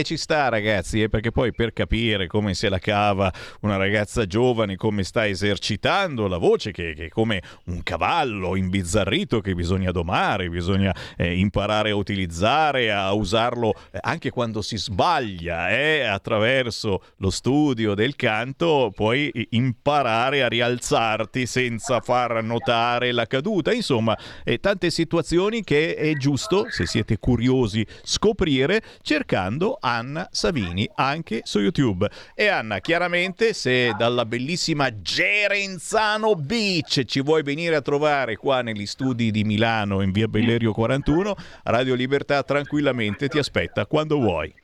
[0.00, 4.24] E ci sta ragazzi, eh, perché poi per capire come se la cava una ragazza
[4.24, 9.90] giovane, come sta esercitando la voce, che, che è come un cavallo imbizzarrito che bisogna
[9.90, 17.02] domare, bisogna eh, imparare a utilizzare, a usarlo eh, anche quando si sbaglia, eh, attraverso
[17.18, 23.70] lo studio del canto puoi imparare a rialzarti senza far notare la caduta.
[23.70, 31.40] Insomma, eh, tante situazioni che è giusto, se siete curiosi, scoprire cercando Anna Savini anche
[31.44, 32.08] su YouTube.
[32.34, 38.86] E Anna, chiaramente se dalla bellissima Gerenzano Beach ci vuoi venire a trovare qua negli
[38.86, 41.34] studi di Milano in via Bellerio 41,
[41.64, 44.54] Radio Libertà tranquillamente ti aspetta quando vuoi.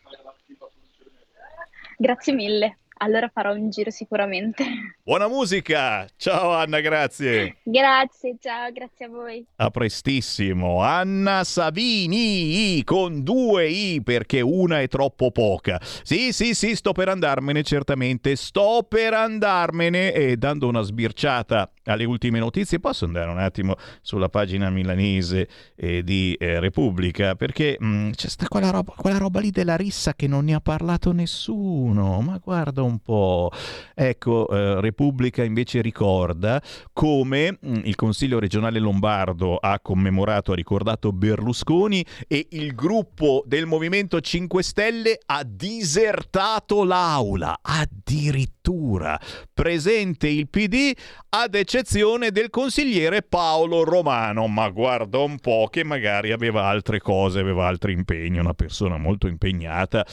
[1.99, 2.79] Grazie mille.
[2.99, 4.65] Allora farò un giro sicuramente.
[5.05, 6.07] Buona musica!
[6.17, 7.57] Ciao Anna, grazie.
[7.63, 9.47] Grazie, ciao, grazie a voi.
[9.57, 10.83] A prestissimo.
[10.83, 15.79] Anna Savini con due I perché una è troppo poca.
[15.81, 18.35] Sì, sì, sì, sto per andarmene certamente.
[18.35, 24.29] Sto per andarmene e dando una sbirciata alle ultime notizie posso andare un attimo sulla
[24.29, 29.39] pagina milanese eh, di eh, Repubblica perché mh, mm, c'è sta quella roba, quella roba
[29.41, 32.21] lì della rissa che non ne ha parlato nessuno.
[32.23, 33.51] Ma guarda un po'.
[33.95, 41.13] Ecco, eh, Repubblica invece ricorda come mm, il Consiglio regionale lombardo ha commemorato, ha ricordato
[41.13, 47.59] Berlusconi e il gruppo del Movimento 5 Stelle ha disertato l'aula.
[47.61, 49.21] Addirittura
[49.53, 50.93] presente il PD
[51.31, 54.47] ad eccezione del consigliere Paolo Romano.
[54.49, 59.27] Ma guarda un po' che magari aveva altre cose, aveva altri impegni, una persona molto
[59.27, 60.05] impegnata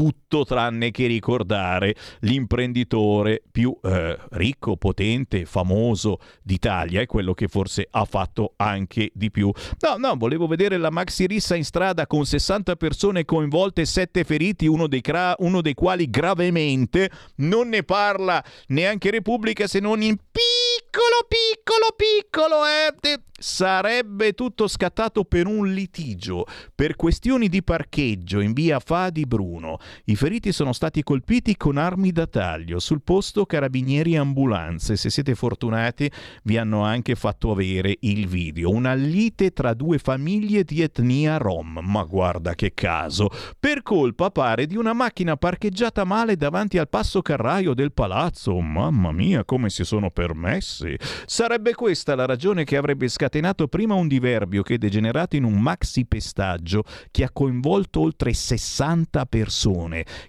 [0.00, 7.86] tutto tranne che ricordare l'imprenditore più eh, ricco, potente, famoso d'Italia e quello che forse
[7.90, 9.52] ha fatto anche di più.
[9.80, 14.66] No, no, volevo vedere la maxi rissa in strada con 60 persone coinvolte, 7 feriti,
[14.66, 17.10] uno dei, cra- uno dei quali gravemente.
[17.36, 25.24] Non ne parla neanche Repubblica se non in piccolo, piccolo, piccolo, eh sarebbe tutto scattato
[25.24, 29.78] per un litigio, per questioni di parcheggio in via Fadi Bruno.
[30.04, 34.96] I feriti sono stati colpiti con armi da taglio, sul posto carabinieri e ambulanze.
[34.96, 36.10] Se siete fortunati
[36.44, 38.70] vi hanno anche fatto avere il video.
[38.70, 44.66] Una lite tra due famiglie di etnia rom, ma guarda che caso, per colpa pare
[44.66, 48.58] di una macchina parcheggiata male davanti al passo carraio del palazzo.
[48.60, 50.96] Mamma mia, come si sono permessi.
[51.26, 55.58] Sarebbe questa la ragione che avrebbe scatenato prima un diverbio che è degenerato in un
[55.60, 59.79] maxi pestaggio che ha coinvolto oltre 60 persone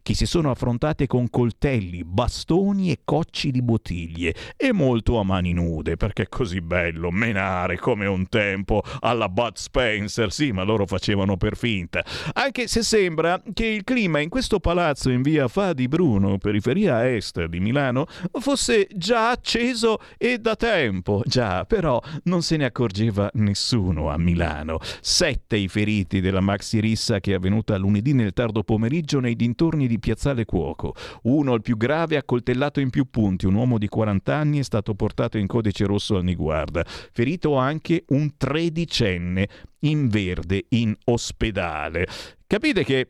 [0.01, 5.53] che si sono affrontate con coltelli, bastoni e cocci di bottiglie e molto a mani
[5.53, 10.85] nude perché è così bello menare come un tempo alla Bud Spencer, sì ma loro
[10.85, 12.03] facevano per finta,
[12.33, 17.43] anche se sembra che il clima in questo palazzo in via Fadi Bruno, periferia est
[17.45, 18.05] di Milano,
[18.39, 24.79] fosse già acceso e da tempo, già però non se ne accorgeva nessuno a Milano.
[25.01, 29.87] Sette i feriti della maxi rissa che è avvenuta lunedì nel tardo pomeriggio nei dintorni
[29.87, 30.93] di Piazzale Cuoco.
[31.23, 33.45] Uno, il più grave, accoltellato in più punti.
[33.45, 36.83] Un uomo di 40 anni è stato portato in codice rosso al Niguarda.
[36.85, 39.47] Ferito anche un tredicenne
[39.81, 42.07] in verde in ospedale.
[42.47, 43.07] Capite che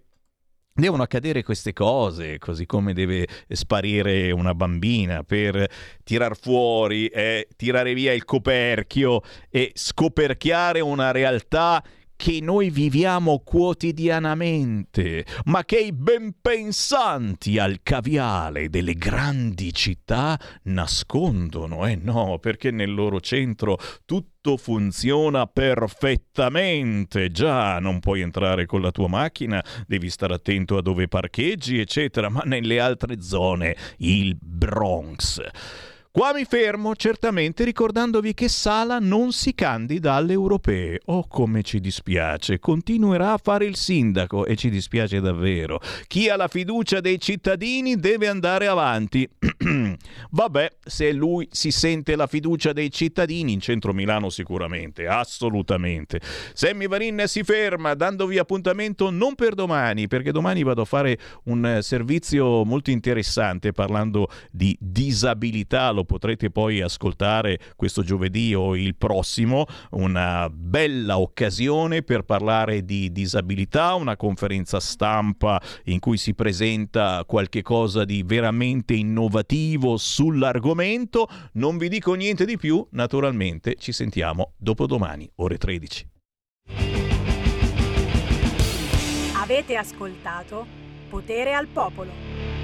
[0.74, 5.70] Devono accadere queste cose, così come deve sparire una bambina per
[6.02, 11.84] tirar fuori e tirare via il coperchio e scoperchiare una realtà
[12.22, 21.88] che noi viviamo quotidianamente, ma che i ben pensanti al caviale delle grandi città nascondono.
[21.88, 27.32] Eh no, perché nel loro centro tutto funziona perfettamente.
[27.32, 32.30] Già, non puoi entrare con la tua macchina, devi stare attento a dove parcheggi, eccetera,
[32.30, 35.42] ma nelle altre zone, il Bronx.
[36.14, 41.00] Qua mi fermo certamente ricordandovi che Sala non si candida alle europee.
[41.06, 45.80] Oh come ci dispiace, continuerà a fare il sindaco e ci dispiace davvero.
[46.08, 49.26] Chi ha la fiducia dei cittadini deve andare avanti.
[50.32, 56.20] Vabbè, se lui si sente la fiducia dei cittadini in centro Milano sicuramente, assolutamente.
[56.54, 61.80] Sammy Varin si ferma dandovi appuntamento non per domani, perché domani vado a fare un
[61.82, 69.66] servizio molto interessante parlando di disabilità lo potrete poi ascoltare questo giovedì o il prossimo,
[69.92, 77.62] una bella occasione per parlare di disabilità, una conferenza stampa in cui si presenta qualche
[77.62, 81.28] cosa di veramente innovativo sull'argomento.
[81.54, 86.10] Non vi dico niente di più, naturalmente ci sentiamo dopodomani, ore 13.
[89.36, 90.66] Avete ascoltato
[91.10, 92.61] potere al popolo.